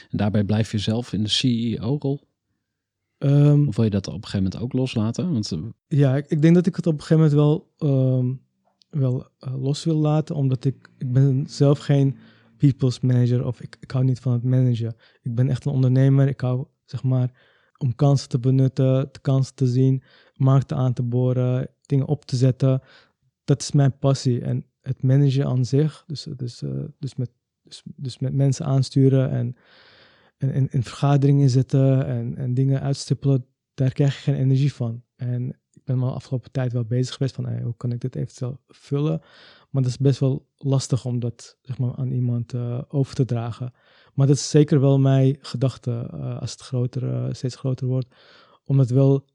En 0.09 0.17
daarbij 0.17 0.43
blijf 0.43 0.71
je 0.71 0.77
zelf 0.77 1.13
in 1.13 1.23
de 1.23 1.29
CEO-rol? 1.29 2.21
Ehm, 3.23 3.67
Of 3.67 3.75
wil 3.75 3.85
je 3.85 3.91
dat 3.91 4.07
op 4.07 4.13
een 4.13 4.23
gegeven 4.23 4.43
moment 4.43 4.61
ook 4.61 4.73
loslaten? 4.73 5.31
Want 5.33 5.51
eh, 5.51 5.59
Ja, 5.87 6.15
ik, 6.15 6.25
ik 6.27 6.41
denk 6.41 6.55
dat 6.55 6.65
ik 6.65 6.75
het 6.75 6.87
op 6.87 6.93
een 6.93 7.01
gegeven 7.01 7.23
moment 7.23 7.33
wel, 7.33 7.73
ehm, 7.77 8.33
wel 8.89 9.27
eh, 9.39 9.61
los 9.61 9.83
wil 9.83 9.95
laten, 9.95 10.35
omdat 10.35 10.65
ik, 10.65 10.89
ik 10.97 11.11
ben 11.11 11.45
zelf 11.47 11.79
geen 11.79 12.17
people's 12.57 12.99
manager 12.99 13.45
of 13.45 13.61
ik, 13.61 13.77
ik 13.79 13.91
hou 13.91 14.05
niet 14.05 14.19
van 14.19 14.33
het 14.33 14.43
managen. 14.43 14.95
Ik 15.21 15.35
ben 15.35 15.49
echt 15.49 15.65
een 15.65 15.71
ondernemer. 15.71 16.27
Ik 16.27 16.41
hou, 16.41 16.65
zeg 16.85 17.03
maar, 17.03 17.31
om 17.77 17.95
kansen 17.95 18.29
te 18.29 18.39
benutten, 18.39 19.09
de 19.11 19.19
kansen 19.21 19.55
te 19.55 19.67
zien, 19.67 20.03
markten 20.35 20.77
aan 20.77 20.93
te 20.93 21.03
boren, 21.03 21.69
dingen 21.81 22.07
op 22.07 22.25
te 22.25 22.35
zetten. 22.35 22.81
Dat 23.43 23.61
is 23.61 23.71
mijn 23.71 23.97
passie. 23.99 24.41
En 24.41 24.65
het 24.81 25.03
managen 25.03 25.45
aan 25.45 25.65
zich, 25.65 26.03
dus, 26.07 26.27
dus, 26.35 26.61
eh, 26.61 26.83
dus, 26.99 27.15
met, 27.15 27.29
dus, 27.63 27.83
dus 27.95 28.19
met 28.19 28.33
mensen 28.33 28.65
aansturen 28.65 29.29
en, 29.29 29.55
en 30.51 30.71
in 30.71 30.83
vergaderingen 30.83 31.49
zitten 31.49 32.05
en, 32.05 32.37
en 32.37 32.53
dingen 32.53 32.81
uitstippelen, 32.81 33.45
daar 33.73 33.91
krijg 33.91 34.15
je 34.15 34.21
geen 34.21 34.41
energie 34.41 34.73
van. 34.73 35.03
En 35.15 35.49
ik 35.71 35.83
ben 35.83 35.99
me 35.99 36.05
de 36.05 36.11
afgelopen 36.11 36.51
tijd 36.51 36.73
wel 36.73 36.85
bezig 36.85 37.15
geweest 37.15 37.35
van 37.35 37.61
hoe 37.61 37.77
kan 37.77 37.91
ik 37.91 38.01
dit 38.01 38.15
eventueel 38.15 38.59
vullen. 38.67 39.21
Maar 39.69 39.81
dat 39.81 39.91
is 39.91 39.97
best 39.97 40.19
wel 40.19 40.47
lastig 40.57 41.05
om 41.05 41.19
dat 41.19 41.57
zeg 41.61 41.77
maar, 41.77 41.95
aan 41.95 42.11
iemand 42.11 42.53
eh, 42.53 42.81
over 42.87 43.15
te 43.15 43.25
dragen. 43.25 43.73
Maar 44.13 44.27
dat 44.27 44.35
is 44.35 44.49
zeker 44.49 44.79
wel 44.79 44.99
mijn 44.99 45.37
gedachte 45.39 46.09
eh, 46.11 46.39
als 46.39 46.51
het 46.51 46.61
groter, 46.61 47.13
eh, 47.13 47.33
steeds 47.33 47.55
groter 47.55 47.87
wordt. 47.87 48.07
Om 48.63 48.79
het 48.79 48.89
wel 48.89 49.25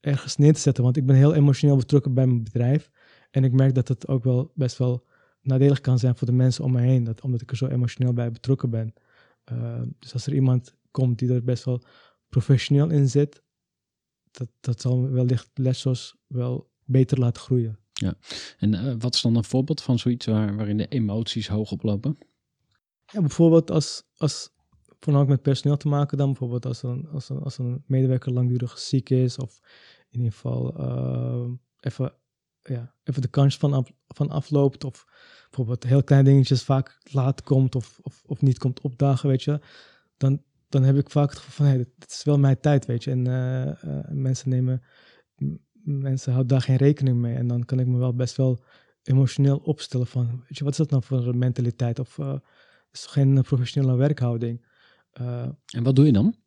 ergens 0.00 0.36
neer 0.36 0.52
te 0.54 0.60
zetten. 0.60 0.84
Want 0.84 0.96
ik 0.96 1.06
ben 1.06 1.16
heel 1.16 1.34
emotioneel 1.34 1.76
betrokken 1.76 2.14
bij 2.14 2.26
mijn 2.26 2.44
bedrijf. 2.44 2.90
En 3.30 3.44
ik 3.44 3.52
merk 3.52 3.74
dat 3.74 3.88
het 3.88 4.08
ook 4.08 4.24
wel 4.24 4.52
best 4.54 4.78
wel 4.78 5.04
nadelig 5.40 5.80
kan 5.80 5.98
zijn 5.98 6.16
voor 6.16 6.26
de 6.26 6.32
mensen 6.32 6.64
om 6.64 6.72
me 6.72 6.80
heen. 6.80 7.04
Dat, 7.04 7.20
omdat 7.20 7.40
ik 7.40 7.50
er 7.50 7.56
zo 7.56 7.66
emotioneel 7.66 8.12
bij 8.12 8.30
betrokken 8.32 8.70
ben. 8.70 8.94
Uh, 9.56 9.82
dus 9.98 10.12
als 10.12 10.26
er 10.26 10.34
iemand 10.34 10.74
komt 10.90 11.18
die 11.18 11.32
er 11.32 11.44
best 11.44 11.64
wel 11.64 11.82
professioneel 12.28 12.90
in 12.90 13.08
zit, 13.08 13.42
dat, 14.30 14.48
dat 14.60 14.80
zal 14.80 15.10
wellicht 15.10 15.50
Lessos 15.54 16.16
wel 16.26 16.70
beter 16.84 17.18
laten 17.18 17.42
groeien. 17.42 17.78
Ja, 17.92 18.14
en 18.58 18.72
uh, 18.72 18.94
wat 18.98 19.14
is 19.14 19.20
dan 19.20 19.36
een 19.36 19.44
voorbeeld 19.44 19.82
van 19.82 19.98
zoiets 19.98 20.26
waar, 20.26 20.56
waarin 20.56 20.76
de 20.76 20.88
emoties 20.88 21.48
hoog 21.48 21.72
oplopen? 21.72 22.18
Ja, 23.06 23.20
bijvoorbeeld 23.20 23.70
als, 23.70 24.02
als 24.16 24.50
voornamelijk 25.00 25.36
met 25.36 25.42
personeel 25.42 25.76
te 25.76 25.88
maken 25.88 26.18
dan, 26.18 26.26
bijvoorbeeld 26.26 26.66
als 26.66 26.82
een, 26.82 27.08
als 27.08 27.28
een, 27.28 27.38
als 27.38 27.58
een 27.58 27.82
medewerker 27.86 28.32
langdurig 28.32 28.78
ziek 28.78 29.10
is 29.10 29.38
of 29.38 29.60
in 30.10 30.18
ieder 30.18 30.32
geval 30.32 30.80
uh, 30.80 31.50
even, 31.80 32.14
ja, 32.62 32.94
even 33.04 33.22
de 33.22 33.28
kans 33.28 33.56
van, 33.56 33.86
van 34.06 34.30
afloopt 34.30 34.84
of 34.84 35.04
bijvoorbeeld 35.42 35.84
heel 35.84 36.04
kleine 36.04 36.28
dingetjes 36.28 36.62
vaak 36.62 37.00
laat 37.10 37.42
komt 37.42 37.74
of, 37.74 37.98
of, 38.02 38.22
of 38.26 38.40
niet 38.40 38.58
komt 38.58 38.80
opdagen, 38.80 39.28
weet 39.28 39.42
je, 39.42 39.60
dan, 40.16 40.42
dan 40.68 40.82
heb 40.82 40.96
ik 40.96 41.10
vaak 41.10 41.30
het 41.30 41.38
gevoel 41.38 41.66
van, 41.66 41.66
hey, 41.66 41.76
dit, 41.76 42.10
is 42.10 42.24
wel 42.24 42.38
mijn 42.38 42.60
tijd, 42.60 42.86
weet 42.86 43.04
je. 43.04 43.10
En 43.10 43.26
uh, 43.26 43.66
uh, 43.66 44.00
mensen 44.08 44.48
nemen, 44.48 44.82
mensen 45.84 46.32
houden 46.32 46.52
daar 46.52 46.62
geen 46.66 46.76
rekening 46.76 47.16
mee. 47.16 47.34
En 47.34 47.46
dan 47.46 47.64
kan 47.64 47.80
ik 47.80 47.86
me 47.86 47.98
wel 47.98 48.14
best 48.14 48.36
wel 48.36 48.64
emotioneel 49.02 49.56
opstellen 49.56 50.06
van, 50.06 50.26
weet 50.48 50.58
je, 50.58 50.64
wat 50.64 50.72
is 50.72 50.78
dat 50.78 50.90
nou 50.90 51.02
voor 51.02 51.26
een 51.26 51.38
mentaliteit? 51.38 51.98
Of 51.98 52.18
uh, 52.18 52.34
is 52.92 53.06
geen 53.06 53.42
professionele 53.42 53.96
werkhouding? 53.96 54.70
en 55.12 55.82
wat 55.82 55.96
doe 55.96 56.06
je 56.06 56.12
dan? 56.12 56.41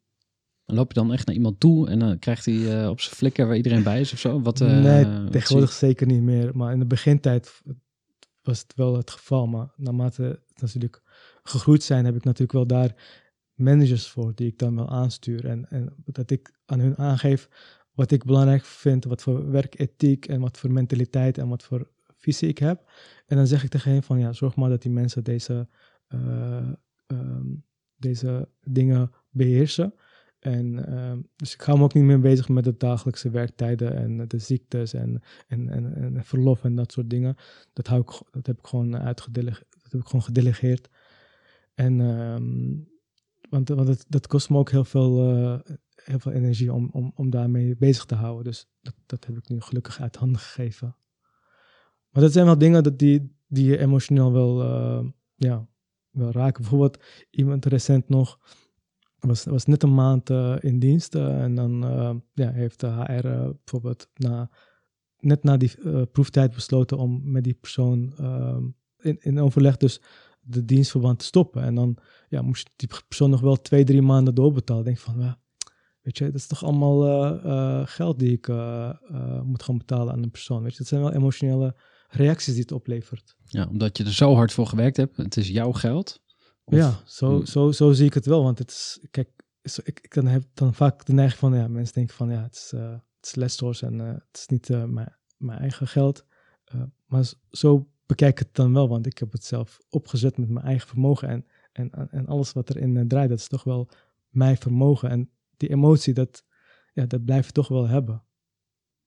Dan 0.66 0.76
loop 0.76 0.88
je 0.88 0.99
dan 0.99 1.13
echt 1.13 1.26
naar 1.26 1.36
iemand 1.36 1.59
toe 1.59 1.89
en 1.89 1.99
dan 1.99 2.20
krijgt 2.20 2.45
hij 2.45 2.88
op 2.88 3.01
zijn 3.01 3.16
flikker 3.16 3.47
waar 3.47 3.55
iedereen 3.55 3.84
bij 3.84 3.99
is 3.99 4.13
of 4.13 4.20
zo? 4.20 4.41
Wat, 4.41 4.59
nee, 4.59 5.30
tegenwoordig 5.30 5.72
zeker 5.72 6.07
niet 6.07 6.22
meer. 6.22 6.57
Maar 6.57 6.74
in 6.74 6.80
de 6.80 6.86
begintijd 6.86 7.61
was 8.41 8.59
het 8.59 8.74
wel 8.76 8.97
het 8.97 9.11
geval. 9.11 9.47
Maar 9.47 9.68
naarmate 9.76 10.24
het 10.24 10.61
natuurlijk 10.61 11.01
gegroeid 11.43 11.84
zijn, 11.84 12.05
heb 12.05 12.16
ik 12.16 12.24
natuurlijk 12.24 12.51
wel 12.51 12.68
daar 12.68 12.95
managers 13.53 14.07
voor 14.07 14.32
die 14.36 14.47
ik 14.47 14.57
dan 14.57 14.76
wel 14.76 14.89
aanstuur. 14.89 15.45
En, 15.45 15.70
en 15.70 15.93
dat 16.05 16.32
ik 16.32 16.53
aan 16.66 16.80
hun 16.80 16.97
aangeef 16.97 17.49
wat 17.91 18.11
ik 18.11 18.24
belangrijk 18.24 18.66
vind, 18.66 19.03
wat 19.05 19.22
voor 19.22 19.51
werkethiek 19.51 20.26
en 20.26 20.39
wat 20.39 20.57
voor 20.57 20.72
mentaliteit 20.72 21.38
en 21.38 21.47
wat 21.47 21.63
voor 21.63 21.89
visie 22.16 22.47
ik 22.47 22.57
heb. 22.57 22.91
En 23.26 23.38
dan 23.38 23.47
zeg 23.47 23.63
ik 23.63 23.70
tegen 23.70 23.91
hen 23.91 24.03
van 24.03 24.20
ja, 24.20 24.34
zorg 24.34 24.55
maar 24.55 24.70
dat 24.70 24.82
die 24.82 24.91
mensen 24.91 25.24
deze, 25.24 25.68
uh, 26.09 26.70
um, 27.07 27.63
deze 27.95 28.49
dingen 28.63 29.11
beheersen. 29.30 29.93
En 30.45 30.89
uh, 30.89 31.17
dus 31.35 31.53
ik 31.53 31.61
hou 31.61 31.77
me 31.77 31.83
ook 31.83 31.93
niet 31.93 32.03
meer 32.03 32.19
bezig 32.19 32.49
met 32.49 32.63
de 32.63 32.77
dagelijkse 32.77 33.29
werktijden 33.29 33.95
en 33.95 34.27
de 34.27 34.39
ziektes 34.39 34.93
en, 34.93 35.21
en, 35.47 35.69
en, 35.69 35.93
en 35.95 36.23
verlof 36.23 36.63
en 36.63 36.75
dat 36.75 36.91
soort 36.91 37.09
dingen. 37.09 37.35
Dat, 37.73 37.87
hou 37.87 38.01
ik, 38.01 38.21
dat 38.31 38.47
heb 38.47 38.59
ik 38.59 38.67
gewoon 38.67 38.97
uitgedelegeerd. 38.97 39.67
Dat 39.69 39.91
heb 39.91 40.01
ik 40.01 40.07
gewoon 40.07 40.23
gedelegeerd. 40.23 40.89
En 41.73 41.99
um, 41.99 42.87
want, 43.49 43.69
want 43.69 43.87
het, 43.87 44.05
dat 44.09 44.27
kost 44.27 44.49
me 44.49 44.57
ook 44.57 44.71
heel 44.71 44.83
veel, 44.83 45.37
uh, 45.37 45.59
heel 45.95 46.19
veel 46.19 46.31
energie 46.31 46.73
om, 46.73 46.89
om, 46.91 47.11
om 47.15 47.29
daarmee 47.29 47.75
bezig 47.77 48.05
te 48.05 48.15
houden. 48.15 48.43
Dus 48.43 48.69
dat, 48.81 48.95
dat 49.05 49.25
heb 49.25 49.37
ik 49.37 49.49
nu 49.49 49.61
gelukkig 49.61 50.01
uit 50.01 50.15
handen 50.15 50.39
gegeven. 50.39 50.95
Maar 52.09 52.23
dat 52.23 52.31
zijn 52.31 52.45
wel 52.45 52.57
dingen 52.57 52.83
dat 52.83 52.99
die, 52.99 53.35
die 53.47 53.65
je 53.65 53.77
emotioneel 53.77 54.31
wel, 54.31 54.63
uh, 54.63 55.09
ja, 55.35 55.67
wel 56.09 56.31
raken. 56.31 56.61
Bijvoorbeeld 56.61 57.03
iemand 57.29 57.65
recent 57.65 58.09
nog 58.09 58.39
was, 59.28 59.43
was 59.43 59.65
net 59.65 59.84
een 59.84 59.93
maand 59.93 60.30
uh, 60.30 60.55
in 60.59 60.80
dienst. 60.80 61.15
Uh, 61.15 61.41
en 61.41 61.55
dan 61.55 61.84
uh, 61.84 62.15
ja, 62.34 62.51
heeft 62.51 62.80
de 62.80 62.88
HR 62.88 63.28
bijvoorbeeld 63.63 64.09
na, 64.15 64.49
net 65.19 65.43
na 65.43 65.57
die 65.57 65.71
proeftijd 66.11 66.53
besloten 66.53 66.97
om 66.97 67.32
met 67.32 67.43
die 67.43 67.53
persoon 67.53 68.13
in, 69.01 69.17
in 69.19 69.39
overleg 69.39 69.78
dus 69.78 70.01
de 70.41 70.65
dienstverband 70.65 71.19
te 71.19 71.26
stoppen. 71.26 71.63
En 71.63 71.76
dan 71.76 71.97
ja, 72.30 72.41
moest 72.41 72.69
die 72.76 72.89
persoon 73.07 73.30
nog 73.30 73.41
wel 73.41 73.55
twee, 73.55 73.84
drie 73.84 74.01
maanden 74.01 74.36
doorbetalen. 74.36 74.84
Denk 74.84 74.97
van, 74.97 75.38
weet 76.01 76.17
je, 76.17 76.26
dat 76.26 76.36
is 76.36 76.47
toch 76.47 76.63
allemaal 76.63 76.99
geld 77.86 78.19
die 78.19 78.32
ik 78.32 78.47
moet 79.43 79.63
gaan 79.63 79.78
betalen 79.78 80.13
aan 80.13 80.23
een 80.23 80.32
persoon. 80.32 80.63
Weet 80.63 80.71
je, 80.71 80.78
dat 80.78 80.88
zijn 80.88 81.01
wel 81.01 81.13
emotionele 81.13 81.76
reacties 82.09 82.53
die 82.53 82.61
het 82.61 82.71
oplevert. 82.71 83.36
Ja, 83.45 83.67
omdat 83.67 83.97
je 83.97 84.03
er 84.03 84.13
zo 84.13 84.36
hard 84.36 84.53
voor 84.53 84.67
gewerkt 84.67 84.97
hebt. 84.97 85.17
Het 85.17 85.38
is 85.38 85.47
jouw 85.47 85.71
geld. 85.71 86.23
Of, 86.66 86.74
ja, 86.74 87.01
zo, 87.05 87.41
zo, 87.45 87.72
zo 87.72 87.91
zie 87.91 88.05
ik 88.05 88.13
het 88.13 88.26
wel. 88.26 88.43
Want 88.43 88.59
het 88.59 88.70
is, 88.70 88.99
kijk, 89.11 89.30
ik, 89.61 89.99
ik 89.99 90.13
dan 90.13 90.28
heb 90.28 90.43
dan 90.53 90.74
vaak 90.74 91.05
de 91.05 91.13
neiging 91.13 91.39
van, 91.39 91.55
ja, 91.55 91.68
mensen 91.68 91.93
denken 91.93 92.16
van, 92.16 92.30
ja, 92.30 92.41
het 92.41 92.55
is, 92.55 92.72
uh, 92.76 92.97
het 93.20 93.38
is 93.61 93.82
en 93.82 93.93
uh, 93.99 94.07
het 94.07 94.38
is 94.38 94.47
niet 94.47 94.70
uh, 94.70 94.84
mijn, 94.84 95.18
mijn 95.38 95.59
eigen 95.59 95.88
geld. 95.88 96.26
maar 97.05 97.34
zo 97.51 97.89
bekijk 98.05 98.32
ik 98.32 98.39
het 98.39 98.55
dan 98.55 98.74
wel, 98.74 98.88
want 98.88 99.05
ik 99.05 99.18
heb 99.18 99.32
het 99.32 99.43
zelf 99.43 99.80
opgezet 99.89 100.38
met 100.38 100.49
mijn 100.49 100.66
eigen 100.66 100.88
vermogen. 100.88 101.28
En, 101.28 101.45
en, 101.72 102.09
en 102.11 102.26
alles 102.26 102.53
wat 102.53 102.70
erin 102.70 103.07
draait, 103.07 103.30
dat 103.30 103.39
is 103.39 103.47
toch 103.47 103.63
wel 103.63 103.89
mijn 104.30 104.57
vermogen. 104.57 105.09
En 105.09 105.30
die 105.57 105.70
emotie, 105.70 106.13
dat, 106.13 106.45
ja, 106.93 107.05
dat 107.05 107.26
blijf 107.26 107.45
je 107.45 107.51
toch 107.51 107.68
wel 107.68 107.88
hebben. 107.88 108.24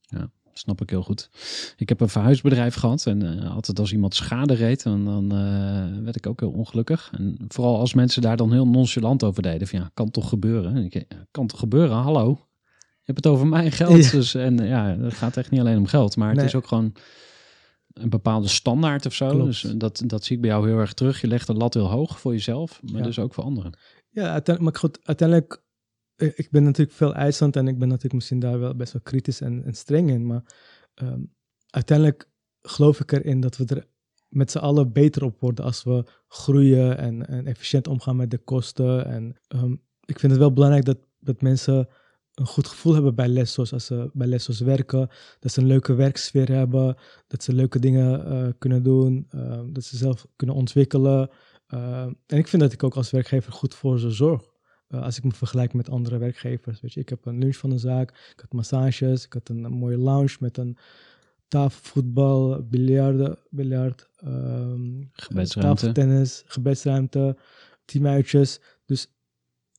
Ja 0.01 0.33
snap 0.59 0.81
ik 0.81 0.91
heel 0.91 1.03
goed. 1.03 1.31
Ik 1.77 1.89
heb 1.89 2.01
een 2.01 2.09
verhuisbedrijf 2.09 2.75
gehad 2.75 3.07
en 3.07 3.25
uh, 3.25 3.55
altijd 3.55 3.79
als 3.79 3.93
iemand 3.93 4.15
schade 4.15 4.55
reed, 4.55 4.83
dan, 4.83 5.05
dan 5.05 5.25
uh, 5.25 6.05
werd 6.05 6.17
ik 6.17 6.27
ook 6.27 6.41
heel 6.41 6.51
ongelukkig. 6.51 7.11
En 7.13 7.37
vooral 7.49 7.79
als 7.79 7.95
mensen 7.95 8.23
daar 8.23 8.37
dan 8.37 8.53
heel 8.53 8.69
nonchalant 8.69 9.25
over 9.25 9.43
deden. 9.43 9.69
Van 9.69 9.79
ja, 9.79 9.91
kan 9.95 10.11
toch 10.11 10.29
gebeuren? 10.29 10.77
En 10.77 10.85
ik, 10.85 11.07
kan 11.31 11.47
toch 11.47 11.59
gebeuren? 11.59 11.97
Hallo? 11.97 12.29
Je 13.09 13.15
hebt 13.15 13.25
het 13.25 13.33
over 13.33 13.47
mijn 13.47 13.73
geld. 13.73 14.05
Ja. 14.05 14.11
Dus, 14.11 14.35
en 14.35 14.59
ja, 14.59 14.97
het 14.99 15.15
gaat 15.15 15.37
echt 15.37 15.51
niet 15.51 15.61
alleen 15.61 15.79
om 15.79 15.87
geld, 15.87 16.17
maar 16.17 16.35
het 16.35 16.43
is 16.43 16.55
ook 16.55 16.67
gewoon 16.67 16.93
een 17.93 18.11
bepaalde 18.11 18.49
standaard 18.49 19.07
of 19.07 19.15
zo. 19.15 19.29
Klopt. 19.29 19.45
Dus 19.45 19.61
dat, 19.61 20.03
dat 20.07 20.25
zie 20.25 20.37
ik 20.37 20.43
bij 20.43 20.51
jou 20.51 20.69
heel 20.69 20.79
erg 20.79 20.93
terug. 20.93 21.21
Je 21.21 21.27
legt 21.27 21.47
de 21.47 21.55
lat 21.55 21.75
heel 21.75 21.91
hoog 21.91 22.21
voor 22.21 22.33
jezelf, 22.33 22.81
maar 22.83 23.01
ja. 23.01 23.07
dus 23.07 23.19
ook 23.19 23.35
voor 23.35 23.45
anderen. 23.45 23.79
Ja, 24.11 24.23
uiteindelijk, 24.23 24.61
maar 24.61 24.91
goed, 24.91 24.99
uiteindelijk 25.03 25.63
ik 26.19 26.49
ben 26.51 26.63
natuurlijk 26.63 26.97
veel 26.97 27.15
eisend 27.15 27.57
en 27.57 27.69
ik 27.69 27.79
ben 27.79 27.89
natuurlijk 27.89 28.15
misschien 28.15 28.39
daar 28.39 28.59
wel 28.59 28.75
best 28.75 28.93
wel 28.93 29.03
kritisch 29.03 29.41
en, 29.41 29.65
en 29.65 29.75
streng 29.75 30.11
in. 30.11 30.27
Maar 30.27 30.43
um, 31.03 31.33
uiteindelijk 31.67 32.31
geloof 32.63 33.01
ik 33.01 33.13
erin 33.13 33.41
dat 33.41 33.57
we 33.57 33.65
er 33.65 33.87
met 34.29 34.51
z'n 34.51 34.59
allen 34.59 34.93
beter 34.93 35.25
op 35.25 35.41
worden 35.41 35.65
als 35.65 35.85
we 35.85 36.05
groeien 36.29 36.99
en, 36.99 37.27
en 37.27 37.47
efficiënt 37.47 37.89
omgaan 37.89 38.17
met 38.17 38.31
de 38.31 38.39
kosten. 38.39 39.07
En 39.07 39.37
um, 39.49 39.83
ik 40.05 40.19
vind 40.19 40.33
het 40.33 40.41
wel 40.41 40.53
belangrijk 40.53 40.85
dat, 40.85 40.99
dat 41.19 41.41
mensen 41.41 41.89
een 42.35 42.47
goed 42.47 42.67
gevoel 42.67 42.95
hebben 42.95 43.15
bij 43.15 43.29
Lessos 43.29 43.73
als 43.73 43.87
ze 43.87 44.11
bij 44.13 44.27
Lessos 44.27 44.61
werken. 44.61 45.09
Dat 45.39 45.53
ze 45.53 45.61
een 45.61 45.67
leuke 45.67 45.95
werksfeer 45.95 46.49
hebben, 46.49 46.97
dat 47.27 47.43
ze 47.43 47.53
leuke 47.53 47.79
dingen 47.79 48.33
uh, 48.33 48.49
kunnen 48.59 48.83
doen, 48.83 49.29
uh, 49.35 49.61
dat 49.67 49.85
ze 49.85 49.97
zelf 49.97 50.27
kunnen 50.37 50.57
ontwikkelen. 50.57 51.31
En 52.27 52.39
ik 52.39 52.49
vind 52.49 52.63
dat 52.63 52.73
ik 52.73 52.83
ook 52.83 52.95
als 52.95 53.11
werkgever 53.11 53.53
goed 53.53 53.75
voor 53.75 53.99
ze 53.99 54.11
zorg. 54.11 54.48
Uh, 54.89 55.03
als 55.03 55.17
ik 55.17 55.25
me 55.25 55.33
vergelijk 55.33 55.73
met 55.73 55.91
andere 55.91 56.19
werkgevers. 56.19 56.81
Weet 56.81 56.93
je, 56.93 57.01
ik 57.01 57.09
heb 57.09 57.27
een 57.27 57.39
lunch 57.39 57.57
van 57.57 57.71
een 57.71 57.79
zaak, 57.79 58.11
ik 58.11 58.41
had 58.41 58.53
massages, 58.53 59.25
ik 59.25 59.33
had 59.33 59.49
een, 59.49 59.65
een 59.65 59.73
mooie 59.73 59.99
lounge 59.99 60.37
met 60.41 60.57
een 60.57 60.77
tafelvoetbal, 61.49 62.67
biljarden, 62.69 63.39
biljart, 63.51 64.09
um, 64.25 65.09
gebedsruimte. 65.13 65.81
tafeltennis, 65.81 66.43
gebedsruimte, 66.47 67.37
teamuitjes. 67.85 68.61
Dus, 68.87 69.13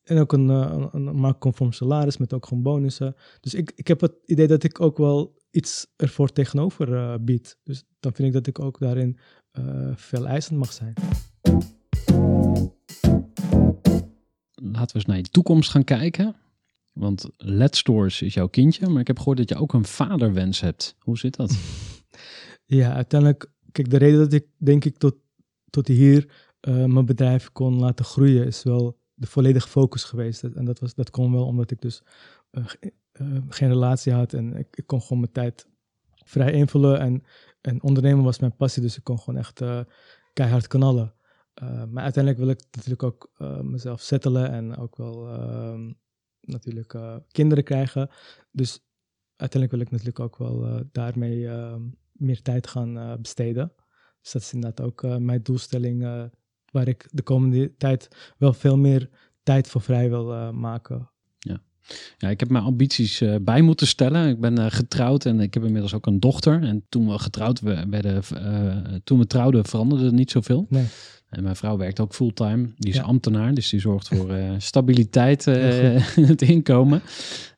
en 0.03 0.17
ook 0.17 0.33
een, 0.33 0.49
een, 0.49 0.89
een 0.91 1.15
marktconform 1.15 1.71
salaris 1.71 2.17
met 2.17 2.33
ook 2.33 2.45
gewoon 2.45 2.63
bonussen. 2.63 3.15
Dus 3.39 3.53
ik, 3.53 3.71
ik 3.75 3.87
heb 3.87 4.01
het 4.01 4.13
idee 4.25 4.47
dat 4.47 4.63
ik 4.63 4.81
ook 4.81 4.97
wel 4.97 5.37
iets 5.51 5.87
ervoor 5.95 6.31
tegenover 6.31 6.89
uh, 6.89 7.15
bied. 7.21 7.57
Dus 7.63 7.83
dan 7.99 8.13
vind 8.13 8.27
ik 8.27 8.33
dat 8.33 8.47
ik 8.47 8.59
ook 8.59 8.79
daarin 8.79 9.19
uh, 9.59 9.91
veel 9.95 10.27
eisend 10.27 10.59
mag 10.59 10.73
zijn 10.73 10.93
laten 14.61 14.87
we 14.87 14.93
eens 14.93 15.05
naar 15.05 15.17
je 15.17 15.23
toekomst 15.23 15.69
gaan 15.69 15.83
kijken. 15.83 16.35
Want 16.93 17.29
Let's 17.37 17.79
Stores 17.79 18.21
is 18.21 18.33
jouw 18.33 18.47
kindje, 18.47 18.87
maar 18.87 19.01
ik 19.01 19.07
heb 19.07 19.17
gehoord 19.17 19.37
dat 19.37 19.49
je 19.49 19.55
ook 19.55 19.73
een 19.73 19.85
vaderwens 19.85 20.59
hebt. 20.59 20.95
Hoe 20.99 21.17
zit 21.17 21.35
dat? 21.35 21.57
Ja, 22.65 22.93
uiteindelijk, 22.93 23.51
kijk, 23.71 23.89
de 23.89 23.97
reden 23.97 24.19
dat 24.19 24.33
ik 24.33 24.45
denk 24.57 24.85
ik 24.85 24.97
tot, 24.97 25.15
tot 25.69 25.87
hier 25.87 26.31
uh, 26.67 26.85
mijn 26.85 27.05
bedrijf 27.05 27.51
kon 27.51 27.79
laten 27.79 28.05
groeien, 28.05 28.45
is 28.45 28.63
wel 28.63 28.99
de 29.13 29.27
volledige 29.27 29.67
focus 29.67 30.03
geweest. 30.03 30.43
En 30.43 30.65
dat, 30.65 30.79
was, 30.79 30.93
dat 30.93 31.09
kon 31.09 31.31
wel 31.31 31.45
omdat 31.45 31.71
ik 31.71 31.81
dus 31.81 32.03
uh, 32.51 32.65
uh, 33.13 33.37
geen 33.49 33.67
relatie 33.67 34.13
had 34.13 34.33
en 34.33 34.55
ik, 34.55 34.67
ik, 34.71 34.87
kon 34.87 35.01
gewoon 35.01 35.19
mijn 35.19 35.31
tijd 35.31 35.67
vrij 36.25 36.51
invullen. 36.51 36.99
En, 36.99 37.23
en 37.61 37.83
ondernemen 37.83 38.23
was 38.23 38.39
mijn 38.39 38.55
passie, 38.55 38.81
dus 38.81 38.97
ik 38.97 39.03
kon 39.03 39.19
gewoon 39.19 39.39
echt 39.39 39.61
keihard 40.33 40.67
knallen. 40.67 41.13
Uh, 41.63 41.83
maar 41.83 42.03
uiteindelijk 42.03 42.43
wil 42.43 42.53
ik 42.53 42.61
natuurlijk 42.71 43.03
ook 43.03 43.31
uh, 43.37 43.59
mezelf 43.59 44.01
settelen 44.01 44.51
en 44.51 44.77
ook 44.77 44.97
wel 44.97 45.27
uh, 45.27 45.91
natuurlijk 46.41 46.93
eh, 46.93 47.15
kinderen 47.31 47.63
krijgen. 47.63 48.09
Dus 48.51 48.79
uiteindelijk 49.35 49.71
wil 49.71 49.81
ik 49.81 49.91
natuurlijk 49.91 50.19
ook 50.19 50.37
wel 50.37 50.83
daarmee 50.91 51.47
ehm, 51.47 51.81
meer 52.11 52.41
tijd 52.41 52.67
gaan 52.67 53.17
besteden. 53.21 53.73
Dus 54.21 54.31
dat 54.31 54.41
is 54.41 54.53
inderdaad 54.53 54.85
ook 54.85 55.19
mijn 55.19 55.43
doelstelling 55.43 56.29
waar 56.71 56.87
ik 56.87 57.07
de 57.11 57.21
komende 57.21 57.75
tijd 57.77 58.33
wel 58.37 58.53
veel 58.53 58.77
meer 58.77 59.09
tijd 59.43 59.67
voor 59.67 59.81
vrij 59.81 60.09
wil 60.09 60.53
maken. 60.53 61.11
Ja. 61.39 61.61
Ja, 62.17 62.29
ik 62.29 62.39
heb 62.39 62.49
mijn 62.49 62.63
ambities 62.63 63.21
eh, 63.21 63.35
bij 63.41 63.61
moeten 63.61 63.87
stellen. 63.87 64.29
Ik 64.29 64.39
ben 64.39 64.57
eh, 64.57 64.65
getrouwd 64.69 65.25
en 65.25 65.39
ik 65.39 65.53
heb 65.53 65.63
inmiddels 65.63 65.93
ook 65.93 66.05
een 66.05 66.19
dochter. 66.19 66.63
En 66.63 66.85
toen 66.89 67.07
we 67.07 67.19
getrouwd 67.19 67.59
we- 67.59 67.85
werden, 67.89 68.23
eh, 68.23 68.95
toen 69.03 69.19
we 69.19 69.27
trouwden, 69.27 69.65
veranderde 69.65 70.05
er 70.05 70.13
niet 70.13 70.31
zoveel. 70.31 70.65
Nee. 70.69 70.85
En 71.29 71.43
mijn 71.43 71.55
vrouw 71.55 71.77
werkt 71.77 71.99
ook 71.99 72.13
fulltime. 72.13 72.69
Die 72.75 72.89
is 72.91 72.95
Ja. 72.97 73.01
ambtenaar, 73.03 73.53
dus 73.53 73.69
die 73.69 73.79
zorgt 73.79 74.07
voor 74.07 74.33
eh, 74.33 74.51
stabiliteit 74.57 75.47
eh, 75.47 76.17
in 76.17 76.23
het 76.33 76.41
inkomen. 76.41 77.01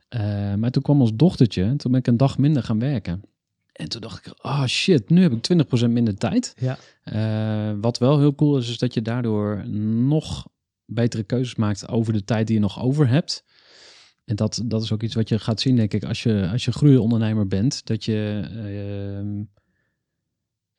Eh, 0.10 0.54
maar 0.56 0.72
toen 0.72 0.82
kwam 0.84 1.02
ons 1.02 1.12
dochtertje. 1.16 1.64
en 1.64 1.78
Toen 1.78 1.92
ben 1.92 2.00
ik 2.00 2.08
een 2.08 2.18
dag 2.18 2.38
minder 2.38 2.64
gaan 2.64 2.80
werken. 2.80 3.22
En 3.72 3.90
toen 3.90 4.02
dacht 4.02 4.26
ik, 4.26 4.34
ah 4.38 4.66
shit, 4.66 5.10
nu 5.10 5.22
heb 5.22 5.32
ik 5.32 5.42
20% 5.86 5.90
minder 5.90 6.16
tijd. 6.18 6.54
Ja, 6.60 6.78
Eh, 7.04 7.72
wat 7.82 7.98
wel 7.98 8.20
heel 8.20 8.36
cool 8.36 8.58
is, 8.58 8.70
is 8.70 8.78
dat 8.78 8.94
je 8.94 9.02
daardoor 9.02 9.68
nog 10.08 10.48
betere 10.86 11.24
keuzes 11.24 11.56
maakt 11.56 11.88
over 11.88 12.14
de 12.14 12.24
tijd 12.24 12.48
die 12.48 12.56
je 12.56 12.62
nog 12.62 12.82
over 12.84 13.08
hebt. 13.08 13.44
En 14.26 14.36
dat, 14.36 14.62
dat 14.66 14.84
is 14.84 14.92
ook 14.92 15.04
iets 15.04 15.16
wat 15.16 15.30
je 15.30 15.40
gaat 15.40 15.62
zien, 15.62 15.76
denk 15.76 15.94
ik, 15.94 16.04
als 16.04 16.24
je, 16.24 16.50
als 16.52 16.66
je 16.66 16.72
groeiondernemer 16.72 17.48
bent. 17.48 17.86
Dat 17.86 18.06
je, 18.06 18.42
ehm, 18.52 19.44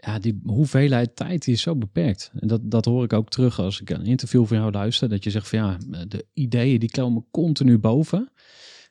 ja, 0.07 0.19
die 0.19 0.41
hoeveelheid 0.45 1.17
tijd 1.17 1.45
die 1.45 1.55
is 1.55 1.63
zo 1.63 1.77
beperkt. 1.77 2.31
En 2.39 2.49
dat, 2.49 2.71
dat 2.71 2.85
hoor 2.85 3.05
ik 3.05 3.13
ook 3.13 3.31
terug 3.31 3.59
als 3.59 3.81
ik 3.81 3.91
een 3.91 4.05
interview 4.05 4.47
van 4.47 4.57
jou 4.57 4.71
luister. 4.71 5.09
Dat 5.09 5.25
je 5.25 5.31
zegt 5.31 5.49
van 5.49 5.59
ja, 5.59 5.79
de 6.07 6.27
ideeën 6.33 6.79
die 6.79 6.91
komen 6.91 7.27
continu 7.31 7.79
boven. 7.79 8.33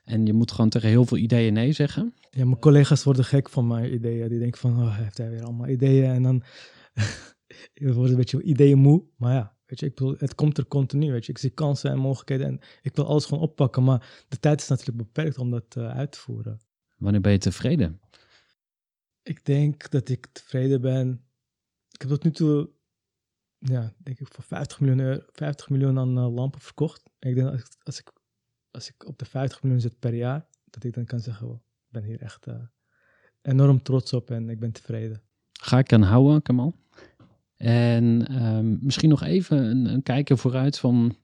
En 0.04 0.26
je 0.26 0.32
moet 0.32 0.52
gewoon 0.52 0.70
tegen 0.70 0.88
heel 0.88 1.04
veel 1.04 1.16
ideeën 1.16 1.52
nee 1.52 1.72
zeggen. 1.72 2.14
ja, 2.30 2.44
mijn 2.44 2.58
collega's 2.58 3.02
worden 3.02 3.24
gek 3.24 3.48
van 3.48 3.66
mijn 3.66 3.94
ideeën. 3.94 4.28
Die 4.28 4.38
denken 4.38 4.60
van, 4.60 4.82
oh, 4.82 4.96
heeft 4.96 5.18
hij 5.18 5.30
weer 5.30 5.42
allemaal 5.42 5.68
ideeën? 5.68 6.10
En 6.10 6.22
dan 6.22 6.42
je 7.74 7.92
wordt 7.92 8.10
een 8.10 8.16
beetje 8.16 8.42
ideeën 8.42 8.78
moe. 8.78 9.04
Maar 9.16 9.34
ja, 9.34 9.56
weet 9.66 9.80
je, 9.80 9.86
ik 9.86 9.94
bedoel, 9.94 10.14
het 10.18 10.34
komt 10.34 10.58
er 10.58 10.66
continu. 10.66 11.12
Weet 11.12 11.26
je. 11.26 11.32
Ik 11.32 11.38
zie 11.38 11.50
kansen 11.50 11.90
en 11.90 11.98
mogelijkheden 11.98 12.46
en 12.46 12.60
ik 12.82 12.96
wil 12.96 13.06
alles 13.06 13.24
gewoon 13.24 13.42
oppakken. 13.42 13.84
Maar 13.84 14.24
de 14.28 14.38
tijd 14.38 14.60
is 14.60 14.68
natuurlijk 14.68 14.98
beperkt 14.98 15.38
om 15.38 15.50
dat 15.50 15.76
eh, 15.76 15.88
uit 15.88 16.12
te 16.12 16.18
voeren. 16.18 16.60
Wanneer 16.96 17.20
ben 17.20 17.32
je 17.32 17.38
tevreden? 17.38 18.00
Ik 19.22 19.44
denk 19.44 19.90
dat 19.90 20.08
ik 20.08 20.26
tevreden 20.32 20.80
ben. 20.80 21.24
Ik 21.90 22.00
heb 22.00 22.10
tot 22.10 22.24
nu 22.24 22.30
toe, 22.30 22.70
ja, 23.58 23.92
denk 23.98 24.20
ik 24.20 24.28
voor 24.30 24.44
50 24.44 24.80
miljoen, 24.80 25.00
euro, 25.00 25.22
50 25.32 25.68
miljoen 25.68 25.98
aan 25.98 26.18
eh, 26.18 26.34
lampen 26.34 26.60
verkocht. 26.60 27.02
En 27.18 27.28
ik 27.30 27.34
denk 27.34 27.46
dat 27.50 27.54
als, 27.54 27.64
ik- 27.68 27.76
als, 27.82 27.98
ik, 27.98 28.12
als 28.70 28.88
ik 28.88 29.06
op 29.06 29.18
de 29.18 29.24
50 29.24 29.62
miljoen 29.62 29.80
zit 29.80 29.98
per 29.98 30.14
jaar, 30.14 30.46
dat 30.64 30.84
ik 30.84 30.94
dan 30.94 31.04
kan 31.04 31.20
zeggen, 31.20 31.48
oh, 31.48 31.54
ik 31.54 31.88
ben 31.90 32.04
hier 32.04 32.20
echt 32.22 32.46
eh, 32.46 32.54
enorm 33.42 33.82
trots 33.82 34.12
op 34.12 34.30
en 34.30 34.48
ik 34.50 34.58
ben 34.60 34.72
tevreden. 34.72 35.22
Ga 35.52 35.78
ik 35.78 35.92
aan 35.92 36.02
houden, 36.02 36.42
Kamal. 36.42 36.74
En 37.56 38.26
ehm, 38.28 38.84
misschien 38.84 39.08
nog 39.08 39.22
even 39.22 39.64
een, 39.64 39.86
een 39.86 40.02
kijken 40.02 40.38
vooruit 40.38 40.78
van 40.78 41.16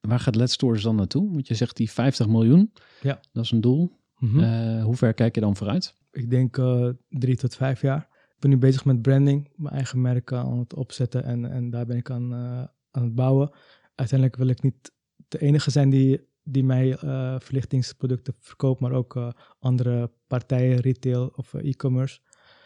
waar 0.00 0.20
gaat 0.20 0.34
Let's 0.34 0.52
Stores 0.52 0.82
dan 0.82 0.96
naartoe? 0.96 1.32
Want 1.32 1.46
je 1.48 1.54
zegt 1.54 1.76
die 1.76 1.90
50 1.90 2.28
miljoen, 2.28 2.72
Ja. 3.02 3.20
dat 3.32 3.44
is 3.44 3.50
een 3.50 3.60
doel. 3.60 3.98
Mhm. 4.18 4.40
Eh, 4.40 4.84
hoe 4.84 4.96
ver 4.96 5.14
kijk 5.14 5.34
je 5.34 5.40
dan 5.40 5.56
vooruit? 5.56 5.94
Ik 6.10 6.30
denk 6.30 6.58
eh, 6.58 6.88
drie 7.08 7.36
tot 7.36 7.54
vijf 7.54 7.80
jaar. 7.80 8.08
Ik 8.10 8.36
ben 8.38 8.50
nu 8.50 8.56
bezig 8.58 8.84
met 8.84 9.02
branding, 9.02 9.52
mijn 9.56 9.74
eigen 9.74 10.00
merk 10.00 10.32
aan 10.32 10.58
het 10.58 10.74
opzetten 10.74 11.24
en, 11.24 11.44
en 11.50 11.70
daar 11.70 11.86
ben 11.86 11.96
ik 11.96 12.10
aan, 12.10 12.32
eh, 12.32 12.64
aan 12.90 13.02
het 13.02 13.14
bouwen. 13.14 13.50
Uiteindelijk 13.94 14.38
wil 14.38 14.48
ik 14.48 14.62
niet 14.62 14.92
de 15.28 15.38
enige 15.38 15.70
zijn 15.70 15.90
die, 15.90 16.28
die 16.42 16.64
mij 16.64 16.96
eh, 16.96 17.40
verlichtingsproducten 17.40 18.34
verkoopt, 18.38 18.80
maar 18.80 18.92
ook 18.92 19.16
eh, 19.16 19.30
andere 19.58 20.10
partijen, 20.26 20.80
retail 20.80 21.32
of 21.36 21.54
eh, 21.54 21.68
e-commerce. 21.68 22.20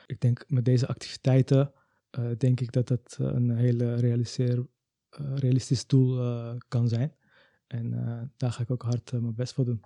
Ik 0.06 0.20
denk 0.20 0.44
met 0.48 0.64
deze 0.64 0.86
activiteiten, 0.86 1.72
eh, 2.10 2.30
denk 2.38 2.60
ik 2.60 2.72
dat 2.72 2.88
dat 2.88 3.16
eh, 3.20 3.26
een 3.26 3.50
hele 3.56 3.94
realiseer, 3.94 4.66
eh, 5.08 5.36
realistisch 5.36 5.86
doel 5.86 6.20
eh, 6.20 6.54
kan 6.68 6.88
zijn. 6.88 7.14
En 7.66 7.92
eh, 7.94 8.22
daar 8.36 8.52
ga 8.52 8.62
ik 8.62 8.70
ook 8.70 8.82
hard 8.82 9.12
eh, 9.12 9.20
mijn 9.20 9.34
best 9.34 9.54
voor 9.54 9.64
doen. 9.64 9.80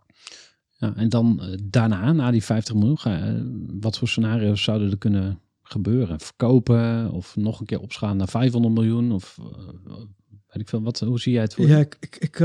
Ja, 0.78 0.94
en 0.96 1.08
dan 1.08 1.40
eh, 1.40 1.58
daarna, 1.62 2.12
na 2.12 2.30
die 2.30 2.44
50 2.44 2.74
miljoen, 2.74 2.98
ga, 2.98 3.20
eh, 3.20 3.34
wat 3.80 3.98
voor 3.98 4.08
scenario's 4.08 4.62
zouden 4.62 4.90
er 4.90 4.98
kunnen 4.98 5.40
gebeuren? 5.68 6.20
Verkopen 6.20 7.10
of 7.10 7.36
nog 7.36 7.60
een 7.60 7.66
keer 7.66 7.80
opschalen 7.80 8.16
naar 8.16 8.28
500 8.28 8.74
miljoen? 8.74 9.12
Of 9.12 9.38
eh, 9.38 9.94
weet 10.26 10.62
ik 10.62 10.68
veel, 10.68 10.82
wat, 10.82 11.00
hoe 11.00 11.20
zie 11.20 11.32
jij 11.32 11.42
het 11.42 11.54
voor? 11.54 11.66
Ja, 11.66 11.78
ik, 11.78 11.96
ik, 12.00 12.16
ik 12.16 12.40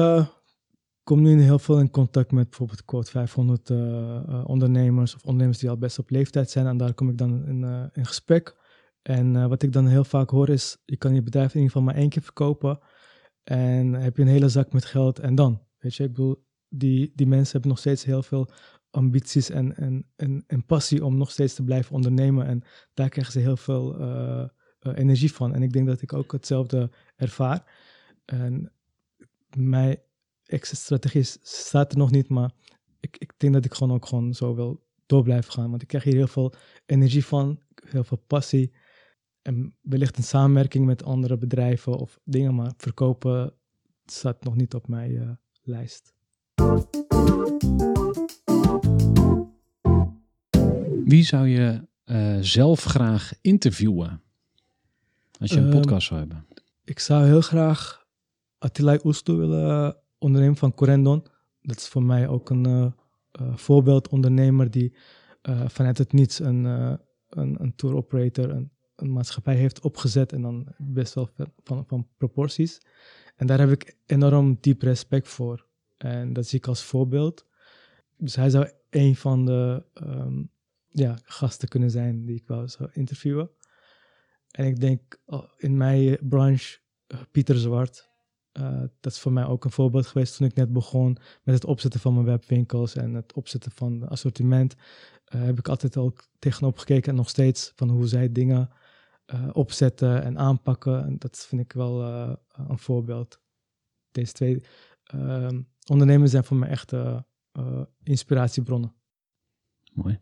kom 1.03 1.21
nu 1.21 1.41
heel 1.41 1.59
veel 1.59 1.79
in 1.79 1.89
contact 1.89 2.31
met 2.31 2.49
bijvoorbeeld 2.49 2.85
quote 2.85 3.11
500 3.11 3.69
eh, 3.69 4.15
eh, 4.15 4.43
ondernemers 4.45 5.15
of 5.15 5.23
ondernemers 5.23 5.59
die 5.59 5.69
al 5.69 5.77
best 5.77 5.99
op 5.99 6.09
leeftijd 6.09 6.49
zijn. 6.49 6.65
En 6.65 6.77
daar 6.77 6.93
kom 6.93 7.09
ik 7.09 7.17
dan 7.17 7.45
in, 7.45 7.89
in 7.93 8.05
gesprek. 8.05 8.55
En 9.01 9.49
wat 9.49 9.63
ik 9.63 9.73
dan 9.73 9.87
heel 9.87 10.03
vaak 10.03 10.29
hoor 10.29 10.49
is, 10.49 10.77
je 10.85 10.97
kan 10.97 11.13
je 11.13 11.21
bedrijf 11.21 11.53
in 11.53 11.61
ieder 11.61 11.71
geval 11.71 11.87
maar 11.87 12.01
één 12.01 12.09
keer 12.09 12.21
verkopen. 12.21 12.79
En 13.43 13.93
heb 13.93 14.17
je 14.17 14.21
een 14.21 14.27
hele 14.27 14.49
zak 14.49 14.73
met 14.73 14.85
geld 14.85 15.19
en 15.19 15.35
dan. 15.35 15.61
Weet 15.79 15.95
je, 15.95 16.03
ik 16.03 16.09
bedoel, 16.09 16.45
die, 16.75 17.11
die 17.15 17.27
mensen 17.27 17.51
hebben 17.51 17.69
nog 17.69 17.79
steeds 17.79 18.03
heel 18.03 18.23
veel 18.23 18.49
ambities 18.89 19.49
en, 19.49 19.75
en, 19.75 20.05
en, 20.15 20.43
en 20.47 20.65
passie 20.65 21.05
om 21.05 21.17
nog 21.17 21.31
steeds 21.31 21.53
te 21.53 21.63
blijven 21.63 21.95
ondernemen. 21.95 22.45
En 22.45 22.63
daar 22.93 23.09
krijgen 23.09 23.33
ze 23.33 23.39
heel 23.39 23.57
veel 23.57 23.99
eh, 23.99 24.47
eh, 24.79 24.97
energie 24.97 25.33
van. 25.33 25.53
En 25.53 25.63
ik 25.63 25.73
denk 25.73 25.87
dat 25.87 26.01
ik 26.01 26.13
ook 26.13 26.31
hetzelfde 26.31 26.91
ervaar. 27.15 27.71
En 28.25 28.71
mijn 29.55 29.97
exit-strategie 30.45 31.23
staat 31.41 31.91
er 31.91 31.97
nog 31.97 32.11
niet, 32.11 32.29
maar 32.29 32.51
ik, 32.99 33.17
ik 33.17 33.33
denk 33.37 33.53
dat 33.53 33.65
ik 33.65 33.73
gewoon 33.73 33.95
ook 33.95 34.05
gewoon 34.05 34.33
zo 34.33 34.55
wil 34.55 34.83
door 35.05 35.23
blijven 35.23 35.51
gaan. 35.51 35.69
Want 35.69 35.81
ik 35.81 35.87
krijg 35.87 36.03
hier 36.03 36.13
heel 36.13 36.27
veel 36.27 36.53
energie 36.85 37.25
van, 37.25 37.59
heel 37.85 38.03
veel 38.03 38.23
passie. 38.27 38.73
En 39.41 39.75
wellicht 39.81 40.17
een 40.17 40.23
samenwerking 40.23 40.85
met 40.85 41.03
andere 41.03 41.37
bedrijven 41.37 41.97
of 41.97 42.19
dingen, 42.23 42.55
maar 42.55 42.73
verkopen 42.77 43.53
staat 44.05 44.43
nog 44.43 44.55
niet 44.55 44.73
op 44.73 44.87
mijn 44.87 45.17
eh, 45.17 45.29
lijst. 45.61 46.13
Wie 51.05 51.23
zou 51.23 51.47
je 51.47 51.87
eh, 52.03 52.37
zelf 52.41 52.83
graag 52.83 53.33
interviewen? 53.41 54.21
Als 55.39 55.51
je 55.51 55.57
een 55.57 55.71
Ehm, 55.71 55.81
podcast 55.81 56.07
zou 56.07 56.19
hebben. 56.19 56.45
Ik 56.83 56.99
zou 56.99 57.25
heel 57.25 57.41
graag 57.41 58.05
Attila 58.57 58.99
Oesto 59.03 59.37
willen 59.37 59.97
ondernemen 60.19 60.57
van 60.57 60.73
Corendon. 60.73 61.25
Dat 61.61 61.77
is 61.77 61.87
voor 61.87 62.03
mij 62.03 62.27
ook 62.27 62.49
een 62.49 62.65
eh, 62.65 62.85
eh, 63.31 63.55
voorbeeldondernemer 63.55 64.71
die 64.71 64.95
eh, 65.41 65.67
vanuit 65.67 65.97
het 65.97 66.13
niets 66.13 66.39
een, 66.39 66.65
eh, 66.65 66.93
een, 67.29 67.61
een 67.61 67.75
tour 67.75 67.95
operator, 67.95 68.49
een, 68.49 68.71
een 68.95 69.13
maatschappij 69.13 69.55
heeft 69.55 69.81
opgezet 69.81 70.33
en 70.33 70.41
dan 70.41 70.67
best 70.77 71.13
wel 71.13 71.29
van, 71.63 71.83
van 71.87 72.07
proporties. 72.17 72.81
En 73.35 73.47
daar 73.47 73.59
heb 73.59 73.69
ik 73.69 73.97
enorm 74.05 74.57
diep 74.59 74.81
respect 74.81 75.27
voor. 75.27 75.65
En 76.03 76.33
dat 76.33 76.47
zie 76.47 76.59
ik 76.59 76.67
als 76.67 76.83
voorbeeld. 76.83 77.45
Dus 78.17 78.35
hij 78.35 78.49
zou 78.49 78.69
een 78.89 79.15
van 79.15 79.45
de 79.45 79.83
ehm, 79.93 80.43
ja, 80.89 81.17
gasten 81.23 81.67
kunnen 81.67 81.91
zijn 81.91 82.25
die 82.25 82.35
ik 82.35 82.47
wel 82.47 82.67
zou 82.67 82.89
interviewen. 82.93 83.49
En 84.51 84.65
ik 84.65 84.79
denk 84.79 85.19
oh, 85.25 85.43
in 85.57 85.77
mijn 85.77 86.17
branche, 86.21 86.79
eh, 87.07 87.19
Pieter 87.31 87.57
Zwart. 87.57 88.11
eh, 88.51 88.79
dat 88.99 89.11
is 89.13 89.19
voor 89.19 89.31
mij 89.33 89.45
ook 89.45 89.65
een 89.65 89.71
voorbeeld 89.71 90.07
geweest 90.07 90.37
toen 90.37 90.47
ik 90.47 90.55
net 90.55 90.73
begon 90.73 91.17
met 91.43 91.55
het 91.55 91.65
opzetten 91.65 91.99
van 91.99 92.13
mijn 92.13 92.25
webwinkels 92.25 92.95
en 92.95 93.13
het 93.13 93.33
opzetten 93.33 93.71
van 93.71 94.01
het 94.01 94.09
assortiment. 94.09 94.75
eh, 95.25 95.41
heb 95.41 95.59
ik 95.59 95.67
altijd 95.67 95.97
ook 95.97 96.27
tegenop 96.39 96.77
gekeken 96.77 97.09
en 97.09 97.15
nog 97.15 97.29
steeds 97.29 97.71
van 97.75 97.89
hoe 97.89 98.07
zij 98.07 98.31
dingen 98.31 98.69
opzetten 99.53 100.23
en 100.23 100.37
aanpakken. 100.37 101.03
En 101.05 101.17
dat 101.17 101.37
vind 101.37 101.61
ik 101.61 101.71
wel 101.73 102.01
een 102.53 102.77
voorbeeld. 102.79 103.39
Deze 104.11 104.31
twee 104.31 104.63
ehm, 105.03 105.61
ondernemers 105.89 106.31
zijn 106.31 106.43
voor 106.43 106.57
mij 106.57 106.69
echt 106.69 106.93
eh, 106.93 107.19
eh, 107.51 107.81
inspiratiebronnen. 108.03 108.93
Mooi. 109.93 110.19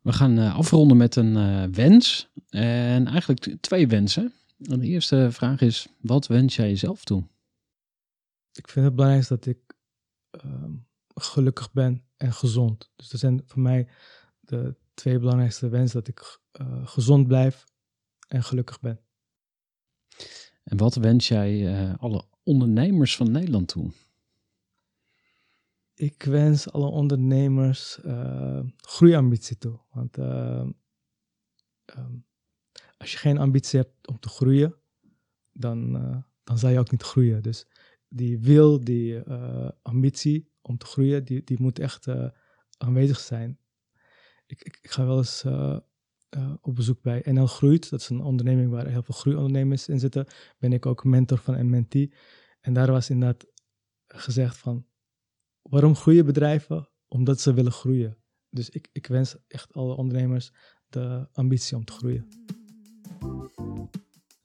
We 0.00 0.12
gaan 0.12 0.38
eh, 0.38 0.56
afronden 0.56 0.96
met 0.96 1.16
een 1.16 1.72
wens. 1.72 2.28
En 2.48 3.06
eigenlijk 3.06 3.56
twee 3.60 3.88
wensen. 3.88 4.32
En 4.58 4.80
de 4.80 4.86
eerste 4.86 5.28
vraag 5.30 5.60
is, 5.60 5.88
wat 6.00 6.26
wens 6.26 6.56
jij 6.56 6.68
jezelf 6.68 7.04
toe? 7.04 7.24
ik 8.52 8.68
vind 8.68 8.84
het 8.84 8.94
belangrijkste 8.94 9.34
dat 9.34 9.46
ik 9.46 9.58
ehm, 10.30 10.72
gelukkig 11.14 11.72
ben 11.72 12.04
en 12.16 12.32
gezond. 12.32 12.90
Dus 12.96 13.08
dat 13.08 13.20
zijn 13.20 13.42
voor 13.46 13.62
mij 13.62 13.88
de 14.40 14.74
twee 14.94 15.18
belangrijkste 15.18 15.68
wensen: 15.68 15.98
dat 15.98 16.08
ik 16.08 16.40
gezond 16.84 17.26
blijf 17.26 17.64
en 18.28 18.42
gelukkig 18.42 18.80
ben. 18.80 19.00
En 20.62 20.76
wat 20.76 20.94
wens 20.94 21.28
jij 21.28 21.76
alle 21.96 22.24
ondernemers 22.42 23.16
van 23.16 23.30
Nederland 23.30 23.68
toe? 23.68 23.92
Ik 25.98 26.22
wens 26.22 26.70
alle 26.70 26.86
ondernemers 26.86 28.00
eh, 28.00 28.60
groeiambitie 28.76 29.58
toe. 29.58 29.80
Want 29.90 30.18
ehm, 30.18 30.70
ehm, 31.84 32.14
als 32.96 33.12
je 33.12 33.18
geen 33.18 33.38
ambitie 33.38 33.80
hebt 33.80 34.08
om 34.08 34.18
te 34.18 34.28
groeien, 34.28 34.74
dan, 35.52 35.96
eh, 35.96 36.16
dan 36.44 36.58
zal 36.58 36.70
je 36.70 36.78
ook 36.78 36.90
niet 36.90 37.02
groeien. 37.02 37.42
Dus 37.42 37.66
die 38.08 38.38
wil, 38.38 38.84
die 38.84 39.22
eh, 39.22 39.68
ambitie 39.82 40.50
om 40.66 40.78
te 40.78 40.86
groeien, 40.86 41.24
die, 41.24 41.44
die 41.44 41.56
moet 41.60 41.78
echt 41.78 42.06
eh, 42.06 42.28
aanwezig 42.78 43.18
zijn. 43.18 43.58
Ik, 44.46 44.62
ik, 44.64 44.78
ga 44.82 45.06
wel 45.06 45.18
eens 45.18 45.44
eh, 45.44 45.78
eh, 46.28 46.54
op 46.60 46.74
bezoek 46.74 47.02
bij 47.02 47.22
NL 47.24 47.46
Groeit. 47.46 47.90
Dat 47.90 48.00
is 48.00 48.08
een 48.08 48.20
onderneming 48.20 48.70
waar 48.70 48.86
heel 48.86 49.02
veel 49.02 49.14
groeiondernemers 49.14 49.88
in 49.88 49.98
zitten. 49.98 50.26
Ben 50.58 50.72
ik 50.72 50.86
ook 50.86 51.04
mentor 51.04 51.38
van 51.38 51.54
een 51.54 51.70
mentee. 51.70 52.12
En 52.60 52.72
daar 52.72 52.90
was 52.90 53.10
inderdaad 53.10 53.46
gezegd 54.06 54.56
van, 54.56 54.86
waarom 55.70 55.96
groeien 55.96 56.26
bedrijven? 56.26 56.88
Omdat 57.08 57.40
ze 57.40 57.54
willen 57.54 57.72
groeien. 57.72 58.16
Dus 58.50 58.70
ik, 58.70 58.88
ik 58.92 59.06
wens 59.06 59.36
echt 59.48 59.72
alle 59.72 59.96
ondernemers 59.96 60.52
de 60.88 61.28
ambitie 61.32 61.76
om 61.76 61.84
te 61.84 61.92
groeien. 61.92 62.26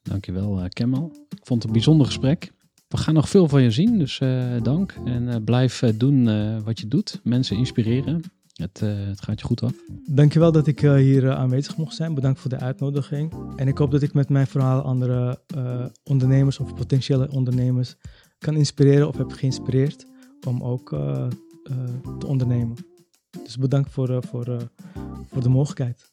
Dankjewel, 0.02 0.58
uh, 0.58 0.68
Kemal. 0.68 1.12
Ik 1.28 1.46
vond 1.46 1.62
het 1.62 1.64
een 1.64 1.72
bijzonder 1.72 2.06
gesprek. 2.06 2.52
We 2.88 2.96
gaan 2.96 3.14
nog 3.14 3.28
veel 3.28 3.48
van 3.48 3.62
je 3.62 3.70
zien, 3.70 3.98
dus 3.98 4.20
uh, 4.20 4.62
dank. 4.62 4.94
En 5.04 5.22
uh, 5.22 5.36
blijf 5.44 5.82
doen 5.96 6.24
wat 6.64 6.80
je 6.80 6.88
doet. 6.88 7.20
Mensen 7.24 7.56
inspireren. 7.56 8.22
Het, 8.52 8.80
het, 8.80 9.22
gaat 9.22 9.40
je 9.40 9.46
goed 9.46 9.62
af. 9.62 9.72
Dankjewel 10.06 10.52
dat 10.52 10.66
ik 10.66 10.80
hier 10.80 11.32
aanwezig 11.32 11.76
mocht 11.76 11.94
zijn. 11.94 12.14
Bedankt 12.14 12.40
voor 12.40 12.50
de 12.50 12.58
uitnodiging. 12.58 13.34
En 13.56 13.68
ik 13.68 13.78
hoop 13.78 13.90
dat 13.90 14.02
ik 14.02 14.14
met 14.14 14.28
mijn 14.28 14.46
verhaal 14.46 14.80
andere 14.80 15.40
ondernemers 16.04 16.58
of 16.58 16.74
potentiële 16.74 17.30
ondernemers 17.30 17.96
kan 18.38 18.56
inspireren 18.56 19.08
of 19.08 19.16
heb 19.16 19.32
geïnspireerd 19.32 20.06
om 20.46 20.62
ook 20.62 20.88
te 22.18 22.26
ondernemen. 22.26 22.76
Dus 23.44 23.58
bedankt 23.58 23.90
voor, 23.90 24.22
voor, 24.26 24.70
voor 25.26 25.42
de 25.42 25.48
mogelijkheid. 25.48 26.12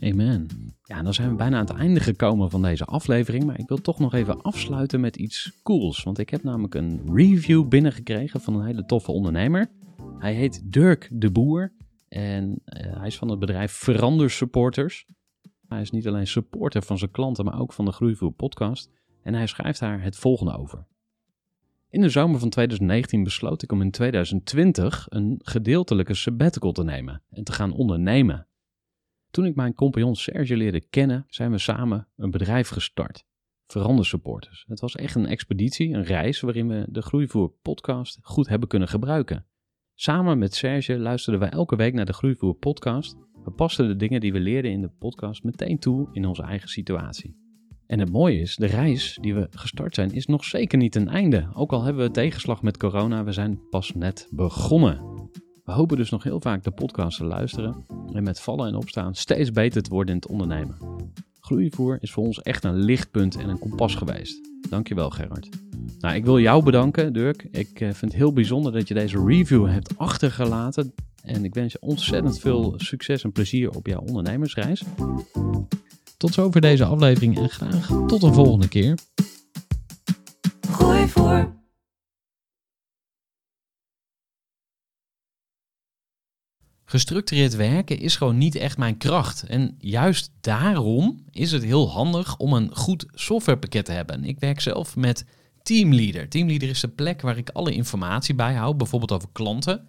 Amen. 0.00 0.46
Ja, 0.82 1.02
dan 1.02 1.14
zijn 1.14 1.30
we 1.30 1.34
bijna 1.34 1.58
aan 1.58 1.66
het 1.66 1.76
einde 1.76 2.00
gekomen 2.00 2.50
van 2.50 2.62
deze 2.62 2.84
aflevering. 2.84 3.44
Maar 3.44 3.58
ik 3.58 3.68
wil 3.68 3.80
toch 3.80 3.98
nog 3.98 4.14
even 4.14 4.42
afsluiten 4.42 5.00
met 5.00 5.16
iets 5.16 5.52
cools. 5.62 6.02
Want 6.02 6.18
ik 6.18 6.30
heb 6.30 6.42
namelijk 6.42 6.74
een 6.74 7.00
review 7.14 7.68
binnengekregen 7.68 8.40
van 8.40 8.54
een 8.54 8.66
hele 8.66 8.84
toffe 8.84 9.12
ondernemer. 9.12 9.70
Hij 10.18 10.34
heet 10.34 10.72
Dirk 10.72 11.08
de 11.12 11.30
Boer. 11.30 11.72
En 12.08 12.60
hij 12.64 13.06
is 13.06 13.18
van 13.18 13.30
het 13.30 13.38
bedrijf 13.38 13.72
Verander 13.72 14.30
Supporters. 14.30 15.06
Hij 15.68 15.80
is 15.80 15.90
niet 15.90 16.08
alleen 16.08 16.26
supporter 16.26 16.82
van 16.82 16.98
zijn 16.98 17.10
klanten, 17.10 17.44
maar 17.44 17.60
ook 17.60 17.72
van 17.72 17.84
de 17.84 17.92
Groeivoer 17.92 18.32
podcast. 18.32 18.90
En 19.22 19.34
hij 19.34 19.46
schrijft 19.46 19.80
daar 19.80 20.02
het 20.02 20.16
volgende 20.16 20.58
over. 20.58 20.86
In 21.90 22.00
de 22.00 22.08
zomer 22.08 22.40
van 22.40 22.48
2019 22.48 23.24
besloot 23.24 23.62
ik 23.62 23.72
om 23.72 23.82
in 23.82 23.90
2020 23.90 25.06
een 25.08 25.40
gedeeltelijke 25.42 26.14
sabbatical 26.14 26.72
te 26.72 26.84
nemen 26.84 27.22
en 27.30 27.44
te 27.44 27.52
gaan 27.52 27.72
ondernemen. 27.72 28.46
Toen 29.30 29.44
ik 29.44 29.54
mijn 29.54 29.74
compagnon 29.74 30.16
Serge 30.16 30.56
leerde 30.56 30.80
kennen, 30.80 31.24
zijn 31.28 31.50
we 31.50 31.58
samen 31.58 32.08
een 32.16 32.30
bedrijf 32.30 32.68
gestart. 32.68 33.24
Verander 33.66 34.06
Supporters. 34.06 34.64
Het 34.68 34.80
was 34.80 34.94
echt 34.94 35.14
een 35.14 35.26
expeditie, 35.26 35.94
een 35.94 36.04
reis 36.04 36.40
waarin 36.40 36.68
we 36.68 36.86
de 36.88 37.02
Groeivoer 37.02 37.52
podcast 37.62 38.18
goed 38.22 38.48
hebben 38.48 38.68
kunnen 38.68 38.88
gebruiken. 38.88 39.46
Samen 39.94 40.38
met 40.38 40.54
Serge 40.54 40.98
luisterden 40.98 41.40
wij 41.40 41.50
elke 41.50 41.76
week 41.76 41.94
naar 41.94 42.06
de 42.06 42.12
Groeivoer 42.12 42.54
podcast. 42.54 43.16
We 43.44 43.50
pasten 43.50 43.88
de 43.88 43.96
dingen 43.96 44.20
die 44.20 44.32
we 44.32 44.40
leerden 44.40 44.70
in 44.70 44.80
de 44.80 44.90
podcast 44.98 45.42
meteen 45.42 45.78
toe 45.78 46.08
in 46.12 46.26
onze 46.26 46.42
eigen 46.42 46.68
situatie. 46.68 47.47
En 47.88 47.98
het 47.98 48.12
mooie 48.12 48.40
is, 48.40 48.56
de 48.56 48.66
reis 48.66 49.18
die 49.20 49.34
we 49.34 49.48
gestart 49.50 49.94
zijn, 49.94 50.12
is 50.12 50.26
nog 50.26 50.44
zeker 50.44 50.78
niet 50.78 50.94
een 50.94 51.08
einde. 51.08 51.48
Ook 51.54 51.72
al 51.72 51.82
hebben 51.82 52.06
we 52.06 52.10
tegenslag 52.10 52.62
met 52.62 52.76
corona, 52.76 53.24
we 53.24 53.32
zijn 53.32 53.60
pas 53.70 53.94
net 53.94 54.28
begonnen. 54.30 55.00
We 55.64 55.72
hopen 55.72 55.96
dus 55.96 56.10
nog 56.10 56.22
heel 56.22 56.40
vaak 56.40 56.64
de 56.64 56.70
podcast 56.70 57.16
te 57.16 57.24
luisteren 57.24 57.84
en 58.12 58.22
met 58.22 58.40
vallen 58.40 58.68
en 58.68 58.74
opstaan 58.74 59.14
steeds 59.14 59.50
beter 59.50 59.82
te 59.82 59.90
worden 59.90 60.14
in 60.14 60.20
het 60.20 60.30
ondernemen. 60.30 60.76
Groeivoer 61.40 61.98
is 62.00 62.10
voor 62.10 62.24
ons 62.24 62.42
echt 62.42 62.64
een 62.64 62.76
lichtpunt 62.76 63.36
en 63.36 63.48
een 63.48 63.58
kompas 63.58 63.94
geweest. 63.94 64.50
Dankjewel 64.70 65.10
Gerard. 65.10 65.48
Nou, 65.98 66.14
ik 66.14 66.24
wil 66.24 66.38
jou 66.38 66.64
bedanken 66.64 67.12
Dirk. 67.12 67.48
Ik 67.50 67.80
eh, 67.80 67.88
vind 67.88 68.00
het 68.00 68.14
heel 68.14 68.32
bijzonder 68.32 68.72
dat 68.72 68.88
je 68.88 68.94
deze 68.94 69.24
review 69.26 69.66
hebt 69.66 69.98
achtergelaten. 69.98 70.92
En 71.22 71.44
ik 71.44 71.54
wens 71.54 71.72
je 71.72 71.80
ontzettend 71.80 72.38
veel 72.38 72.74
succes 72.76 73.24
en 73.24 73.32
plezier 73.32 73.70
op 73.70 73.86
jouw 73.86 74.00
ondernemersreis. 74.00 74.84
Tot 76.18 76.34
zover 76.34 76.60
deze 76.60 76.84
aflevering 76.84 77.38
en 77.38 77.48
graag 77.48 77.86
tot 77.86 78.22
een 78.22 78.34
volgende 78.34 78.68
keer. 78.68 78.98
Groeivoer. 80.70 81.56
Gestructureerd 86.84 87.56
werken 87.56 87.98
is 87.98 88.16
gewoon 88.16 88.38
niet 88.38 88.54
echt 88.54 88.78
mijn 88.78 88.96
kracht. 88.96 89.42
En 89.42 89.74
juist 89.78 90.32
daarom 90.40 91.24
is 91.30 91.52
het 91.52 91.64
heel 91.64 91.90
handig 91.90 92.36
om 92.36 92.52
een 92.52 92.76
goed 92.76 93.06
softwarepakket 93.12 93.84
te 93.84 93.92
hebben. 93.92 94.24
Ik 94.24 94.38
werk 94.38 94.60
zelf 94.60 94.96
met 94.96 95.24
Teamleader. 95.62 96.28
Teamleader 96.28 96.68
is 96.68 96.80
de 96.80 96.88
plek 96.88 97.20
waar 97.20 97.38
ik 97.38 97.50
alle 97.50 97.72
informatie 97.72 98.34
bijhoud, 98.34 98.76
bijvoorbeeld 98.76 99.12
over 99.12 99.28
klanten. 99.32 99.88